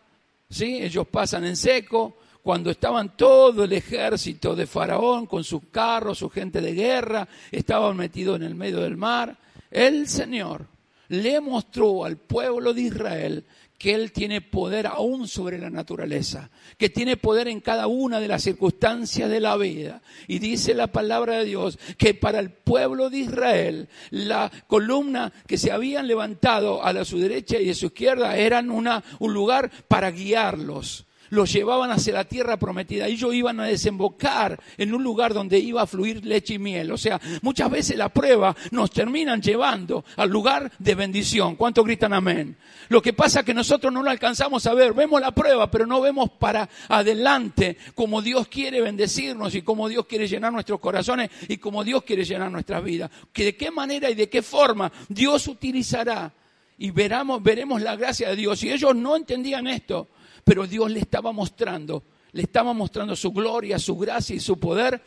¿sí? 0.50 0.80
ellos 0.82 1.08
pasan 1.08 1.46
en 1.46 1.58
seco, 1.58 2.19
cuando 2.44 2.72
estaban 2.72 3.16
todo 3.18 3.66
el 3.66 3.74
ejército 3.74 4.56
de 4.56 4.66
Faraón 4.66 5.26
con 5.26 5.44
sus 5.44 5.62
carros, 5.72 6.20
su 6.20 6.30
gente 6.30 6.62
de 6.62 6.74
guerra, 6.74 7.28
estaban 7.52 7.98
metidos 7.98 8.38
en 8.38 8.44
el 8.44 8.56
medio 8.56 8.80
del 8.80 8.98
mar, 8.98 9.38
el 9.72 10.08
Señor 10.08 10.66
le 11.10 11.42
mostró 11.42 12.06
al 12.06 12.18
pueblo 12.18 12.74
de 12.74 12.82
Israel 12.82 13.46
que 13.78 13.96
Él 13.96 14.12
tiene 14.12 14.42
poder 14.42 14.88
aún 14.88 15.28
sobre 15.28 15.58
la 15.58 15.70
naturaleza, 15.70 16.50
que 16.78 16.90
tiene 16.90 17.16
poder 17.16 17.48
en 17.48 17.62
cada 17.62 17.88
una 17.88 18.20
de 18.20 18.28
las 18.28 18.44
circunstancias 18.44 19.30
de 19.30 19.40
la 19.40 19.56
vida. 19.56 20.02
Y 20.28 20.40
dice 20.40 20.74
la 20.74 20.88
palabra 20.88 21.38
de 21.38 21.46
Dios 21.46 21.80
que 21.98 22.14
para 22.14 22.40
el 22.40 22.52
pueblo 22.52 23.10
de 23.10 23.20
Israel 23.20 23.90
la 24.10 24.52
columna 24.68 25.32
que 25.48 25.58
se 25.58 25.72
habían 25.72 26.08
levantado 26.08 26.84
a 26.84 26.92
la 26.92 27.06
su 27.06 27.20
derecha 27.20 27.60
y 27.60 27.70
a 27.70 27.74
su 27.74 27.88
izquierda 27.88 28.36
eran 28.38 28.70
una, 28.70 29.02
un 29.20 29.34
lugar 29.34 29.72
para 29.88 30.12
guiarlos 30.12 31.06
los 31.30 31.52
llevaban 31.52 31.92
hacia 31.92 32.14
la 32.14 32.24
tierra 32.26 32.58
prometida. 32.58 33.08
Ellos 33.08 33.34
iban 33.34 33.60
a 33.60 33.66
desembocar 33.66 34.60
en 34.78 34.94
un 34.94 35.04
lugar 35.04 35.34
donde 35.34 35.60
iba 35.60 35.82
a 35.82 35.88
fluir 35.88 36.26
leche 36.26 36.56
y 36.56 36.60
miel. 36.60 36.92
O 36.92 36.98
sea, 36.98 37.20
muchas 37.42 37.70
veces 37.70 37.98
la 37.98 38.10
prueba 38.10 38.56
nos 38.72 38.92
terminan 38.92 39.42
llevando 39.42 40.04
al 40.18 40.30
lugar 40.30 40.72
de 40.80 40.96
bendición. 40.96 41.56
¿Cuánto 41.56 41.84
gritan 41.84 42.14
amén? 42.14 42.58
Lo 42.90 43.02
que 43.02 43.14
pasa 43.14 43.42
es 43.42 43.46
que 43.46 43.54
nosotros 43.54 43.94
no 43.94 44.02
lo 44.02 44.10
alcanzamos 44.10 44.66
a 44.66 44.74
ver. 44.74 44.94
Vemos 44.94 45.22
la 45.22 45.32
prueba, 45.32 45.70
pero 45.70 45.86
no 45.86 46.02
vemos 46.02 46.32
para 46.32 46.68
adelante 46.88 47.78
como 47.94 48.22
Dios 48.22 48.48
quiere 48.48 48.82
bendecirnos 48.82 49.54
y 49.56 49.62
como 49.62 49.88
Dios 49.88 50.06
quiere 50.06 50.28
llenar 50.28 50.52
nuestros 50.52 50.80
corazones 50.80 51.30
y 51.48 51.58
como 51.58 51.84
Dios 51.84 52.04
quiere 52.04 52.24
llenar 52.24 52.52
nuestras 52.52 52.84
vidas. 52.84 53.12
Que 53.32 53.46
de 53.46 53.56
qué 53.56 53.70
manera 53.72 54.10
y 54.10 54.16
de 54.16 54.30
qué 54.30 54.42
forma 54.42 54.92
Dios 55.08 55.48
utilizará 55.48 56.34
y 56.80 56.92
veramos, 56.92 57.44
veremos 57.44 57.82
la 57.82 57.96
gracia 57.96 58.30
de 58.30 58.38
Dios. 58.38 58.64
Y 58.64 58.72
ellos 58.72 58.96
no 58.96 59.16
entendían 59.16 59.68
esto, 59.68 60.08
pero 60.50 60.66
Dios 60.66 60.90
le 60.90 61.02
estaba 61.02 61.32
mostrando, 61.32 62.06
le 62.32 62.42
estaba 62.42 62.74
mostrando 62.74 63.16
su 63.16 63.32
gloria, 63.32 63.78
su 63.78 63.96
gracia 63.96 64.36
y 64.36 64.40
su 64.40 64.60
poder 64.60 65.00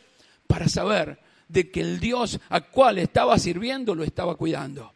para 0.47 0.69
saber 0.69 1.19
de 1.49 1.69
que 1.69 1.81
el 1.81 1.99
Dios 1.99 2.39
al 2.47 2.69
cual 2.69 2.97
estaba 2.97 3.37
sirviendo 3.37 3.93
lo 3.93 4.05
estaba 4.05 4.35
cuidando. 4.35 4.93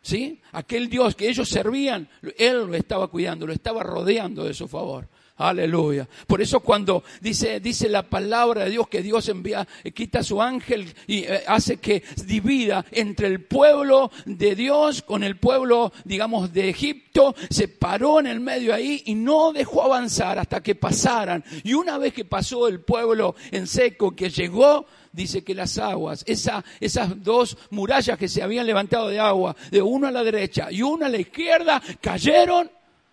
¿Sí? 0.00 0.40
Aquel 0.52 0.88
Dios 0.88 1.16
que 1.16 1.28
ellos 1.28 1.48
servían, 1.48 2.08
Él 2.38 2.68
lo 2.68 2.74
estaba 2.76 3.08
cuidando, 3.08 3.44
lo 3.44 3.52
estaba 3.52 3.82
rodeando 3.82 4.44
de 4.44 4.54
su 4.54 4.68
favor. 4.68 5.08
Aleluya. 5.38 6.08
Por 6.26 6.42
eso 6.42 6.58
cuando 6.58 7.04
dice, 7.20 7.60
dice 7.60 7.88
la 7.88 8.02
palabra 8.02 8.64
de 8.64 8.70
Dios 8.70 8.88
que 8.88 9.02
Dios 9.02 9.28
envía, 9.28 9.66
eh, 9.84 9.92
quita 9.92 10.24
su 10.24 10.42
ángel 10.42 10.92
y 11.06 11.18
eh, 11.18 11.44
hace 11.46 11.76
que 11.76 12.02
divida 12.26 12.84
entre 12.90 13.28
el 13.28 13.44
pueblo 13.44 14.10
de 14.26 14.56
Dios 14.56 15.02
con 15.02 15.22
el 15.22 15.36
pueblo, 15.36 15.92
digamos, 16.04 16.52
de 16.52 16.68
Egipto, 16.70 17.36
se 17.50 17.68
paró 17.68 18.18
en 18.18 18.26
el 18.26 18.40
medio 18.40 18.74
ahí 18.74 19.04
y 19.06 19.14
no 19.14 19.52
dejó 19.52 19.84
avanzar 19.84 20.40
hasta 20.40 20.60
que 20.60 20.74
pasaran. 20.74 21.44
Y 21.62 21.72
una 21.72 21.98
vez 21.98 22.14
que 22.14 22.24
pasó 22.24 22.66
el 22.66 22.80
pueblo 22.80 23.36
en 23.52 23.68
seco, 23.68 24.16
que 24.16 24.30
llegó, 24.30 24.86
dice 25.12 25.44
que 25.44 25.54
las 25.54 25.78
aguas, 25.78 26.24
esa, 26.26 26.64
esas 26.80 27.22
dos 27.22 27.56
murallas 27.70 28.18
que 28.18 28.26
se 28.26 28.42
habían 28.42 28.66
levantado 28.66 29.08
de 29.08 29.20
agua, 29.20 29.54
de 29.70 29.82
una 29.82 30.08
a 30.08 30.12
la 30.12 30.24
derecha 30.24 30.66
y 30.72 30.82
una 30.82 31.06
a 31.06 31.10
la 31.10 31.18
izquierda, 31.18 31.80
cayeron 32.00 32.68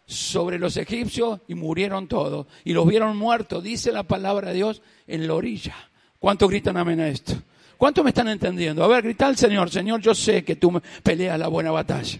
sobre 0.06 0.60
los 0.60 0.78
egipcios 0.78 1.40
y 1.48 1.56
murieron 1.56 2.08
todos. 2.08 2.48
Y 2.64 2.74
los 2.74 2.88
vieron 2.88 3.18
muertos, 3.18 3.64
dice 3.64 3.92
la 3.92 4.04
palabra 4.04 4.50
de 4.50 4.56
Dios, 4.56 4.82
en 5.08 5.28
la 5.28 5.34
orilla. 5.34 5.76
¿Cuántos 6.20 6.50
gritan 6.50 6.78
amén 6.78 7.00
a 7.00 7.08
esto? 7.08 7.34
¿Cuántos 7.78 8.04
me 8.04 8.12
están 8.12 8.30
entendiendo? 8.30 8.84
A 8.84 8.88
ver, 8.88 9.04
grita 9.04 9.28
al 9.28 9.38
Señor, 9.38 9.70
Señor, 9.70 10.02
yo 10.02 10.16
sé 10.16 10.44
que 10.44 10.56
tú 10.56 10.82
peleas 11.04 11.38
la 11.38 11.48
buena 11.48 11.72
batalla. 11.72 12.20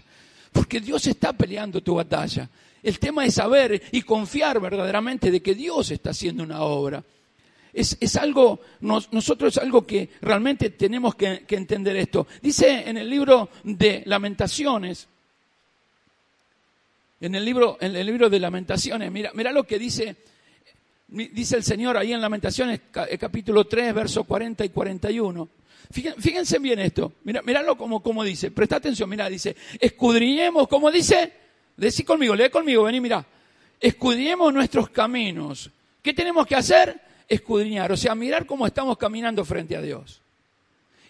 Porque 0.52 0.80
Dios 0.80 1.06
está 1.06 1.32
peleando 1.32 1.82
tu 1.82 1.94
batalla. 1.94 2.48
El 2.82 2.98
tema 2.98 3.24
es 3.24 3.34
saber 3.34 3.82
y 3.92 4.02
confiar 4.02 4.60
verdaderamente 4.60 5.30
de 5.30 5.40
que 5.40 5.54
Dios 5.54 5.90
está 5.90 6.10
haciendo 6.10 6.42
una 6.42 6.60
obra. 6.62 7.02
Es, 7.72 8.16
algo, 8.16 8.60
nosotros 8.80 9.54
es 9.54 9.62
algo 9.62 9.86
que 9.86 10.08
realmente 10.22 10.70
tenemos 10.70 11.14
que 11.14 11.44
entender 11.50 11.96
esto. 11.96 12.26
Dice 12.40 12.88
en 12.88 12.96
el 12.96 13.10
libro 13.10 13.50
de 13.64 14.02
lamentaciones, 14.06 15.08
en 17.20 17.34
el 17.34 17.44
libro, 17.44 17.78
en 17.80 17.96
el 17.96 18.06
libro 18.06 18.28
de 18.28 18.38
lamentaciones, 18.38 19.10
mira, 19.10 19.30
mira 19.34 19.52
lo 19.52 19.64
que 19.64 19.78
dice, 19.78 20.16
dice 21.08 21.56
el 21.56 21.64
Señor 21.64 21.96
ahí 21.96 22.12
en 22.12 22.20
lamentaciones 22.20 22.80
eh, 23.08 23.18
capítulo 23.18 23.64
3, 23.66 23.94
versos 23.94 24.26
40 24.26 24.64
y 24.64 24.68
41. 24.68 25.48
Fíjense 25.88 26.58
bien 26.58 26.80
esto, 26.80 27.12
mira, 27.24 27.42
míralo 27.42 27.76
como, 27.76 28.02
como 28.02 28.24
dice, 28.24 28.50
presta 28.50 28.76
atención, 28.76 29.08
mira, 29.08 29.28
dice, 29.28 29.54
escudriñemos, 29.80 30.66
como 30.66 30.90
dice, 30.90 31.32
decí 31.76 32.02
conmigo, 32.02 32.34
lee 32.34 32.50
conmigo, 32.50 32.82
vení, 32.82 33.00
mira, 33.00 33.24
escudriñemos 33.80 34.52
nuestros 34.52 34.90
caminos. 34.90 35.70
¿Qué 36.02 36.12
tenemos 36.12 36.46
que 36.46 36.56
hacer? 36.56 37.00
Escudriñar, 37.28 37.92
o 37.92 37.96
sea, 37.96 38.14
mirar 38.14 38.46
cómo 38.46 38.66
estamos 38.66 38.98
caminando 38.98 39.44
frente 39.44 39.76
a 39.76 39.80
Dios 39.80 40.22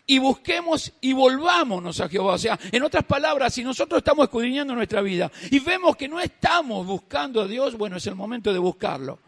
y 0.06 0.18
busquemos 0.18 0.92
y 1.00 1.12
volvámonos 1.12 2.00
a 2.00 2.08
Jehová. 2.08 2.34
O 2.34 2.38
sea, 2.38 2.58
en 2.70 2.82
otras 2.82 3.04
palabras, 3.04 3.54
si 3.54 3.64
nosotros 3.64 3.98
estamos 3.98 4.24
escudriñando 4.24 4.74
nuestra 4.74 5.00
vida 5.02 5.30
y 5.50 5.58
vemos 5.58 5.96
que 5.96 6.08
no 6.08 6.20
estamos 6.20 6.86
buscando 6.86 7.42
a 7.42 7.48
Dios, 7.48 7.76
bueno, 7.76 7.96
es 7.96 8.06
el 8.06 8.14
momento 8.14 8.52
de 8.52 8.58
buscarlo. 8.58 9.18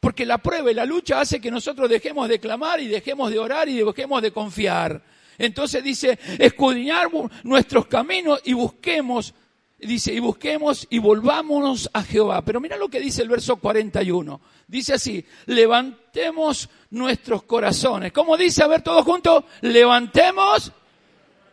Porque 0.00 0.26
la 0.26 0.38
prueba 0.38 0.70
y 0.70 0.74
la 0.74 0.84
lucha 0.84 1.20
hace 1.20 1.40
que 1.40 1.50
nosotros 1.50 1.88
dejemos 1.88 2.28
de 2.28 2.38
clamar 2.38 2.80
y 2.80 2.88
dejemos 2.88 3.30
de 3.30 3.38
orar 3.38 3.68
y 3.68 3.82
dejemos 3.82 4.20
de 4.20 4.32
confiar. 4.32 5.02
Entonces 5.38 5.82
dice, 5.82 6.18
escudriñar 6.38 7.08
nuestros 7.42 7.86
caminos 7.86 8.40
y 8.44 8.52
busquemos, 8.52 9.34
dice, 9.78 10.12
y 10.12 10.18
busquemos 10.18 10.86
y 10.90 10.98
volvámonos 10.98 11.88
a 11.92 12.02
Jehová. 12.02 12.42
Pero 12.44 12.60
mira 12.60 12.76
lo 12.76 12.88
que 12.88 13.00
dice 13.00 13.22
el 13.22 13.28
verso 13.28 13.56
41. 13.56 14.40
Dice 14.66 14.94
así, 14.94 15.24
levantemos 15.46 16.68
nuestros 16.94 17.42
corazones. 17.42 18.12
¿Cómo 18.12 18.36
dice? 18.36 18.62
A 18.62 18.66
ver, 18.66 18.82
todos 18.82 19.04
juntos, 19.04 19.44
levantemos 19.60 20.72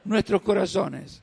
nuestros 0.05 0.41
corazones. 0.41 1.21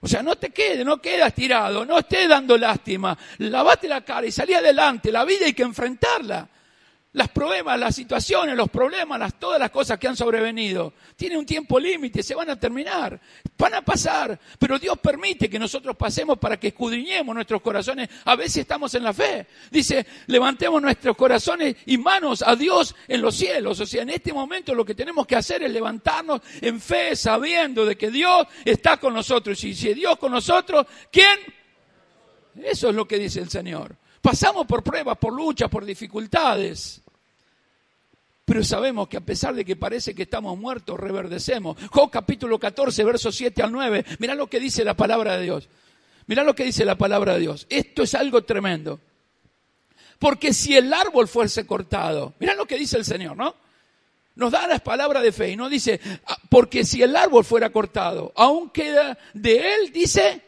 O 0.00 0.06
sea, 0.06 0.22
no 0.22 0.36
te 0.36 0.50
quedes, 0.50 0.84
no 0.84 1.00
quedas 1.00 1.34
tirado, 1.34 1.84
no 1.84 1.98
estés 1.98 2.28
dando 2.28 2.56
lástima. 2.56 3.16
Lavate 3.38 3.88
la 3.88 4.02
cara 4.02 4.26
y 4.26 4.32
salí 4.32 4.54
adelante. 4.54 5.10
La 5.10 5.24
vida 5.24 5.46
hay 5.46 5.54
que 5.54 5.62
enfrentarla 5.62 6.48
las 7.12 7.28
problemas, 7.30 7.78
las 7.78 7.94
situaciones, 7.94 8.54
los 8.54 8.68
problemas, 8.68 9.18
las, 9.18 9.38
todas 9.38 9.58
las 9.58 9.70
cosas 9.70 9.98
que 9.98 10.06
han 10.06 10.16
sobrevenido, 10.16 10.92
tienen 11.16 11.38
un 11.38 11.46
tiempo 11.46 11.80
límite, 11.80 12.22
se 12.22 12.34
van 12.34 12.50
a 12.50 12.60
terminar, 12.60 13.18
van 13.56 13.74
a 13.74 13.82
pasar, 13.82 14.38
pero 14.58 14.78
Dios 14.78 14.98
permite 14.98 15.48
que 15.48 15.58
nosotros 15.58 15.96
pasemos 15.96 16.38
para 16.38 16.58
que 16.58 16.68
escudriñemos 16.68 17.34
nuestros 17.34 17.62
corazones, 17.62 18.10
a 18.26 18.36
si 18.46 18.60
estamos 18.60 18.94
en 18.94 19.04
la 19.04 19.14
fe. 19.14 19.46
Dice, 19.70 20.06
levantemos 20.26 20.82
nuestros 20.82 21.16
corazones 21.16 21.76
y 21.86 21.96
manos 21.96 22.42
a 22.46 22.54
Dios 22.54 22.94
en 23.08 23.22
los 23.22 23.34
cielos. 23.34 23.80
O 23.80 23.86
sea, 23.86 24.02
en 24.02 24.10
este 24.10 24.32
momento 24.32 24.74
lo 24.74 24.84
que 24.84 24.94
tenemos 24.94 25.26
que 25.26 25.36
hacer 25.36 25.62
es 25.62 25.72
levantarnos 25.72 26.42
en 26.60 26.78
fe, 26.80 27.16
sabiendo 27.16 27.86
de 27.86 27.96
que 27.96 28.10
Dios 28.10 28.46
está 28.64 28.98
con 28.98 29.14
nosotros. 29.14 29.62
Y 29.64 29.74
si 29.74 29.94
Dios 29.94 30.18
con 30.18 30.32
nosotros, 30.32 30.86
¿quién? 31.10 31.38
Eso 32.62 32.90
es 32.90 32.94
lo 32.94 33.08
que 33.08 33.18
dice 33.18 33.40
el 33.40 33.48
Señor. 33.48 33.96
Pasamos 34.20 34.66
por 34.66 34.82
pruebas, 34.82 35.16
por 35.18 35.32
luchas, 35.32 35.68
por 35.68 35.84
dificultades. 35.84 37.00
Pero 38.44 38.64
sabemos 38.64 39.08
que 39.08 39.18
a 39.18 39.20
pesar 39.20 39.54
de 39.54 39.64
que 39.64 39.76
parece 39.76 40.14
que 40.14 40.22
estamos 40.22 40.58
muertos, 40.58 40.98
reverdecemos. 40.98 41.76
Job 41.90 42.10
capítulo 42.10 42.58
14, 42.58 43.04
versos 43.04 43.36
7 43.36 43.62
al 43.62 43.70
9. 43.70 44.04
Mirá 44.20 44.34
lo 44.34 44.46
que 44.46 44.58
dice 44.58 44.84
la 44.84 44.94
palabra 44.94 45.36
de 45.36 45.42
Dios. 45.42 45.68
Mirá 46.26 46.42
lo 46.44 46.54
que 46.54 46.64
dice 46.64 46.84
la 46.84 46.96
palabra 46.96 47.34
de 47.34 47.40
Dios. 47.40 47.66
Esto 47.68 48.02
es 48.02 48.14
algo 48.14 48.44
tremendo. 48.44 49.00
Porque 50.18 50.52
si 50.54 50.76
el 50.76 50.92
árbol 50.92 51.28
fuese 51.28 51.66
cortado, 51.66 52.34
mirá 52.38 52.54
lo 52.54 52.66
que 52.66 52.78
dice 52.78 52.96
el 52.96 53.04
Señor, 53.04 53.36
¿no? 53.36 53.54
Nos 54.34 54.52
da 54.52 54.66
las 54.66 54.80
palabras 54.80 55.22
de 55.22 55.32
fe 55.32 55.50
y 55.50 55.56
no 55.56 55.68
dice, 55.68 56.00
ah, 56.26 56.38
porque 56.48 56.84
si 56.84 57.02
el 57.02 57.14
árbol 57.16 57.44
fuera 57.44 57.70
cortado, 57.70 58.32
aún 58.34 58.70
queda 58.70 59.18
de 59.34 59.74
él, 59.74 59.92
dice, 59.92 60.42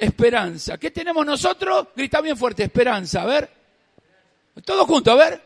esperanza. 0.00 0.78
¿Qué 0.78 0.90
tenemos 0.90 1.24
nosotros? 1.24 1.88
Grita 1.94 2.20
bien 2.20 2.36
fuerte, 2.36 2.64
esperanza. 2.64 3.22
A 3.22 3.26
ver. 3.26 3.50
Todos 4.64 4.86
juntos, 4.86 5.12
a 5.12 5.16
ver. 5.16 5.40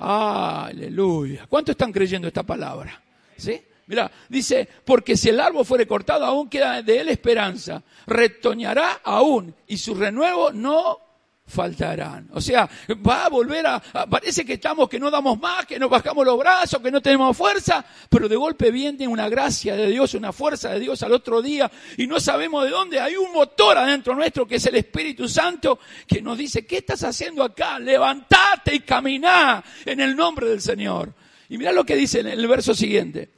Aleluya. 0.00 1.46
¿Cuántos 1.48 1.72
están 1.72 1.92
creyendo 1.92 2.28
esta 2.28 2.42
palabra? 2.42 3.00
¿Sí? 3.36 3.60
Mira, 3.86 4.10
dice, 4.28 4.68
porque 4.84 5.16
si 5.16 5.30
el 5.30 5.40
árbol 5.40 5.64
fuere 5.64 5.86
cortado, 5.86 6.24
aún 6.24 6.50
queda 6.50 6.82
de 6.82 7.00
él 7.00 7.08
esperanza. 7.08 7.82
Retoñará 8.06 9.00
aún 9.02 9.54
y 9.66 9.78
su 9.78 9.94
renuevo 9.94 10.52
no 10.52 11.07
faltarán. 11.48 12.28
O 12.32 12.40
sea, 12.40 12.68
va 13.06 13.24
a 13.24 13.28
volver 13.28 13.66
a, 13.66 13.80
parece 13.80 14.44
que 14.44 14.54
estamos, 14.54 14.88
que 14.88 15.00
no 15.00 15.10
damos 15.10 15.40
más, 15.40 15.66
que 15.66 15.78
nos 15.78 15.90
bajamos 15.90 16.24
los 16.24 16.38
brazos, 16.38 16.80
que 16.80 16.90
no 16.90 17.00
tenemos 17.00 17.36
fuerza, 17.36 17.84
pero 18.08 18.28
de 18.28 18.36
golpe 18.36 18.70
viene 18.70 19.08
una 19.08 19.28
gracia 19.28 19.74
de 19.74 19.86
Dios, 19.88 20.14
una 20.14 20.32
fuerza 20.32 20.70
de 20.70 20.80
Dios 20.80 21.02
al 21.02 21.12
otro 21.12 21.42
día 21.42 21.70
y 21.96 22.06
no 22.06 22.20
sabemos 22.20 22.64
de 22.64 22.70
dónde. 22.70 23.00
Hay 23.00 23.16
un 23.16 23.32
motor 23.32 23.78
adentro 23.78 24.14
nuestro 24.14 24.46
que 24.46 24.56
es 24.56 24.66
el 24.66 24.76
Espíritu 24.76 25.28
Santo 25.28 25.78
que 26.06 26.20
nos 26.20 26.36
dice, 26.36 26.66
¿qué 26.66 26.78
estás 26.78 27.02
haciendo 27.02 27.42
acá? 27.42 27.78
Levantate 27.78 28.74
y 28.74 28.80
caminá 28.80 29.64
en 29.84 30.00
el 30.00 30.14
nombre 30.14 30.48
del 30.48 30.60
Señor. 30.60 31.14
Y 31.48 31.56
mira 31.56 31.72
lo 31.72 31.84
que 31.84 31.96
dice 31.96 32.20
en 32.20 32.26
el 32.26 32.46
verso 32.46 32.74
siguiente. 32.74 33.30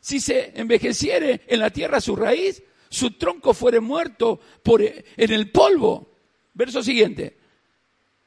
Si 0.00 0.20
se 0.20 0.58
envejeciere 0.58 1.42
en 1.46 1.60
la 1.60 1.70
tierra 1.70 2.00
su 2.00 2.16
raíz, 2.16 2.62
su 2.88 3.10
tronco 3.18 3.52
fuere 3.52 3.80
muerto 3.80 4.40
por, 4.62 4.80
en 4.80 5.04
el 5.32 5.50
polvo. 5.50 6.08
Verso 6.54 6.82
siguiente 6.82 7.37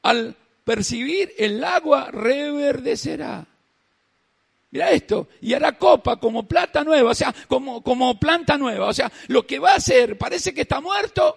al 0.02 0.36
percibir 0.64 1.32
el 1.38 1.62
agua 1.64 2.10
reverdecerá. 2.10 3.46
Mira 4.70 4.90
esto, 4.90 5.28
y 5.42 5.52
hará 5.52 5.76
copa 5.76 6.16
como 6.16 6.48
plata 6.48 6.82
nueva, 6.82 7.10
o 7.10 7.14
sea, 7.14 7.34
como, 7.46 7.82
como 7.82 8.18
planta 8.18 8.56
nueva. 8.56 8.88
O 8.88 8.94
sea, 8.94 9.12
lo 9.28 9.46
que 9.46 9.58
va 9.58 9.72
a 9.72 9.76
hacer, 9.76 10.16
parece 10.16 10.54
que 10.54 10.62
está 10.62 10.80
muerto, 10.80 11.36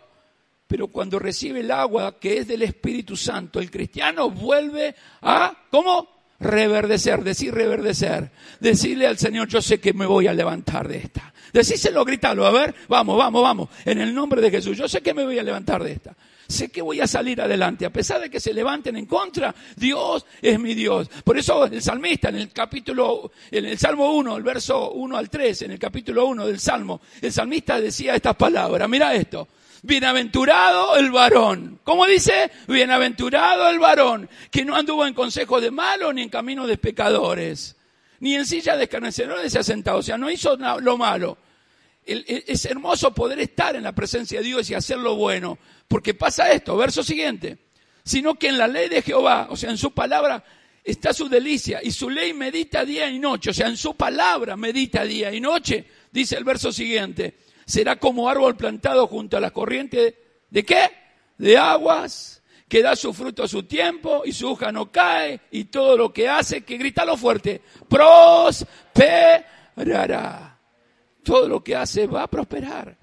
pero 0.67 0.87
cuando 0.87 1.19
recibe 1.19 1.59
el 1.59 1.69
agua 1.69 2.17
que 2.17 2.37
es 2.37 2.47
del 2.47 2.61
Espíritu 2.61 3.17
Santo, 3.17 3.59
el 3.59 3.69
cristiano 3.69 4.29
vuelve 4.29 4.95
a, 5.21 5.53
¿cómo? 5.69 6.15
Reverdecer, 6.39 7.23
decir 7.23 7.53
reverdecer. 7.53 8.31
Decirle 8.61 9.05
al 9.05 9.17
Señor, 9.17 9.49
yo 9.49 9.61
sé 9.61 9.81
que 9.81 9.93
me 9.93 10.05
voy 10.05 10.27
a 10.27 10.33
levantar 10.33 10.87
de 10.87 10.97
esta. 10.97 11.33
Decíselo, 11.51 12.05
gritalo, 12.05 12.45
a 12.45 12.51
ver, 12.51 12.73
vamos, 12.87 13.17
vamos, 13.17 13.41
vamos. 13.41 13.69
En 13.83 13.99
el 13.99 14.13
nombre 14.13 14.41
de 14.41 14.51
Jesús, 14.51 14.77
yo 14.77 14.87
sé 14.87 15.01
que 15.01 15.13
me 15.13 15.25
voy 15.25 15.39
a 15.39 15.43
levantar 15.43 15.83
de 15.83 15.91
esta 15.91 16.15
sé 16.47 16.69
que 16.69 16.81
voy 16.81 17.01
a 17.01 17.07
salir 17.07 17.41
adelante. 17.41 17.85
A 17.85 17.93
pesar 17.93 18.21
de 18.21 18.29
que 18.29 18.39
se 18.39 18.53
levanten 18.53 18.95
en 18.97 19.05
contra, 19.05 19.53
Dios 19.75 20.25
es 20.41 20.59
mi 20.59 20.73
Dios. 20.73 21.09
Por 21.23 21.37
eso 21.37 21.65
el 21.65 21.81
salmista 21.81 22.29
en 22.29 22.35
el 22.35 22.51
capítulo, 22.51 23.31
en 23.51 23.65
el 23.65 23.77
Salmo 23.77 24.13
1, 24.13 24.37
el 24.37 24.43
verso 24.43 24.91
1 24.91 25.17
al 25.17 25.29
3, 25.29 25.63
en 25.63 25.71
el 25.71 25.79
capítulo 25.79 26.25
1 26.27 26.47
del 26.47 26.59
Salmo, 26.59 27.01
el 27.21 27.31
salmista 27.31 27.79
decía 27.79 28.15
estas 28.15 28.35
palabras. 28.35 28.89
Mira 28.89 29.13
esto. 29.13 29.47
Bienaventurado 29.83 30.97
el 30.97 31.11
varón. 31.11 31.79
¿Cómo 31.83 32.07
dice? 32.07 32.49
Bienaventurado 32.67 33.69
el 33.69 33.77
varón, 33.77 34.27
que 34.49 34.65
no 34.65 34.75
anduvo 34.75 35.05
en 35.05 35.13
consejo 35.13 35.61
de 35.61 35.69
malos 35.69 36.13
ni 36.13 36.23
en 36.23 36.29
camino 36.29 36.65
de 36.65 36.77
pecadores, 36.77 37.75
ni 38.19 38.33
en 38.33 38.47
silla 38.47 38.75
de 38.77 38.85
escarnecedores 38.85 39.51
se 39.51 39.59
ha 39.59 39.63
sentado. 39.63 39.99
O 39.99 40.01
sea, 40.01 40.17
no 40.17 40.31
hizo 40.31 40.57
lo 40.57 40.97
malo. 40.97 41.37
Es 42.05 42.65
hermoso 42.65 43.13
poder 43.13 43.39
estar 43.39 43.75
en 43.75 43.83
la 43.83 43.93
presencia 43.93 44.39
de 44.39 44.45
Dios 44.45 44.69
y 44.69 44.73
hacer 44.73 44.97
lo 44.97 45.15
bueno. 45.15 45.57
Porque 45.87 46.13
pasa 46.13 46.51
esto, 46.51 46.77
verso 46.77 47.03
siguiente. 47.03 47.57
Sino 48.03 48.35
que 48.35 48.49
en 48.49 48.57
la 48.57 48.67
ley 48.67 48.89
de 48.89 49.01
Jehová, 49.01 49.47
o 49.49 49.57
sea, 49.57 49.71
en 49.71 49.77
su 49.77 49.91
palabra, 49.91 50.43
está 50.83 51.13
su 51.13 51.27
delicia 51.27 51.81
y 51.83 51.91
su 51.91 52.09
ley 52.09 52.33
medita 52.33 52.85
día 52.85 53.09
y 53.09 53.17
noche. 53.17 53.49
O 53.49 53.53
sea, 53.53 53.67
en 53.67 53.77
su 53.77 53.95
palabra 53.95 54.55
medita 54.55 55.03
día 55.03 55.33
y 55.33 55.41
noche. 55.41 55.85
Dice 56.11 56.37
el 56.37 56.43
verso 56.43 56.71
siguiente. 56.71 57.39
Será 57.65 57.95
como 57.95 58.29
árbol 58.29 58.55
plantado 58.55 59.07
junto 59.07 59.37
a 59.37 59.41
la 59.41 59.51
corriente. 59.51 60.43
¿De 60.49 60.63
qué? 60.63 60.91
De 61.37 61.57
aguas 61.57 62.43
que 62.67 62.81
da 62.81 62.95
su 62.95 63.13
fruto 63.13 63.43
a 63.43 63.47
su 63.47 63.63
tiempo 63.63 64.23
y 64.25 64.31
su 64.31 64.49
hoja 64.49 64.71
no 64.71 64.91
cae 64.91 65.41
y 65.51 65.65
todo 65.65 65.95
lo 65.97 66.11
que 66.11 66.27
hace, 66.27 66.61
que 66.61 66.93
lo 67.05 67.17
fuerte, 67.17 67.61
prosperará. 67.87 68.65
Todo 71.25 71.47
lo 71.47 71.63
que 71.63 71.75
hace 71.75 72.05
va 72.05 72.23
a 72.23 72.27
prosperar, 72.27 72.95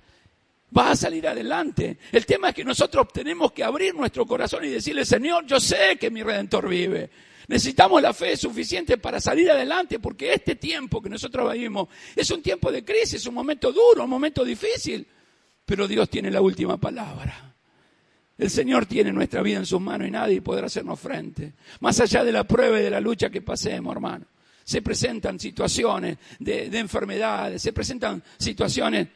va 0.77 0.93
a 0.93 0.97
salir 0.97 1.27
adelante. 1.27 1.99
El 2.13 2.25
tema 2.25 2.51
es 2.51 2.55
que 2.55 2.65
nosotros 2.65 3.09
tenemos 3.13 3.51
que 3.51 3.65
abrir 3.65 3.95
nuestro 3.97 4.25
corazón 4.25 4.65
y 4.65 4.69
decirle, 4.69 5.05
Señor, 5.05 5.45
yo 5.45 5.59
sé 5.59 5.97
que 5.99 6.09
mi 6.09 6.23
redentor 6.23 6.69
vive. 6.69 7.11
Necesitamos 7.49 8.01
la 8.01 8.15
fe 8.15 8.37
suficiente 8.37 8.97
para 8.99 9.21
salir 9.21 9.51
adelante 9.51 9.99
porque 9.99 10.33
este 10.33 10.55
tiempo 10.55 11.03
que 11.03 11.11
nosotros 11.11 11.53
vivimos 11.53 11.89
es 12.15 12.31
un 12.31 12.41
tiempo 12.41 12.71
de 12.71 12.85
crisis, 12.85 13.27
un 13.27 13.35
momento 13.35 13.73
duro, 13.73 14.05
un 14.05 14.11
momento 14.11 14.45
difícil, 14.45 15.05
pero 15.67 15.89
Dios 15.89 16.09
tiene 16.09 16.31
la 16.31 16.41
última 16.41 16.77
palabra. 16.77 17.53
El 18.39 18.51
Señor 18.51 18.87
tiene 18.87 19.13
nuestra 19.13 19.43
vida 19.43 19.59
en 19.59 19.67
sus 19.67 19.81
manos 19.81 20.07
y 20.07 20.13
nadie 20.13 20.41
podrá 20.41 20.67
hacernos 20.67 21.01
frente. 21.01 21.55
Más 21.81 21.99
allá 21.99 22.23
de 22.23 22.31
la 22.31 22.45
prueba 22.45 22.79
y 22.79 22.85
de 22.85 22.91
la 22.91 23.01
lucha 23.01 23.31
que 23.31 23.43
pasemos, 23.43 23.93
hermano. 23.93 24.27
Se 24.73 24.81
presentan 24.81 25.39
situaciones 25.39 26.17
de, 26.39 26.79
enfermedades, 26.79 27.61
se 27.61 27.75
presentan 27.75 28.23
situaciones 28.39 29.07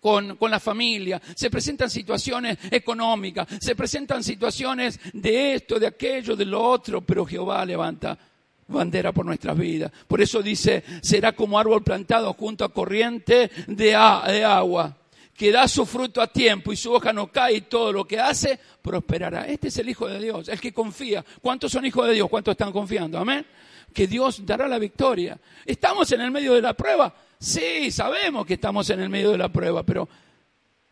con, 0.00 0.36
con, 0.36 0.50
la 0.50 0.58
familia, 0.58 1.20
se 1.36 1.50
presentan 1.50 1.90
situaciones 1.90 2.56
económicas, 2.70 3.46
se 3.60 3.76
presentan 3.76 4.24
situaciones 4.24 4.98
de 5.12 5.56
esto, 5.56 5.78
de 5.78 5.88
aquello, 5.88 6.34
de 6.36 6.46
lo 6.46 6.62
otro, 6.62 7.02
pero 7.02 7.26
Jehová 7.26 7.66
levanta 7.66 8.18
bandera 8.66 9.12
por 9.12 9.26
nuestras 9.26 9.58
vidas. 9.58 9.92
Por 10.08 10.22
eso 10.22 10.40
dice, 10.40 10.82
será 11.02 11.32
como 11.32 11.58
árbol 11.58 11.84
plantado 11.84 12.32
junto 12.32 12.64
a 12.64 12.72
corriente 12.72 13.50
de, 13.66 13.84
de 13.84 14.44
agua 14.46 14.96
que 15.36 15.52
da 15.52 15.68
su 15.68 15.84
fruto 15.84 16.22
a 16.22 16.28
tiempo 16.28 16.72
y 16.72 16.76
su 16.76 16.94
hoja 16.94 17.12
no 17.12 17.30
cae 17.30 17.56
y 17.56 17.60
todo 17.60 17.92
lo 17.92 18.06
que 18.06 18.18
hace 18.18 18.58
prosperará. 18.80 19.46
Este 19.48 19.68
es 19.68 19.76
el 19.76 19.90
Hijo 19.90 20.08
de 20.08 20.18
Dios, 20.18 20.48
el 20.48 20.60
que 20.62 20.72
confía. 20.72 21.22
¿Cuántos 21.42 21.72
son 21.72 21.84
hijos 21.84 22.06
de 22.06 22.14
Dios? 22.14 22.30
¿Cuántos 22.30 22.52
están 22.52 22.72
confiando? 22.72 23.18
Amén. 23.18 23.44
Que 23.94 24.06
Dios 24.06 24.44
dará 24.44 24.68
la 24.68 24.78
victoria. 24.78 25.38
¿Estamos 25.64 26.12
en 26.12 26.20
el 26.20 26.30
medio 26.30 26.52
de 26.52 26.60
la 26.60 26.74
prueba? 26.74 27.14
Sí, 27.38 27.90
sabemos 27.90 28.44
que 28.44 28.54
estamos 28.54 28.90
en 28.90 29.00
el 29.00 29.08
medio 29.08 29.30
de 29.30 29.38
la 29.38 29.48
prueba, 29.48 29.82
pero 29.82 30.08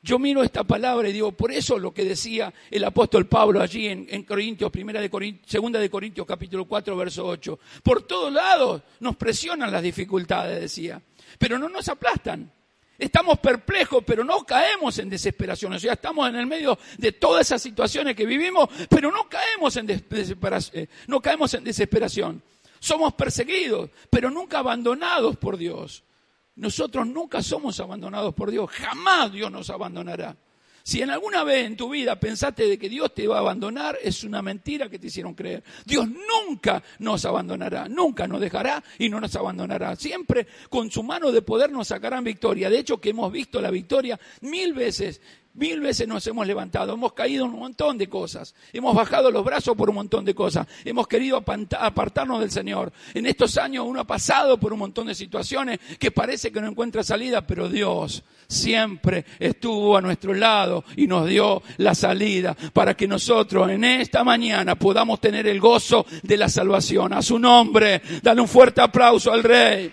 yo 0.02 0.18
miro 0.18 0.42
esta 0.42 0.64
palabra 0.64 1.08
y 1.08 1.12
digo, 1.12 1.32
por 1.32 1.52
eso 1.52 1.78
lo 1.78 1.92
que 1.92 2.04
decía 2.04 2.52
el 2.70 2.84
apóstol 2.84 3.26
Pablo 3.26 3.60
allí 3.60 3.86
en, 3.88 4.22
Corintios, 4.24 4.70
primera 4.70 5.00
de 5.00 5.10
Corintios, 5.10 5.50
segunda 5.50 5.78
de 5.78 5.90
Corintios 5.90 6.26
capítulo 6.26 6.64
4, 6.64 6.96
verso 6.96 7.26
8. 7.26 7.58
Por 7.82 8.02
todos 8.04 8.32
lados 8.32 8.82
nos 9.00 9.16
presionan 9.16 9.70
las 9.70 9.82
dificultades, 9.82 10.60
decía, 10.60 11.00
pero 11.38 11.58
no 11.58 11.68
nos 11.68 11.88
aplastan 11.88 12.50
estamos 12.98 13.38
perplejos, 13.40 14.04
pero 14.06 14.24
no 14.24 14.44
caemos 14.44 14.98
en 14.98 15.10
desesperación. 15.10 15.72
O 15.72 15.78
sea, 15.78 15.94
estamos 15.94 16.28
en 16.28 16.36
el 16.36 16.46
medio 16.46 16.78
de 16.98 17.12
todas 17.12 17.46
esas 17.46 17.60
situaciones 17.60 18.14
que 18.14 18.24
vivimos, 18.24 18.68
pero 18.88 19.10
no 19.10 19.28
caemos 19.28 19.76
en 19.76 19.86
desesperación. 19.86 20.84
Eh, 20.84 20.88
no 21.08 21.20
caemos 21.20 21.52
en 21.54 21.64
desesperación. 21.64 22.42
Somos 22.82 23.14
perseguidos, 23.14 23.90
pero 24.10 24.28
nunca 24.28 24.58
abandonados 24.58 25.36
por 25.36 25.56
Dios. 25.56 26.02
Nosotros 26.56 27.06
nunca 27.06 27.40
somos 27.40 27.78
abandonados 27.78 28.34
por 28.34 28.50
Dios. 28.50 28.68
Jamás 28.72 29.30
Dios 29.32 29.52
nos 29.52 29.70
abandonará. 29.70 30.36
Si 30.82 31.00
en 31.00 31.10
alguna 31.10 31.44
vez 31.44 31.64
en 31.64 31.76
tu 31.76 31.90
vida 31.90 32.18
pensaste 32.18 32.66
de 32.66 32.80
que 32.80 32.88
Dios 32.88 33.14
te 33.14 33.28
va 33.28 33.36
a 33.36 33.38
abandonar, 33.38 33.96
es 34.02 34.24
una 34.24 34.42
mentira 34.42 34.88
que 34.88 34.98
te 34.98 35.06
hicieron 35.06 35.32
creer. 35.34 35.62
Dios 35.84 36.08
nunca 36.08 36.82
nos 36.98 37.24
abandonará, 37.24 37.88
nunca 37.88 38.26
nos 38.26 38.40
dejará 38.40 38.82
y 38.98 39.08
no 39.08 39.20
nos 39.20 39.36
abandonará. 39.36 39.94
Siempre 39.94 40.48
con 40.68 40.90
su 40.90 41.04
mano 41.04 41.30
de 41.30 41.42
poder 41.42 41.70
nos 41.70 41.86
sacarán 41.86 42.24
victoria. 42.24 42.68
De 42.68 42.80
hecho, 42.80 43.00
que 43.00 43.10
hemos 43.10 43.30
visto 43.30 43.60
la 43.60 43.70
victoria 43.70 44.18
mil 44.40 44.72
veces 44.72 45.20
Mil 45.54 45.80
veces 45.80 46.08
nos 46.08 46.26
hemos 46.26 46.46
levantado, 46.46 46.94
hemos 46.94 47.12
caído 47.12 47.44
en 47.44 47.52
un 47.52 47.60
montón 47.60 47.98
de 47.98 48.08
cosas, 48.08 48.54
hemos 48.72 48.94
bajado 48.94 49.30
los 49.30 49.44
brazos 49.44 49.76
por 49.76 49.90
un 49.90 49.96
montón 49.96 50.24
de 50.24 50.34
cosas, 50.34 50.66
hemos 50.82 51.06
querido 51.06 51.44
apartarnos 51.78 52.40
del 52.40 52.50
Señor. 52.50 52.90
En 53.12 53.26
estos 53.26 53.58
años 53.58 53.84
uno 53.86 54.00
ha 54.00 54.04
pasado 54.04 54.58
por 54.58 54.72
un 54.72 54.78
montón 54.78 55.08
de 55.08 55.14
situaciones 55.14 55.78
que 55.98 56.10
parece 56.10 56.50
que 56.50 56.60
no 56.62 56.68
encuentra 56.68 57.02
salida, 57.02 57.46
pero 57.46 57.68
Dios 57.68 58.22
siempre 58.48 59.26
estuvo 59.38 59.94
a 59.94 60.00
nuestro 60.00 60.32
lado 60.32 60.84
y 60.96 61.06
nos 61.06 61.28
dio 61.28 61.62
la 61.76 61.94
salida 61.94 62.56
para 62.72 62.94
que 62.94 63.06
nosotros 63.06 63.68
en 63.70 63.84
esta 63.84 64.24
mañana 64.24 64.76
podamos 64.76 65.20
tener 65.20 65.46
el 65.46 65.60
gozo 65.60 66.06
de 66.22 66.38
la 66.38 66.48
salvación. 66.48 67.12
A 67.12 67.20
su 67.20 67.38
nombre, 67.38 68.00
dale 68.22 68.40
un 68.40 68.48
fuerte 68.48 68.80
aplauso 68.80 69.30
al 69.30 69.42
Rey. 69.42 69.92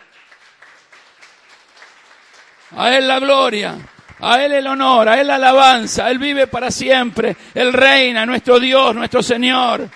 A 2.71 2.95
Él 2.95 3.09
la 3.09 3.19
gloria. 3.19 3.77
A 4.21 4.43
Él 4.43 4.53
el 4.53 4.67
honor, 4.67 5.07
a 5.09 5.19
Él 5.19 5.27
la 5.27 5.35
alabanza. 5.35 6.09
Él 6.09 6.19
vive 6.19 6.47
para 6.47 6.71
siempre. 6.71 7.35
Él 7.53 7.73
reina, 7.73 8.25
nuestro 8.25 8.59
Dios, 8.59 8.95
nuestro 8.95 9.23
Señor. 9.23 9.89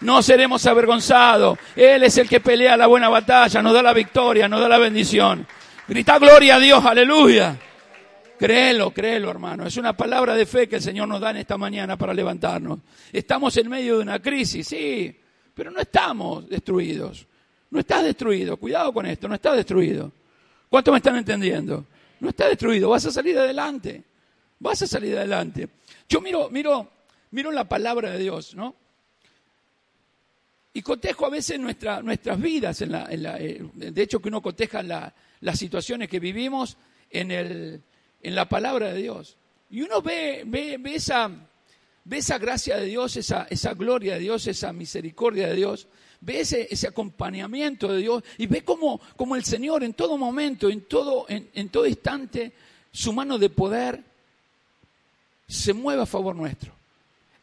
No 0.00 0.22
seremos 0.22 0.64
avergonzados. 0.66 1.58
Él 1.76 2.02
es 2.02 2.16
el 2.18 2.28
que 2.28 2.40
pelea 2.40 2.76
la 2.76 2.86
buena 2.86 3.08
batalla, 3.08 3.62
nos 3.62 3.74
da 3.74 3.82
la 3.82 3.92
victoria, 3.92 4.48
nos 4.48 4.60
da 4.60 4.68
la 4.68 4.78
bendición. 4.78 5.46
Grita 5.86 6.18
gloria 6.18 6.56
a 6.56 6.58
Dios, 6.60 6.84
aleluya. 6.84 7.56
Créelo, 8.38 8.90
créelo, 8.90 9.30
hermano. 9.30 9.66
Es 9.66 9.76
una 9.76 9.94
palabra 9.94 10.34
de 10.34 10.46
fe 10.46 10.66
que 10.66 10.76
el 10.76 10.82
Señor 10.82 11.06
nos 11.08 11.20
da 11.20 11.30
en 11.30 11.38
esta 11.38 11.58
mañana 11.58 11.98
para 11.98 12.14
levantarnos. 12.14 12.78
Estamos 13.12 13.54
en 13.58 13.68
medio 13.68 13.96
de 13.96 14.02
una 14.02 14.18
crisis, 14.18 14.66
sí, 14.66 15.14
pero 15.54 15.70
no 15.70 15.80
estamos 15.80 16.48
destruidos. 16.48 17.26
No 17.70 17.80
estás 17.80 18.02
destruido. 18.02 18.56
Cuidado 18.56 18.94
con 18.94 19.04
esto, 19.04 19.28
no 19.28 19.34
estás 19.34 19.56
destruido. 19.56 20.10
¿Cuántos 20.70 20.92
me 20.92 20.98
están 20.98 21.16
entendiendo? 21.16 21.84
No 22.20 22.28
está 22.28 22.48
destruido, 22.48 22.90
vas 22.90 23.06
a 23.06 23.10
salir 23.10 23.38
adelante, 23.38 24.04
vas 24.58 24.82
a 24.82 24.86
salir 24.86 25.16
adelante. 25.16 25.68
Yo 26.08 26.20
miro, 26.20 26.50
miro, 26.50 26.90
miro 27.30 27.50
la 27.50 27.68
palabra 27.68 28.10
de 28.10 28.18
Dios, 28.18 28.54
¿no? 28.54 28.76
Y 30.72 30.82
cotejo 30.82 31.26
a 31.26 31.30
veces 31.30 31.58
nuestra, 31.58 32.00
nuestras 32.00 32.40
vidas, 32.40 32.80
la, 32.82 33.08
eh, 33.10 33.60
de 33.74 34.02
hecho 34.02 34.20
que 34.20 34.28
uno 34.28 34.40
coteja 34.40 34.82
las 34.82 35.58
situaciones 35.58 36.08
que 36.08 36.20
vivimos 36.20 36.76
en, 37.10 37.32
el, 37.32 37.82
en 38.22 38.34
la 38.34 38.48
palabra 38.48 38.92
de 38.92 39.02
Dios. 39.02 39.36
Y 39.68 39.82
uno 39.82 40.00
ve, 40.00 40.44
ve, 40.46 40.76
ve, 40.78 40.94
esa, 40.94 41.28
ve 42.04 42.18
esa 42.18 42.38
gracia 42.38 42.76
de 42.76 42.86
Dios, 42.86 43.16
esa, 43.16 43.48
esa 43.50 43.74
gloria 43.74 44.14
de 44.14 44.20
Dios, 44.20 44.46
esa 44.46 44.72
misericordia 44.72 45.48
de 45.48 45.56
Dios, 45.56 45.88
ve 46.20 46.40
ese, 46.40 46.86
acompañamiento 46.86 47.88
de 47.88 47.98
Dios 47.98 48.22
y 48.38 48.46
ve 48.46 48.62
cómo, 48.62 49.00
el 49.34 49.44
Señor 49.44 49.82
en 49.82 49.94
todo 49.94 50.18
momento, 50.18 50.68
en 50.68 50.82
todo, 50.82 51.26
en, 51.28 51.68
todo 51.68 51.86
instante, 51.86 52.52
su 52.92 53.12
mano 53.12 53.38
de 53.38 53.50
poder 53.50 54.02
se 55.48 55.72
mueve 55.72 56.02
a 56.02 56.06
favor 56.06 56.36
nuestro. 56.36 56.72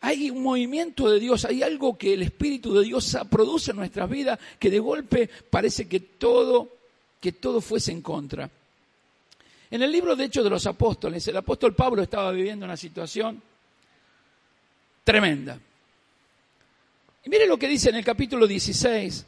Hay 0.02 0.30
un 0.30 0.44
movimiento 0.44 1.10
de 1.10 1.20
Dios, 1.20 1.44
hay 1.46 1.64
algo 1.64 1.98
que 1.98 2.14
el 2.14 2.22
Espíritu 2.22 2.74
de 2.74 2.84
Dios 2.84 3.18
produce 3.30 3.72
en 3.72 3.78
nuestras 3.78 4.10
vidas 4.10 4.40
que 4.60 4.70
de 4.70 4.80
golpe 4.80 5.30
parece 5.50 5.88
que 5.88 6.00
todo, 6.00 6.70
que 7.20 7.32
todo 7.32 7.62
fuese 7.62 7.92
en 7.92 8.02
contra. 8.02 8.50
En 9.70 9.82
el 9.82 9.92
libro 9.92 10.16
de 10.16 10.26
Hechos 10.26 10.44
de 10.44 10.50
los 10.50 10.66
Apóstoles, 10.66 11.28
el 11.28 11.36
apóstol 11.36 11.76
Pablo 11.76 12.02
estaba 12.02 12.32
viviendo 12.32 12.66
una 12.66 12.78
situación 12.78 13.42
tremenda. 15.04 15.60
Y 17.28 17.30
mire 17.30 17.46
lo 17.46 17.60
que 17.60 17.68
dice 17.68 17.90
en 17.90 17.98
el 17.98 18.06
capítulo 18.06 18.48
16. 18.48 19.26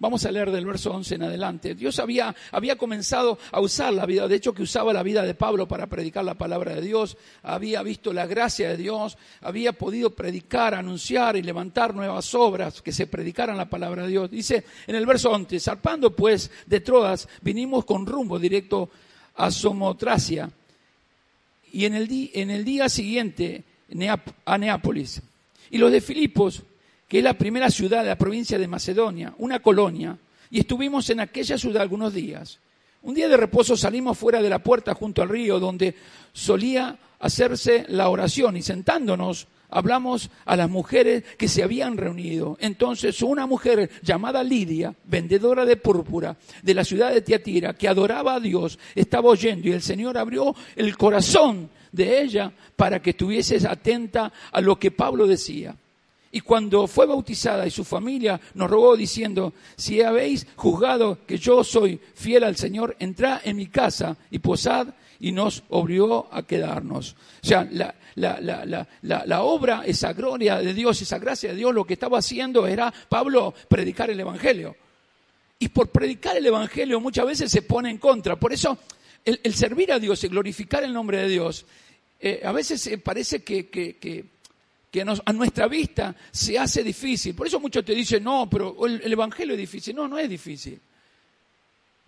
Vamos 0.00 0.26
a 0.26 0.30
leer 0.30 0.50
del 0.50 0.66
verso 0.66 0.90
11 0.90 1.14
en 1.14 1.22
adelante. 1.22 1.74
Dios 1.74 1.98
había, 1.98 2.36
había 2.52 2.76
comenzado 2.76 3.38
a 3.50 3.58
usar 3.62 3.94
la 3.94 4.04
vida, 4.04 4.28
de 4.28 4.36
hecho 4.36 4.52
que 4.52 4.64
usaba 4.64 4.92
la 4.92 5.02
vida 5.02 5.22
de 5.22 5.32
Pablo 5.32 5.66
para 5.66 5.86
predicar 5.86 6.26
la 6.26 6.34
palabra 6.34 6.74
de 6.74 6.82
Dios, 6.82 7.16
había 7.42 7.82
visto 7.82 8.12
la 8.12 8.26
gracia 8.26 8.68
de 8.68 8.76
Dios, 8.76 9.16
había 9.40 9.72
podido 9.72 10.10
predicar, 10.10 10.74
anunciar 10.74 11.36
y 11.36 11.42
levantar 11.42 11.94
nuevas 11.94 12.34
obras 12.34 12.82
que 12.82 12.92
se 12.92 13.06
predicaran 13.06 13.56
la 13.56 13.70
palabra 13.70 14.02
de 14.02 14.10
Dios. 14.10 14.30
Dice 14.30 14.66
en 14.86 14.94
el 14.94 15.06
verso 15.06 15.30
11, 15.30 15.58
zarpando 15.60 16.14
pues 16.14 16.50
de 16.66 16.80
Troas, 16.80 17.30
vinimos 17.40 17.86
con 17.86 18.04
rumbo 18.04 18.38
directo 18.38 18.90
a 19.36 19.50
Somotracia 19.50 20.50
y 21.72 21.86
en 21.86 21.94
el, 21.94 22.30
en 22.34 22.50
el 22.50 22.62
día 22.62 22.90
siguiente 22.90 23.64
a 24.44 24.58
Neápolis. 24.58 25.22
Y 25.70 25.78
los 25.78 25.92
de 25.92 26.00
Filipos, 26.00 26.62
que 27.06 27.18
es 27.18 27.24
la 27.24 27.34
primera 27.34 27.70
ciudad 27.70 28.02
de 28.02 28.10
la 28.10 28.18
provincia 28.18 28.58
de 28.58 28.68
Macedonia, 28.68 29.34
una 29.38 29.60
colonia, 29.60 30.18
y 30.50 30.60
estuvimos 30.60 31.10
en 31.10 31.20
aquella 31.20 31.58
ciudad 31.58 31.82
algunos 31.82 32.14
días. 32.14 32.58
Un 33.02 33.14
día 33.14 33.28
de 33.28 33.36
reposo 33.36 33.76
salimos 33.76 34.18
fuera 34.18 34.42
de 34.42 34.50
la 34.50 34.58
puerta 34.58 34.94
junto 34.94 35.22
al 35.22 35.28
río 35.28 35.60
donde 35.60 35.94
solía 36.32 36.98
hacerse 37.20 37.84
la 37.88 38.08
oración 38.08 38.56
y 38.56 38.62
sentándonos 38.62 39.46
hablamos 39.70 40.30
a 40.44 40.56
las 40.56 40.70
mujeres 40.70 41.24
que 41.36 41.48
se 41.48 41.62
habían 41.62 41.96
reunido. 41.96 42.56
Entonces 42.60 43.22
una 43.22 43.46
mujer 43.46 43.90
llamada 44.02 44.42
Lidia, 44.42 44.94
vendedora 45.04 45.64
de 45.64 45.76
púrpura 45.76 46.36
de 46.62 46.74
la 46.74 46.84
ciudad 46.84 47.12
de 47.12 47.22
Tiatira, 47.22 47.74
que 47.74 47.88
adoraba 47.88 48.34
a 48.34 48.40
Dios, 48.40 48.78
estaba 48.94 49.30
oyendo 49.30 49.68
y 49.68 49.72
el 49.72 49.82
Señor 49.82 50.18
abrió 50.18 50.54
el 50.76 50.96
corazón 50.96 51.70
de 51.92 52.22
ella 52.22 52.52
para 52.76 53.00
que 53.00 53.10
estuviese 53.10 53.56
atenta 53.66 54.32
a 54.52 54.60
lo 54.60 54.78
que 54.78 54.90
Pablo 54.90 55.26
decía. 55.26 55.74
Y 56.30 56.40
cuando 56.40 56.86
fue 56.86 57.06
bautizada 57.06 57.66
y 57.66 57.70
su 57.70 57.84
familia 57.84 58.38
nos 58.54 58.70
rogó 58.70 58.96
diciendo, 58.96 59.54
si 59.76 60.02
habéis 60.02 60.46
juzgado 60.56 61.18
que 61.26 61.38
yo 61.38 61.64
soy 61.64 61.98
fiel 62.14 62.44
al 62.44 62.56
Señor, 62.56 62.96
entrad 62.98 63.40
en 63.44 63.56
mi 63.56 63.66
casa 63.66 64.16
y 64.30 64.38
posad 64.38 64.88
y 65.20 65.32
nos 65.32 65.64
obligó 65.70 66.28
a 66.30 66.42
quedarnos. 66.42 67.16
O 67.42 67.46
sea, 67.46 67.66
la, 67.70 67.94
la, 68.14 69.42
obra, 69.42 69.82
esa 69.86 70.12
gloria 70.12 70.58
de 70.58 70.74
Dios, 70.74 71.00
esa 71.02 71.18
gracia 71.18 71.50
de 71.50 71.56
Dios, 71.56 71.74
lo 71.74 71.84
que 71.84 71.94
estaba 71.94 72.18
haciendo 72.18 72.66
era 72.66 72.92
Pablo 73.08 73.54
predicar 73.68 74.10
el 74.10 74.20
Evangelio. 74.20 74.76
Y 75.58 75.68
por 75.68 75.90
predicar 75.90 76.36
el 76.36 76.46
Evangelio 76.46 77.00
muchas 77.00 77.26
veces 77.26 77.50
se 77.50 77.62
pone 77.62 77.90
en 77.90 77.98
contra. 77.98 78.36
Por 78.36 78.52
eso 78.52 78.78
el, 79.24 79.54
servir 79.54 79.92
a 79.92 79.98
Dios 79.98 80.22
y 80.24 80.28
glorificar 80.28 80.84
el 80.84 80.92
nombre 80.92 81.18
de 81.18 81.28
Dios, 81.28 81.66
eh, 82.20 82.40
a 82.44 82.52
veces 82.52 82.90
parece 83.02 83.42
que, 83.42 83.68
que, 83.68 84.24
a 85.24 85.32
nuestra 85.32 85.68
vista 85.68 86.14
se 86.30 86.58
hace 86.58 86.82
difícil. 86.82 87.34
Por 87.34 87.46
eso 87.46 87.60
muchos 87.60 87.84
te 87.84 87.94
dicen, 87.94 88.24
no, 88.24 88.48
pero 88.50 88.86
el 88.86 89.12
Evangelio 89.12 89.54
es 89.54 89.60
difícil. 89.60 89.94
No, 89.94 90.08
no 90.08 90.18
es 90.18 90.28
difícil. 90.28 90.80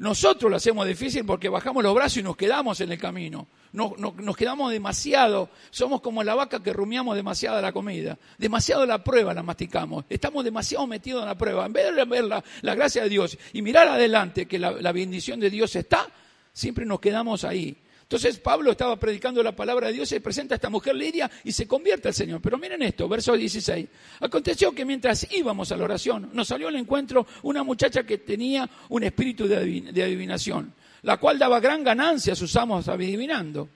Nosotros 0.01 0.51
lo 0.51 0.57
hacemos 0.57 0.87
difícil 0.87 1.27
porque 1.27 1.51
bajamos 1.51 1.83
los 1.83 1.95
brazos 1.95 2.17
y 2.17 2.23
nos 2.23 2.35
quedamos 2.35 2.81
en 2.81 2.91
el 2.91 2.99
camino. 2.99 3.49
nos 3.73 4.35
quedamos 4.35 4.73
demasiado, 4.73 5.51
somos 5.71 6.01
como 6.01 6.25
la 6.25 6.35
vaca 6.35 6.63
que 6.63 6.73
rumiamos 6.73 7.15
demasiado 7.17 7.61
la 7.61 7.71
comida, 7.71 8.19
demasiado 8.39 8.87
la 8.87 9.05
prueba 9.05 9.35
la 9.35 9.43
masticamos, 9.43 10.07
estamos 10.09 10.43
demasiado 10.43 10.87
metidos 10.87 11.21
en 11.21 11.29
la 11.29 11.37
prueba. 11.37 11.67
En 11.67 11.75
vez 11.75 11.95
de 11.95 12.05
ver 12.07 12.25
la, 12.25 12.75
gracia 12.75 13.03
de 13.03 13.11
Dios 13.11 13.37
y 13.53 13.61
mirar 13.61 13.89
adelante 13.89 14.47
que 14.47 14.59
la 14.59 14.93
bendición 14.93 15.39
de 15.39 15.51
Dios 15.51 15.77
está, 15.77 16.09
siempre 16.55 16.87
nos 16.87 16.99
quedamos 16.99 17.45
ahí. 17.45 17.77
Entonces 18.11 18.41
Pablo 18.41 18.73
estaba 18.73 18.97
predicando 18.97 19.41
la 19.41 19.55
palabra 19.55 19.87
de 19.87 19.93
Dios, 19.93 20.09
se 20.09 20.21
presenta 20.21 20.55
a 20.55 20.57
esta 20.57 20.69
mujer 20.69 20.97
Lidia 20.97 21.31
y 21.45 21.53
se 21.53 21.69
convierte 21.69 22.09
al 22.09 22.15
Señor. 22.15 22.41
Pero 22.43 22.59
miren 22.59 22.83
esto, 22.83 23.09
verso 23.09 23.37
16. 23.37 23.87
Aconteció 24.19 24.73
que 24.73 24.85
mientras 24.85 25.29
íbamos 25.31 25.71
a 25.71 25.77
la 25.77 25.85
oración, 25.85 26.29
nos 26.33 26.49
salió 26.49 26.67
al 26.67 26.75
encuentro 26.75 27.25
una 27.45 27.63
muchacha 27.63 28.03
que 28.03 28.19
tenía 28.19 28.69
un 28.89 29.05
espíritu 29.05 29.47
de 29.47 30.03
adivinación, 30.03 30.75
la 31.03 31.19
cual 31.19 31.39
daba 31.39 31.61
gran 31.61 31.85
ganancia 31.85 32.33
a 32.33 32.37
sus 32.37 32.57
amos 32.57 32.89
adivinando. 32.89 33.69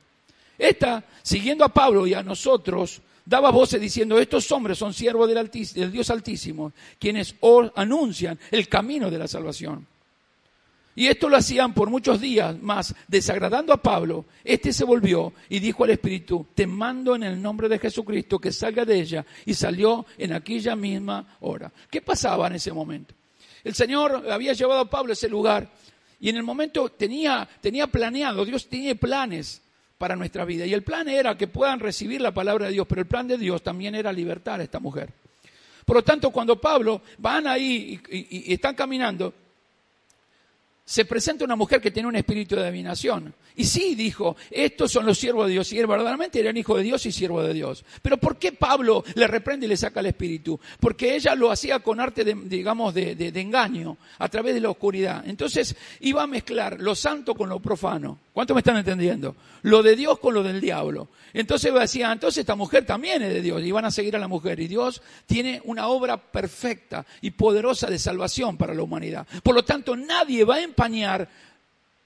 Esta, 0.58 1.04
siguiendo 1.22 1.64
a 1.64 1.72
Pablo 1.72 2.04
y 2.04 2.14
a 2.14 2.24
nosotros, 2.24 3.02
daba 3.24 3.52
voces 3.52 3.80
diciendo, 3.80 4.18
estos 4.18 4.50
hombres 4.50 4.78
son 4.78 4.92
siervos 4.92 5.28
del, 5.28 5.48
del 5.48 5.92
Dios 5.92 6.10
Altísimo, 6.10 6.72
quienes 6.98 7.36
anuncian 7.76 8.36
el 8.50 8.68
camino 8.68 9.12
de 9.12 9.18
la 9.18 9.28
salvación. 9.28 9.86
Y 10.96 11.08
esto 11.08 11.28
lo 11.28 11.36
hacían 11.36 11.74
por 11.74 11.90
muchos 11.90 12.20
días, 12.20 12.60
más 12.62 12.94
desagradando 13.08 13.72
a 13.72 13.82
Pablo, 13.82 14.26
este 14.44 14.72
se 14.72 14.84
volvió 14.84 15.32
y 15.48 15.58
dijo 15.58 15.82
al 15.82 15.90
Espíritu, 15.90 16.46
te 16.54 16.66
mando 16.66 17.16
en 17.16 17.24
el 17.24 17.42
nombre 17.42 17.68
de 17.68 17.80
Jesucristo 17.80 18.38
que 18.38 18.52
salga 18.52 18.84
de 18.84 19.00
ella. 19.00 19.26
Y 19.44 19.54
salió 19.54 20.06
en 20.16 20.32
aquella 20.32 20.76
misma 20.76 21.36
hora. 21.40 21.72
¿Qué 21.90 22.00
pasaba 22.00 22.46
en 22.46 22.54
ese 22.54 22.72
momento? 22.72 23.14
El 23.64 23.74
Señor 23.74 24.30
había 24.30 24.52
llevado 24.52 24.80
a 24.80 24.90
Pablo 24.90 25.10
a 25.10 25.14
ese 25.14 25.28
lugar 25.28 25.68
y 26.20 26.28
en 26.28 26.36
el 26.36 26.42
momento 26.44 26.88
tenía, 26.90 27.48
tenía 27.60 27.88
planeado, 27.88 28.44
Dios 28.44 28.68
tiene 28.68 28.94
planes 28.94 29.62
para 29.98 30.14
nuestra 30.14 30.44
vida. 30.44 30.64
Y 30.64 30.74
el 30.74 30.84
plan 30.84 31.08
era 31.08 31.36
que 31.36 31.48
puedan 31.48 31.80
recibir 31.80 32.20
la 32.20 32.32
palabra 32.32 32.66
de 32.66 32.72
Dios, 32.72 32.86
pero 32.88 33.00
el 33.00 33.08
plan 33.08 33.26
de 33.26 33.36
Dios 33.36 33.62
también 33.62 33.96
era 33.96 34.12
libertar 34.12 34.60
a 34.60 34.62
esta 34.62 34.78
mujer. 34.78 35.10
Por 35.84 35.96
lo 35.96 36.04
tanto, 36.04 36.30
cuando 36.30 36.60
Pablo 36.60 37.02
van 37.18 37.46
ahí 37.46 38.00
y 38.10 38.52
están 38.52 38.74
caminando, 38.74 39.34
se 40.84 41.06
presenta 41.06 41.44
una 41.44 41.56
mujer 41.56 41.80
que 41.80 41.90
tiene 41.90 42.08
un 42.08 42.16
espíritu 42.16 42.56
de 42.56 42.62
adivinación. 42.62 43.34
Y 43.56 43.64
sí, 43.64 43.94
dijo, 43.94 44.36
estos 44.50 44.90
son 44.90 45.06
los 45.06 45.16
siervos 45.16 45.46
de 45.46 45.52
Dios. 45.52 45.72
Y 45.72 45.78
él 45.78 45.86
verdaderamente 45.86 46.40
eran 46.40 46.56
hijo 46.56 46.76
de 46.76 46.82
Dios 46.82 47.06
y 47.06 47.12
siervo 47.12 47.42
de 47.42 47.54
Dios. 47.54 47.84
Pero 48.02 48.18
¿por 48.18 48.36
qué 48.36 48.52
Pablo 48.52 49.04
le 49.14 49.26
reprende 49.26 49.66
y 49.66 49.68
le 49.68 49.76
saca 49.76 50.00
el 50.00 50.06
espíritu? 50.06 50.58
Porque 50.80 51.14
ella 51.14 51.34
lo 51.34 51.50
hacía 51.50 51.78
con 51.78 52.00
arte, 52.00 52.24
de, 52.24 52.34
digamos, 52.34 52.92
de, 52.92 53.32
engaño, 53.34 53.96
a 54.18 54.28
través 54.28 54.54
de 54.54 54.60
la 54.60 54.70
oscuridad. 54.70 55.22
Entonces 55.26 55.76
iba 56.00 56.24
a 56.24 56.26
mezclar 56.26 56.80
lo 56.80 56.94
santo 56.94 57.34
con 57.34 57.48
lo 57.48 57.60
profano. 57.60 58.18
¿Cuánto 58.32 58.54
me 58.54 58.60
están 58.60 58.76
entendiendo? 58.76 59.36
Lo 59.62 59.82
de 59.82 59.94
Dios 59.94 60.18
con 60.18 60.34
lo 60.34 60.42
del 60.42 60.60
diablo. 60.60 61.08
Entonces 61.32 61.72
decía, 61.72 62.10
entonces 62.10 62.38
esta 62.38 62.56
mujer 62.56 62.84
también 62.84 63.22
es 63.22 63.32
de 63.32 63.40
Dios. 63.40 63.62
Y 63.62 63.70
van 63.70 63.84
a 63.84 63.92
seguir 63.92 64.16
a 64.16 64.18
la 64.18 64.28
mujer. 64.28 64.58
Y 64.58 64.66
Dios 64.66 65.00
tiene 65.26 65.62
una 65.64 65.86
obra 65.86 66.16
perfecta 66.16 67.06
y 67.20 67.30
poderosa 67.30 67.86
de 67.88 68.00
salvación 68.00 68.56
para 68.56 68.74
la 68.74 68.82
humanidad. 68.82 69.26
Por 69.44 69.54
lo 69.54 69.64
tanto, 69.64 69.94
nadie 69.94 70.44
va 70.44 70.56
a 70.56 70.62
empañar 70.74 71.28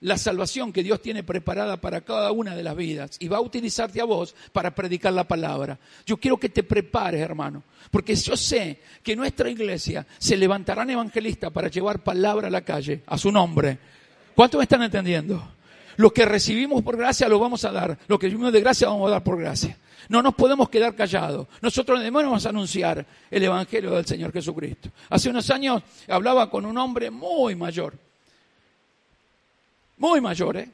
la 0.00 0.16
salvación 0.16 0.72
que 0.72 0.84
Dios 0.84 1.02
tiene 1.02 1.24
preparada 1.24 1.78
para 1.78 2.02
cada 2.02 2.30
una 2.30 2.54
de 2.54 2.62
las 2.62 2.76
vidas 2.76 3.16
y 3.18 3.26
va 3.26 3.38
a 3.38 3.40
utilizarte 3.40 4.00
a 4.00 4.04
vos 4.04 4.34
para 4.52 4.74
predicar 4.74 5.12
la 5.12 5.26
palabra. 5.26 5.78
Yo 6.06 6.18
quiero 6.18 6.36
que 6.36 6.50
te 6.50 6.62
prepares, 6.62 7.20
hermano, 7.20 7.64
porque 7.90 8.14
yo 8.14 8.36
sé 8.36 8.78
que 9.02 9.16
nuestra 9.16 9.50
iglesia 9.50 10.06
se 10.18 10.36
levantarán 10.36 10.90
evangelistas 10.90 11.50
para 11.50 11.68
llevar 11.68 12.04
palabra 12.04 12.46
a 12.46 12.50
la 12.50 12.60
calle, 12.60 13.02
a 13.06 13.18
su 13.18 13.32
nombre. 13.32 13.78
¿Cuántos 14.36 14.58
me 14.58 14.64
están 14.64 14.82
entendiendo? 14.82 15.54
Lo 15.96 16.12
que 16.12 16.24
recibimos 16.24 16.84
por 16.84 16.96
gracia 16.96 17.28
lo 17.28 17.40
vamos 17.40 17.64
a 17.64 17.72
dar, 17.72 17.98
lo 18.06 18.18
que 18.18 18.26
recibimos 18.26 18.52
de 18.52 18.60
gracia 18.60 18.88
vamos 18.88 19.08
a 19.08 19.12
dar 19.12 19.24
por 19.24 19.38
gracia. 19.38 19.76
No 20.08 20.22
nos 20.22 20.34
podemos 20.36 20.68
quedar 20.68 20.94
callados. 20.94 21.48
Nosotros 21.60 21.98
debemos 21.98 22.46
anunciar 22.46 23.04
el 23.30 23.42
Evangelio 23.42 23.90
del 23.90 24.06
Señor 24.06 24.32
Jesucristo. 24.32 24.90
Hace 25.10 25.28
unos 25.28 25.50
años 25.50 25.82
hablaba 26.06 26.48
con 26.48 26.64
un 26.64 26.78
hombre 26.78 27.10
muy 27.10 27.56
mayor 27.56 28.07
muy 29.98 30.20
mayores, 30.20 30.68
¿eh? 30.68 30.72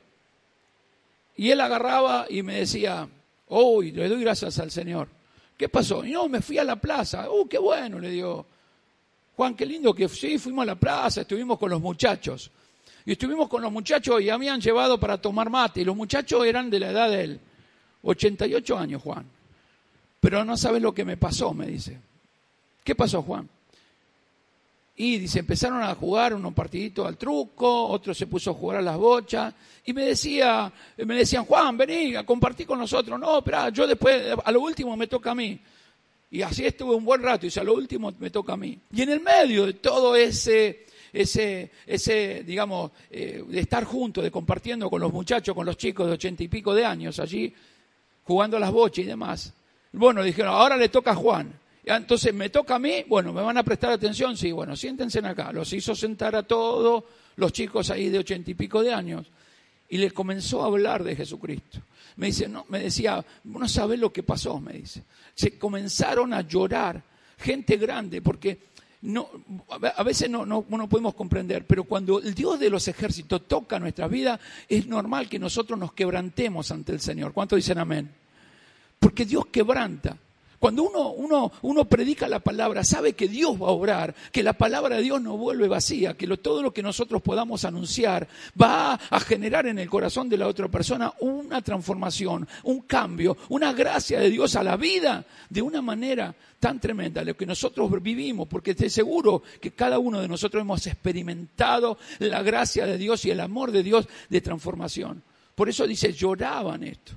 y 1.36 1.50
él 1.50 1.60
agarraba 1.60 2.26
y 2.28 2.42
me 2.42 2.60
decía, 2.60 3.08
oh, 3.48 3.82
le 3.82 4.08
doy 4.08 4.20
gracias 4.20 4.58
al 4.58 4.70
Señor. 4.70 5.08
¿Qué 5.56 5.68
pasó? 5.68 6.04
Y 6.04 6.12
no, 6.12 6.28
me 6.28 6.40
fui 6.40 6.58
a 6.58 6.64
la 6.64 6.76
plaza. 6.76 7.30
¡Uh, 7.30 7.46
qué 7.48 7.58
bueno! 7.58 7.98
Le 7.98 8.10
digo, 8.10 8.46
Juan, 9.36 9.54
qué 9.54 9.66
lindo 9.66 9.94
que 9.94 10.08
sí, 10.08 10.38
fuimos 10.38 10.62
a 10.62 10.66
la 10.66 10.74
plaza, 10.74 11.22
estuvimos 11.22 11.58
con 11.58 11.70
los 11.70 11.80
muchachos. 11.80 12.50
Y 13.06 13.12
estuvimos 13.12 13.48
con 13.48 13.62
los 13.62 13.70
muchachos 13.70 14.20
y 14.22 14.30
habían 14.30 14.60
llevado 14.60 14.98
para 14.98 15.18
tomar 15.18 15.50
mate. 15.50 15.82
Y 15.82 15.84
los 15.84 15.94
muchachos 15.94 16.44
eran 16.46 16.70
de 16.70 16.80
la 16.80 16.90
edad 16.90 17.10
de 17.10 17.22
él. 17.22 17.40
88 18.02 18.78
años, 18.78 19.02
Juan. 19.02 19.26
Pero 20.20 20.44
no 20.44 20.56
sabes 20.56 20.80
lo 20.80 20.94
que 20.94 21.04
me 21.04 21.16
pasó, 21.16 21.52
me 21.52 21.66
dice. 21.66 21.98
¿Qué 22.82 22.94
pasó, 22.94 23.22
Juan? 23.22 23.48
Y 24.96 25.18
dice, 25.18 25.40
empezaron 25.40 25.82
a 25.82 25.92
jugar 25.96 26.34
unos 26.34 26.54
partiditos 26.54 27.04
al 27.04 27.16
truco, 27.16 27.88
otro 27.88 28.14
se 28.14 28.28
puso 28.28 28.52
a 28.52 28.54
jugar 28.54 28.78
a 28.78 28.82
las 28.82 28.96
bochas, 28.96 29.52
y 29.84 29.92
me 29.92 30.04
decía, 30.04 30.72
me 30.98 31.16
decían, 31.16 31.44
Juan, 31.46 31.76
vení 31.76 32.14
a 32.14 32.24
compartir 32.24 32.64
con 32.64 32.78
nosotros. 32.78 33.18
No, 33.18 33.42
pero 33.42 33.70
yo 33.70 33.88
después, 33.88 34.22
a 34.44 34.52
lo 34.52 34.60
último 34.60 34.96
me 34.96 35.08
toca 35.08 35.32
a 35.32 35.34
mí. 35.34 35.58
Y 36.30 36.42
así 36.42 36.64
estuve 36.64 36.94
un 36.94 37.04
buen 37.04 37.22
rato, 37.22 37.44
y 37.44 37.48
dice, 37.48 37.58
a 37.58 37.64
lo 37.64 37.74
último 37.74 38.12
me 38.20 38.30
toca 38.30 38.52
a 38.52 38.56
mí. 38.56 38.78
Y 38.92 39.02
en 39.02 39.10
el 39.10 39.20
medio 39.20 39.66
de 39.66 39.72
todo 39.74 40.14
ese, 40.14 40.86
ese, 41.12 41.72
ese 41.86 42.44
digamos, 42.44 42.92
eh, 43.10 43.42
de 43.48 43.60
estar 43.60 43.82
juntos, 43.82 44.22
de 44.22 44.30
compartiendo 44.30 44.88
con 44.88 45.00
los 45.00 45.12
muchachos, 45.12 45.56
con 45.56 45.66
los 45.66 45.76
chicos 45.76 46.06
de 46.06 46.12
ochenta 46.12 46.44
y 46.44 46.48
pico 46.48 46.72
de 46.72 46.84
años 46.84 47.18
allí, 47.18 47.52
jugando 48.22 48.58
a 48.58 48.60
las 48.60 48.70
bochas 48.70 49.04
y 49.04 49.08
demás. 49.08 49.52
Bueno, 49.90 50.22
dijeron, 50.22 50.54
ahora 50.54 50.76
le 50.76 50.88
toca 50.88 51.10
a 51.10 51.16
Juan. 51.16 51.52
Entonces, 51.86 52.32
¿me 52.32 52.48
toca 52.48 52.76
a 52.76 52.78
mí? 52.78 53.04
Bueno, 53.06 53.32
¿me 53.32 53.42
van 53.42 53.58
a 53.58 53.62
prestar 53.62 53.92
atención? 53.92 54.36
Sí, 54.36 54.52
bueno, 54.52 54.74
siéntense 54.74 55.18
acá. 55.18 55.52
Los 55.52 55.72
hizo 55.72 55.94
sentar 55.94 56.34
a 56.34 56.42
todos 56.42 57.04
los 57.36 57.52
chicos 57.52 57.90
ahí 57.90 58.08
de 58.08 58.18
ochenta 58.18 58.50
y 58.50 58.54
pico 58.54 58.82
de 58.82 58.92
años 58.92 59.26
y 59.88 59.98
les 59.98 60.12
comenzó 60.12 60.62
a 60.62 60.66
hablar 60.66 61.04
de 61.04 61.14
Jesucristo. 61.14 61.80
Me 62.16 62.28
dice, 62.28 62.48
no, 62.48 62.64
me 62.68 62.80
decía, 62.80 63.24
no 63.44 63.68
sabes 63.68 63.98
lo 63.98 64.12
que 64.12 64.22
pasó, 64.22 64.60
me 64.60 64.72
dice. 64.72 65.02
Se 65.34 65.58
comenzaron 65.58 66.32
a 66.32 66.40
llorar, 66.40 67.02
gente 67.38 67.76
grande, 67.76 68.22
porque 68.22 68.58
no, 69.02 69.28
a 69.68 70.02
veces 70.02 70.30
no, 70.30 70.46
no, 70.46 70.64
no 70.66 70.88
podemos 70.88 71.14
comprender, 71.14 71.66
pero 71.66 71.84
cuando 71.84 72.20
el 72.20 72.34
Dios 72.34 72.58
de 72.58 72.70
los 72.70 72.88
ejércitos 72.88 73.46
toca 73.46 73.78
nuestra 73.78 74.08
vida, 74.08 74.40
es 74.68 74.86
normal 74.86 75.28
que 75.28 75.38
nosotros 75.38 75.78
nos 75.78 75.92
quebrantemos 75.92 76.70
ante 76.70 76.92
el 76.92 77.00
Señor. 77.00 77.32
¿Cuántos 77.34 77.56
dicen 77.56 77.78
amén? 77.78 78.10
Porque 78.98 79.26
Dios 79.26 79.46
quebranta. 79.46 80.16
Cuando 80.64 80.84
uno, 80.84 81.10
uno, 81.10 81.52
uno 81.60 81.84
predica 81.84 82.26
la 82.26 82.38
palabra, 82.38 82.84
sabe 82.84 83.12
que 83.12 83.28
Dios 83.28 83.60
va 83.60 83.66
a 83.66 83.72
obrar, 83.72 84.14
que 84.32 84.42
la 84.42 84.54
palabra 84.54 84.96
de 84.96 85.02
Dios 85.02 85.20
no 85.20 85.36
vuelve 85.36 85.68
vacía, 85.68 86.14
que 86.16 86.26
todo 86.38 86.62
lo 86.62 86.72
que 86.72 86.82
nosotros 86.82 87.20
podamos 87.20 87.66
anunciar 87.66 88.26
va 88.58 88.94
a 88.94 89.20
generar 89.20 89.66
en 89.66 89.78
el 89.78 89.90
corazón 89.90 90.30
de 90.30 90.38
la 90.38 90.48
otra 90.48 90.68
persona 90.68 91.12
una 91.20 91.60
transformación, 91.60 92.48
un 92.62 92.80
cambio, 92.80 93.36
una 93.50 93.74
gracia 93.74 94.18
de 94.18 94.30
Dios 94.30 94.56
a 94.56 94.62
la 94.62 94.78
vida 94.78 95.26
de 95.50 95.60
una 95.60 95.82
manera 95.82 96.34
tan 96.58 96.80
tremenda, 96.80 97.22
lo 97.24 97.36
que 97.36 97.44
nosotros 97.44 97.90
vivimos, 98.02 98.48
porque 98.48 98.70
estoy 98.70 98.88
seguro 98.88 99.42
que 99.60 99.72
cada 99.72 99.98
uno 99.98 100.18
de 100.18 100.28
nosotros 100.28 100.62
hemos 100.62 100.86
experimentado 100.86 101.98
la 102.20 102.42
gracia 102.42 102.86
de 102.86 102.96
Dios 102.96 103.22
y 103.26 103.30
el 103.30 103.40
amor 103.40 103.70
de 103.70 103.82
Dios 103.82 104.08
de 104.30 104.40
transformación. 104.40 105.22
Por 105.54 105.68
eso 105.68 105.86
dice, 105.86 106.14
lloraban 106.14 106.84
esto. 106.84 107.12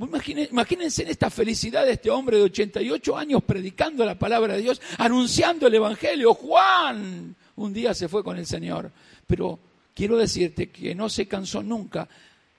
Imagínense 0.00 1.02
en 1.02 1.08
esta 1.08 1.28
felicidad 1.28 1.84
de 1.84 1.92
este 1.92 2.10
hombre 2.10 2.38
de 2.38 2.44
88 2.44 3.16
años 3.16 3.42
predicando 3.44 4.04
la 4.04 4.18
palabra 4.18 4.54
de 4.54 4.62
Dios, 4.62 4.80
anunciando 4.98 5.66
el 5.66 5.74
Evangelio. 5.74 6.34
Juan 6.34 7.36
un 7.56 7.72
día 7.74 7.92
se 7.92 8.08
fue 8.08 8.24
con 8.24 8.38
el 8.38 8.46
Señor, 8.46 8.90
pero 9.26 9.58
quiero 9.94 10.16
decirte 10.16 10.70
que 10.70 10.94
no 10.94 11.08
se 11.10 11.28
cansó 11.28 11.62
nunca 11.62 12.08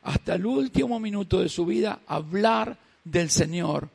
hasta 0.04 0.36
el 0.36 0.46
último 0.46 1.00
minuto 1.00 1.42
de 1.42 1.50
su 1.50 1.66
vida 1.66 2.02
hablar 2.06 2.78
del 3.04 3.30
Señor 3.30 3.90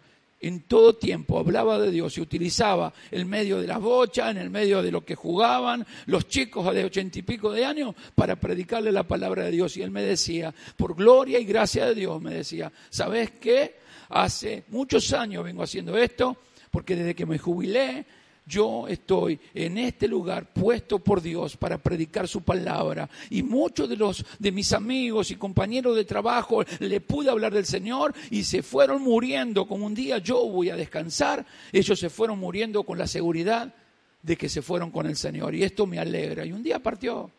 en 0.47 0.63
todo 0.63 0.97
tiempo 0.97 1.39
hablaba 1.39 1.79
de 1.79 1.91
Dios 1.91 2.17
y 2.19 2.21
utilizaba 2.21 2.93
el 3.11 3.27
medio 3.27 3.61
de 3.61 3.67
las 3.67 3.81
bochas, 3.81 4.31
en 4.31 4.39
el 4.39 4.51
medio 4.51 4.83
de 4.83 4.91
lo 4.91 5.05
que 5.05 5.15
jugaban 5.15 5.87
los 6.07 6.29
chicos 6.29 6.75
de 6.75 6.85
ochenta 6.85 7.19
y 7.19 7.23
pico 7.23 7.53
de 7.53 7.65
años 7.65 7.95
para 8.15 8.37
predicarle 8.37 8.93
la 8.93 9.03
palabra 9.05 9.45
de 9.45 9.51
Dios. 9.51 9.77
Y 9.77 9.83
él 9.83 9.91
me 9.91 10.03
decía, 10.03 10.55
por 10.77 10.95
gloria 10.95 11.39
y 11.39 11.45
gracia 11.45 11.87
de 11.87 11.95
Dios, 11.95 12.21
me 12.21 12.35
decía, 12.35 12.73
¿sabes 12.91 13.33
qué? 13.41 13.77
Hace 14.09 14.65
muchos 14.69 15.13
años 15.13 15.45
vengo 15.45 15.63
haciendo 15.63 15.97
esto, 15.97 16.37
porque 16.71 16.95
desde 16.95 17.15
que 17.15 17.27
me 17.27 17.39
jubilé 17.39 18.07
yo 18.47 18.87
estoy 18.87 19.41
en 19.55 19.77
este 19.77 20.07
lugar 20.07 20.53
puesto 20.53 21.01
por 21.01 21.21
Dios 21.21 21.57
para 21.57 21.79
predicar 21.79 22.29
su 22.29 22.43
palabra 22.43 23.11
y 23.29 23.43
muchos 23.43 23.89
de 23.89 23.97
los 23.97 24.25
de 24.39 24.53
mis 24.53 24.73
amigos 24.73 25.31
y 25.31 25.37
compañeros 25.37 25.97
de 25.97 26.05
trabajo 26.05 26.65
le 26.79 27.01
pude 27.01 27.29
hablar 27.29 27.53
del 27.53 27.67
Señor 27.67 28.15
y 28.31 28.45
se 28.45 28.63
fueron 28.63 29.03
muriendo 29.03 29.67
como 29.67 29.87
un 29.87 29.95
día 29.95 30.19
yo 30.19 30.47
voy 30.47 30.71
a 30.71 30.77
descansar, 30.77 31.45
ellos 31.73 31.99
se 31.99 32.09
fueron 32.09 32.39
muriendo 32.39 32.85
con 32.85 32.99
la 32.99 33.09
seguridad 33.09 33.75
de 34.23 34.37
que 34.37 34.49
se 34.49 34.63
fueron 34.63 34.91
con 34.91 35.07
el 35.07 35.17
Señor 35.17 35.55
y 35.55 35.65
esto 35.65 35.87
me 35.87 35.99
alegra 35.99 36.47
y 36.47 36.53
un 36.53 36.63
día 36.63 36.79
partió. 36.79 37.31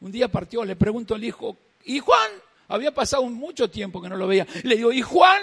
Un 0.00 0.12
día 0.12 0.28
partió, 0.28 0.64
le 0.64 0.76
pregunto 0.76 1.14
al 1.14 1.24
hijo, 1.24 1.56
¿y 1.84 1.98
Juan? 1.98 2.30
Había 2.68 2.92
pasado 2.92 3.24
mucho 3.24 3.70
tiempo 3.70 4.02
que 4.02 4.08
no 4.08 4.16
lo 4.16 4.26
veía. 4.26 4.46
Le 4.62 4.76
digo, 4.76 4.92
¿y 4.92 5.00
Juan? 5.00 5.40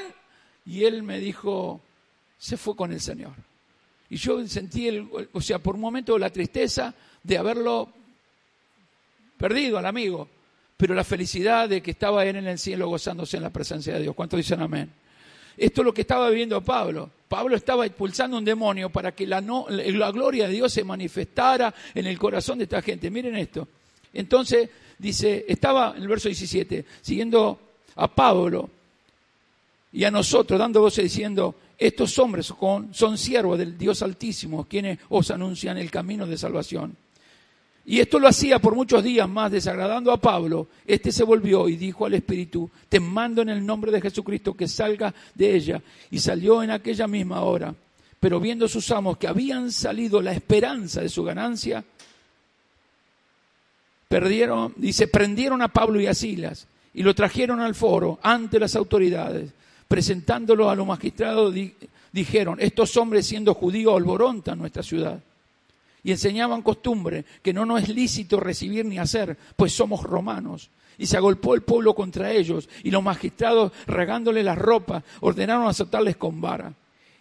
Y 0.65 0.83
él 0.83 1.01
me 1.03 1.19
dijo, 1.19 1.81
se 2.37 2.57
fue 2.57 2.75
con 2.75 2.91
el 2.91 3.01
Señor. 3.01 3.33
Y 4.11 4.17
yo 4.17 4.45
sentí, 4.45 4.89
el, 4.89 5.07
o 5.31 5.39
sea, 5.39 5.59
por 5.59 5.75
un 5.75 5.81
momento 5.81 6.19
la 6.19 6.29
tristeza 6.29 6.93
de 7.23 7.37
haberlo 7.37 7.87
perdido 9.37 9.77
al 9.77 9.85
amigo, 9.85 10.27
pero 10.75 10.93
la 10.93 11.05
felicidad 11.05 11.69
de 11.69 11.81
que 11.81 11.91
estaba 11.91 12.25
él 12.25 12.35
en 12.35 12.45
el 12.45 12.59
cielo 12.59 12.89
gozándose 12.89 13.37
en 13.37 13.43
la 13.43 13.51
presencia 13.51 13.93
de 13.93 14.01
Dios. 14.01 14.13
¿Cuántos 14.13 14.35
dicen 14.35 14.61
amén? 14.61 14.91
Esto 15.55 15.81
es 15.81 15.85
lo 15.85 15.93
que 15.93 16.01
estaba 16.01 16.29
viviendo 16.29 16.61
Pablo. 16.61 17.09
Pablo 17.29 17.55
estaba 17.55 17.85
expulsando 17.85 18.37
un 18.37 18.43
demonio 18.43 18.89
para 18.89 19.13
que 19.13 19.25
la, 19.25 19.39
la 19.39 20.11
gloria 20.11 20.45
de 20.45 20.55
Dios 20.55 20.73
se 20.73 20.83
manifestara 20.83 21.73
en 21.95 22.05
el 22.05 22.19
corazón 22.19 22.57
de 22.57 22.65
esta 22.65 22.81
gente. 22.81 23.09
Miren 23.09 23.37
esto. 23.37 23.65
Entonces, 24.13 24.69
dice, 24.97 25.45
estaba 25.47 25.93
en 25.95 26.01
el 26.01 26.09
verso 26.09 26.27
17, 26.27 26.83
siguiendo 27.01 27.59
a 27.95 28.13
Pablo 28.13 28.69
y 29.93 30.03
a 30.03 30.11
nosotros, 30.11 30.59
dando 30.59 30.81
voces 30.81 31.05
diciendo, 31.05 31.55
estos 31.81 32.19
hombres 32.19 32.53
son 32.91 33.17
siervos 33.17 33.57
del 33.57 33.75
Dios 33.75 34.03
Altísimo, 34.03 34.65
quienes 34.65 34.99
os 35.09 35.31
anuncian 35.31 35.79
el 35.79 35.89
camino 35.89 36.27
de 36.27 36.37
salvación. 36.37 36.95
Y 37.87 37.99
esto 37.99 38.19
lo 38.19 38.27
hacía 38.27 38.59
por 38.59 38.75
muchos 38.75 39.03
días 39.03 39.27
más, 39.27 39.51
desagradando 39.51 40.11
a 40.11 40.21
Pablo. 40.21 40.67
Este 40.85 41.11
se 41.11 41.23
volvió 41.23 41.67
y 41.67 41.77
dijo 41.77 42.05
al 42.05 42.13
Espíritu, 42.13 42.69
te 42.87 42.99
mando 42.99 43.41
en 43.41 43.49
el 43.49 43.65
nombre 43.65 43.91
de 43.91 43.99
Jesucristo 43.99 44.53
que 44.53 44.67
salga 44.67 45.11
de 45.33 45.55
ella. 45.55 45.81
Y 46.11 46.19
salió 46.19 46.61
en 46.61 46.69
aquella 46.69 47.07
misma 47.07 47.41
hora. 47.41 47.73
Pero 48.19 48.39
viendo 48.39 48.67
sus 48.67 48.91
amos 48.91 49.17
que 49.17 49.27
habían 49.27 49.71
salido 49.71 50.21
la 50.21 50.33
esperanza 50.33 51.01
de 51.01 51.09
su 51.09 51.23
ganancia, 51.23 51.83
perdieron, 54.07 54.75
dice, 54.77 55.07
prendieron 55.07 55.63
a 55.63 55.69
Pablo 55.69 55.99
y 55.99 56.05
a 56.05 56.13
Silas 56.13 56.67
y 56.93 57.01
lo 57.01 57.15
trajeron 57.15 57.59
al 57.59 57.73
foro 57.73 58.19
ante 58.21 58.59
las 58.59 58.75
autoridades 58.75 59.49
presentándolo 59.91 60.69
a 60.69 60.75
los 60.77 60.87
magistrados, 60.87 61.53
dijeron, 62.13 62.57
estos 62.61 62.95
hombres 62.95 63.27
siendo 63.27 63.53
judíos 63.53 63.93
alborontan 63.93 64.57
nuestra 64.57 64.83
ciudad. 64.83 65.21
Y 66.01 66.11
enseñaban 66.11 66.61
costumbre 66.61 67.25
que 67.41 67.51
no 67.51 67.65
nos 67.65 67.83
es 67.83 67.89
lícito 67.89 68.39
recibir 68.39 68.85
ni 68.85 68.99
hacer, 68.99 69.37
pues 69.57 69.73
somos 69.73 70.01
romanos. 70.03 70.69
Y 70.97 71.07
se 71.07 71.17
agolpó 71.17 71.55
el 71.55 71.63
pueblo 71.63 71.93
contra 71.93 72.31
ellos, 72.31 72.69
y 72.85 72.89
los 72.89 73.03
magistrados, 73.03 73.73
regándole 73.85 74.43
las 74.43 74.57
ropas, 74.57 75.03
ordenaron 75.19 75.67
azotarles 75.67 76.15
con 76.15 76.39
vara. 76.39 76.73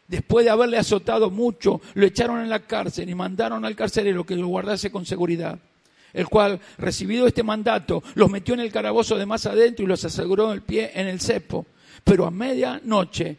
Después 0.07 0.45
de 0.45 0.53
haberle 0.53 0.79
azotado 0.79 1.29
mucho, 1.29 1.81
lo 1.95 2.07
echaron 2.07 2.41
en 2.41 2.51
la 2.51 2.61
cárcel 2.61 3.11
y 3.11 3.17
mandaron 3.17 3.65
al 3.65 3.75
carcelero 3.75 4.25
que 4.25 4.37
lo 4.37 4.47
guardase 4.47 4.93
con 4.93 5.05
seguridad 5.05 5.59
el 6.13 6.27
cual, 6.29 6.59
recibido 6.77 7.29
este 7.29 7.45
mandato, 7.45 8.03
los 8.15 8.29
metió 8.29 8.55
en 8.55 8.61
el 8.61 8.73
carabozo 8.73 9.17
de 9.17 9.27
más 9.27 9.47
adentro 9.47 9.85
y 9.85 9.89
los 9.89 10.05
aseguró 10.05 10.53
el 10.53 10.63
pie 10.63 10.91
en 10.95 11.07
el 11.07 11.21
cepo. 11.21 11.67
Pero 12.05 12.27
a 12.27 12.31
medianoche 12.31 13.37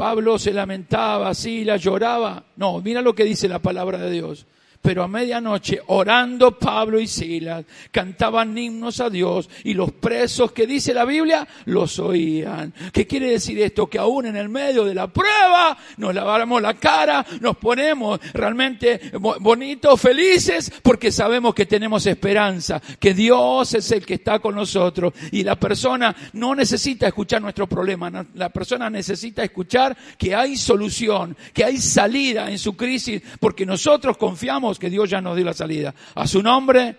Pablo 0.00 0.38
se 0.38 0.52
lamentaba, 0.52 1.28
así, 1.28 1.62
la 1.62 1.76
lloraba. 1.76 2.42
No, 2.56 2.80
mira 2.80 3.02
lo 3.02 3.14
que 3.14 3.24
dice 3.24 3.48
la 3.48 3.58
palabra 3.58 3.98
de 3.98 4.10
Dios. 4.10 4.46
Pero 4.82 5.02
a 5.02 5.08
medianoche, 5.08 5.78
orando 5.88 6.58
Pablo 6.58 6.98
y 6.98 7.06
Silas, 7.06 7.66
cantaban 7.90 8.56
himnos 8.56 9.00
a 9.00 9.10
Dios 9.10 9.50
y 9.64 9.74
los 9.74 9.92
presos 9.92 10.52
que 10.52 10.66
dice 10.66 10.94
la 10.94 11.04
Biblia 11.04 11.46
los 11.66 11.98
oían. 11.98 12.72
¿Qué 12.90 13.06
quiere 13.06 13.30
decir 13.30 13.60
esto? 13.60 13.88
Que 13.88 13.98
aún 13.98 14.24
en 14.26 14.36
el 14.36 14.48
medio 14.48 14.86
de 14.86 14.94
la 14.94 15.08
prueba 15.08 15.76
nos 15.98 16.14
lavamos 16.14 16.62
la 16.62 16.74
cara, 16.74 17.26
nos 17.40 17.58
ponemos 17.58 18.20
realmente 18.32 19.12
bonitos, 19.18 20.00
felices, 20.00 20.72
porque 20.82 21.12
sabemos 21.12 21.54
que 21.54 21.66
tenemos 21.66 22.06
esperanza, 22.06 22.80
que 22.98 23.12
Dios 23.12 23.74
es 23.74 23.90
el 23.92 24.06
que 24.06 24.14
está 24.14 24.38
con 24.38 24.54
nosotros 24.54 25.12
y 25.30 25.42
la 25.42 25.56
persona 25.56 26.16
no 26.32 26.54
necesita 26.54 27.06
escuchar 27.06 27.42
nuestro 27.42 27.66
problema, 27.66 28.10
la 28.34 28.48
persona 28.48 28.88
necesita 28.88 29.44
escuchar 29.44 29.96
que 30.16 30.34
hay 30.34 30.56
solución, 30.56 31.36
que 31.52 31.64
hay 31.64 31.76
salida 31.76 32.50
en 32.50 32.58
su 32.58 32.76
crisis, 32.76 33.20
porque 33.38 33.66
nosotros 33.66 34.16
confiamos 34.16 34.69
que 34.78 34.90
Dios 34.90 35.08
ya 35.10 35.20
nos 35.20 35.36
dio 35.36 35.44
la 35.44 35.54
salida. 35.54 35.94
A 36.14 36.26
su 36.26 36.42
nombre, 36.42 36.96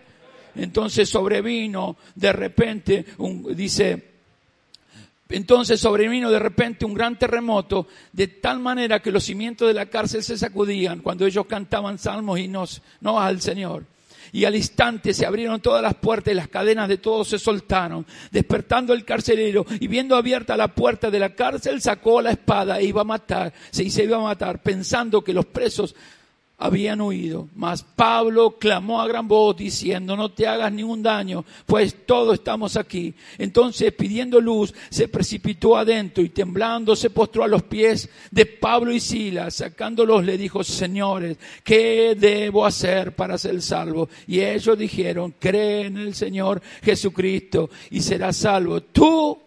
entonces 0.55 1.09
sobrevino 1.09 1.97
de 2.15 2.33
repente, 2.33 3.05
un, 3.17 3.55
dice, 3.55 4.11
entonces 5.29 5.79
sobrevino 5.79 6.29
de 6.29 6.39
repente 6.39 6.85
un 6.85 6.93
gran 6.93 7.17
terremoto, 7.17 7.87
de 8.11 8.27
tal 8.27 8.59
manera 8.59 9.01
que 9.01 9.11
los 9.11 9.23
cimientos 9.23 9.67
de 9.67 9.73
la 9.73 9.87
cárcel 9.87 10.23
se 10.23 10.37
sacudían 10.37 10.99
cuando 10.99 11.25
ellos 11.25 11.45
cantaban 11.45 11.97
salmos 11.97 12.39
y 12.39 12.47
nos, 12.47 12.81
no 12.99 13.19
al 13.19 13.41
Señor. 13.41 13.85
Y 14.33 14.45
al 14.45 14.55
instante 14.55 15.13
se 15.13 15.25
abrieron 15.25 15.59
todas 15.59 15.81
las 15.81 15.95
puertas 15.95 16.31
y 16.31 16.35
las 16.35 16.47
cadenas 16.47 16.87
de 16.87 16.97
todos 16.97 17.27
se 17.27 17.37
soltaron, 17.37 18.05
despertando 18.31 18.93
el 18.93 19.03
carcelero 19.03 19.65
y 19.79 19.87
viendo 19.87 20.15
abierta 20.15 20.55
la 20.55 20.69
puerta 20.69 21.11
de 21.11 21.19
la 21.19 21.35
cárcel 21.35 21.81
sacó 21.81 22.21
la 22.21 22.31
espada 22.31 22.79
e 22.79 22.85
iba 22.85 23.01
a 23.01 23.05
matar, 23.05 23.53
se 23.71 23.83
iba 23.83 24.17
a 24.17 24.21
matar, 24.21 24.61
pensando 24.61 25.21
que 25.21 25.33
los 25.33 25.45
presos 25.45 25.95
habían 26.61 27.01
huido. 27.01 27.49
Mas 27.55 27.81
Pablo 27.83 28.57
clamó 28.59 29.01
a 29.01 29.07
gran 29.07 29.27
voz 29.27 29.57
diciendo, 29.57 30.15
no 30.15 30.29
te 30.29 30.47
hagas 30.47 30.71
ningún 30.71 31.01
daño, 31.01 31.43
pues 31.65 32.05
todos 32.05 32.35
estamos 32.35 32.77
aquí. 32.77 33.15
Entonces, 33.39 33.91
pidiendo 33.93 34.39
luz, 34.39 34.71
se 34.91 35.07
precipitó 35.07 35.75
adentro 35.75 36.23
y 36.23 36.29
temblando 36.29 36.95
se 36.95 37.09
postró 37.09 37.43
a 37.43 37.47
los 37.47 37.63
pies 37.63 38.07
de 38.29 38.45
Pablo 38.45 38.91
y 38.91 38.99
Silas. 38.99 39.55
Sacándolos 39.55 40.23
le 40.23 40.37
dijo, 40.37 40.63
señores, 40.63 41.37
¿qué 41.63 42.15
debo 42.15 42.63
hacer 42.63 43.15
para 43.15 43.39
ser 43.39 43.59
salvo? 43.63 44.07
Y 44.27 44.41
ellos 44.41 44.77
dijeron, 44.77 45.33
cree 45.39 45.87
en 45.87 45.97
el 45.97 46.13
Señor 46.13 46.61
Jesucristo 46.83 47.71
y 47.89 48.01
serás 48.01 48.37
salvo 48.37 48.81
tú 48.81 49.39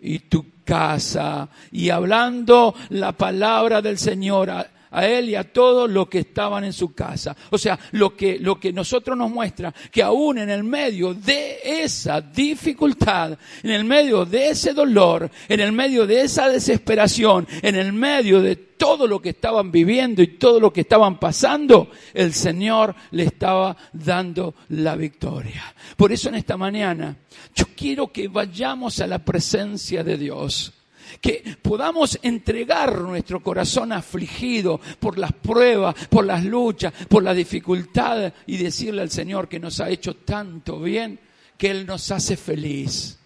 y 0.00 0.20
tu 0.20 0.46
casa. 0.64 1.50
Y 1.70 1.90
hablando 1.90 2.74
la 2.88 3.12
palabra 3.12 3.82
del 3.82 3.98
Señor, 3.98 4.50
a 4.90 5.06
él 5.06 5.30
y 5.30 5.34
a 5.34 5.44
todos 5.44 5.90
los 5.90 6.08
que 6.08 6.20
estaban 6.20 6.64
en 6.64 6.72
su 6.72 6.92
casa. 6.92 7.36
O 7.50 7.58
sea, 7.58 7.78
lo 7.92 8.16
que, 8.16 8.38
lo 8.38 8.58
que 8.58 8.72
nosotros 8.72 9.16
nos 9.16 9.30
muestra, 9.30 9.72
que 9.90 10.02
aún 10.02 10.38
en 10.38 10.50
el 10.50 10.64
medio 10.64 11.14
de 11.14 11.58
esa 11.64 12.20
dificultad, 12.20 13.38
en 13.62 13.70
el 13.70 13.84
medio 13.84 14.24
de 14.24 14.48
ese 14.48 14.72
dolor, 14.72 15.30
en 15.48 15.60
el 15.60 15.72
medio 15.72 16.06
de 16.06 16.22
esa 16.22 16.48
desesperación, 16.48 17.46
en 17.62 17.76
el 17.76 17.92
medio 17.92 18.40
de 18.40 18.56
todo 18.56 19.06
lo 19.06 19.20
que 19.20 19.30
estaban 19.30 19.70
viviendo 19.70 20.22
y 20.22 20.38
todo 20.38 20.58
lo 20.58 20.72
que 20.72 20.80
estaban 20.80 21.18
pasando, 21.20 21.90
el 22.14 22.32
Señor 22.32 22.94
le 23.10 23.24
estaba 23.24 23.76
dando 23.92 24.54
la 24.70 24.96
victoria. 24.96 25.74
Por 25.96 26.12
eso 26.12 26.30
en 26.30 26.36
esta 26.36 26.56
mañana 26.56 27.14
yo 27.54 27.66
quiero 27.76 28.10
que 28.10 28.28
vayamos 28.28 29.00
a 29.00 29.06
la 29.06 29.18
presencia 29.18 30.02
de 30.02 30.16
Dios 30.16 30.72
que 31.20 31.56
podamos 31.62 32.18
entregar 32.22 33.00
nuestro 33.00 33.42
corazón 33.42 33.92
afligido 33.92 34.80
por 34.98 35.18
las 35.18 35.32
pruebas, 35.32 35.94
por 36.08 36.24
las 36.24 36.44
luchas, 36.44 36.92
por 37.08 37.22
la 37.22 37.34
dificultad 37.34 38.32
y 38.46 38.56
decirle 38.56 39.02
al 39.02 39.10
Señor 39.10 39.48
que 39.48 39.60
nos 39.60 39.80
ha 39.80 39.88
hecho 39.88 40.16
tanto 40.16 40.80
bien, 40.80 41.18
que 41.56 41.70
Él 41.70 41.86
nos 41.86 42.10
hace 42.10 42.36
feliz 42.36 43.16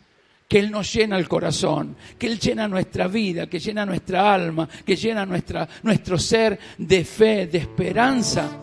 que 0.46 0.58
Él 0.58 0.70
nos 0.70 0.92
llena 0.92 1.16
el 1.16 1.26
corazón, 1.26 1.96
que 2.18 2.26
Él 2.26 2.38
llena 2.38 2.68
nuestra 2.68 3.08
vida, 3.08 3.48
que 3.48 3.58
llena 3.58 3.86
nuestra 3.86 4.34
alma, 4.34 4.68
que 4.84 4.94
llena 4.94 5.24
nuestra, 5.26 5.66
nuestro 5.82 6.18
ser 6.18 6.58
de 6.78 7.04
fe, 7.04 7.46
de 7.46 7.58
esperanza 7.58 8.60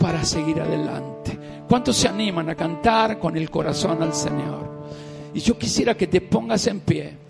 para 0.00 0.24
seguir 0.24 0.60
adelante. 0.60 1.38
¿Cuántos 1.68 1.96
se 1.96 2.08
animan 2.08 2.48
a 2.48 2.54
cantar 2.54 3.18
con 3.18 3.36
el 3.36 3.50
corazón 3.50 4.02
al 4.02 4.14
Señor? 4.14 4.88
Y 5.34 5.40
yo 5.40 5.58
quisiera 5.58 5.94
que 5.96 6.06
te 6.06 6.22
pongas 6.22 6.66
en 6.66 6.80
pie 6.80 7.27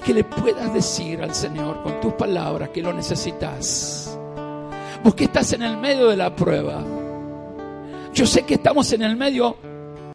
que 0.00 0.14
le 0.14 0.24
puedas 0.24 0.72
decir 0.72 1.22
al 1.22 1.34
Señor 1.34 1.82
con 1.82 2.00
tus 2.00 2.14
palabras 2.14 2.70
que 2.70 2.82
lo 2.82 2.92
necesitas. 2.92 4.18
Vos 5.02 5.14
que 5.14 5.24
estás 5.24 5.52
en 5.52 5.62
el 5.62 5.76
medio 5.76 6.08
de 6.08 6.16
la 6.16 6.34
prueba. 6.34 6.82
Yo 8.12 8.26
sé 8.26 8.42
que 8.42 8.54
estamos 8.54 8.92
en 8.92 9.02
el 9.02 9.16
medio 9.16 9.56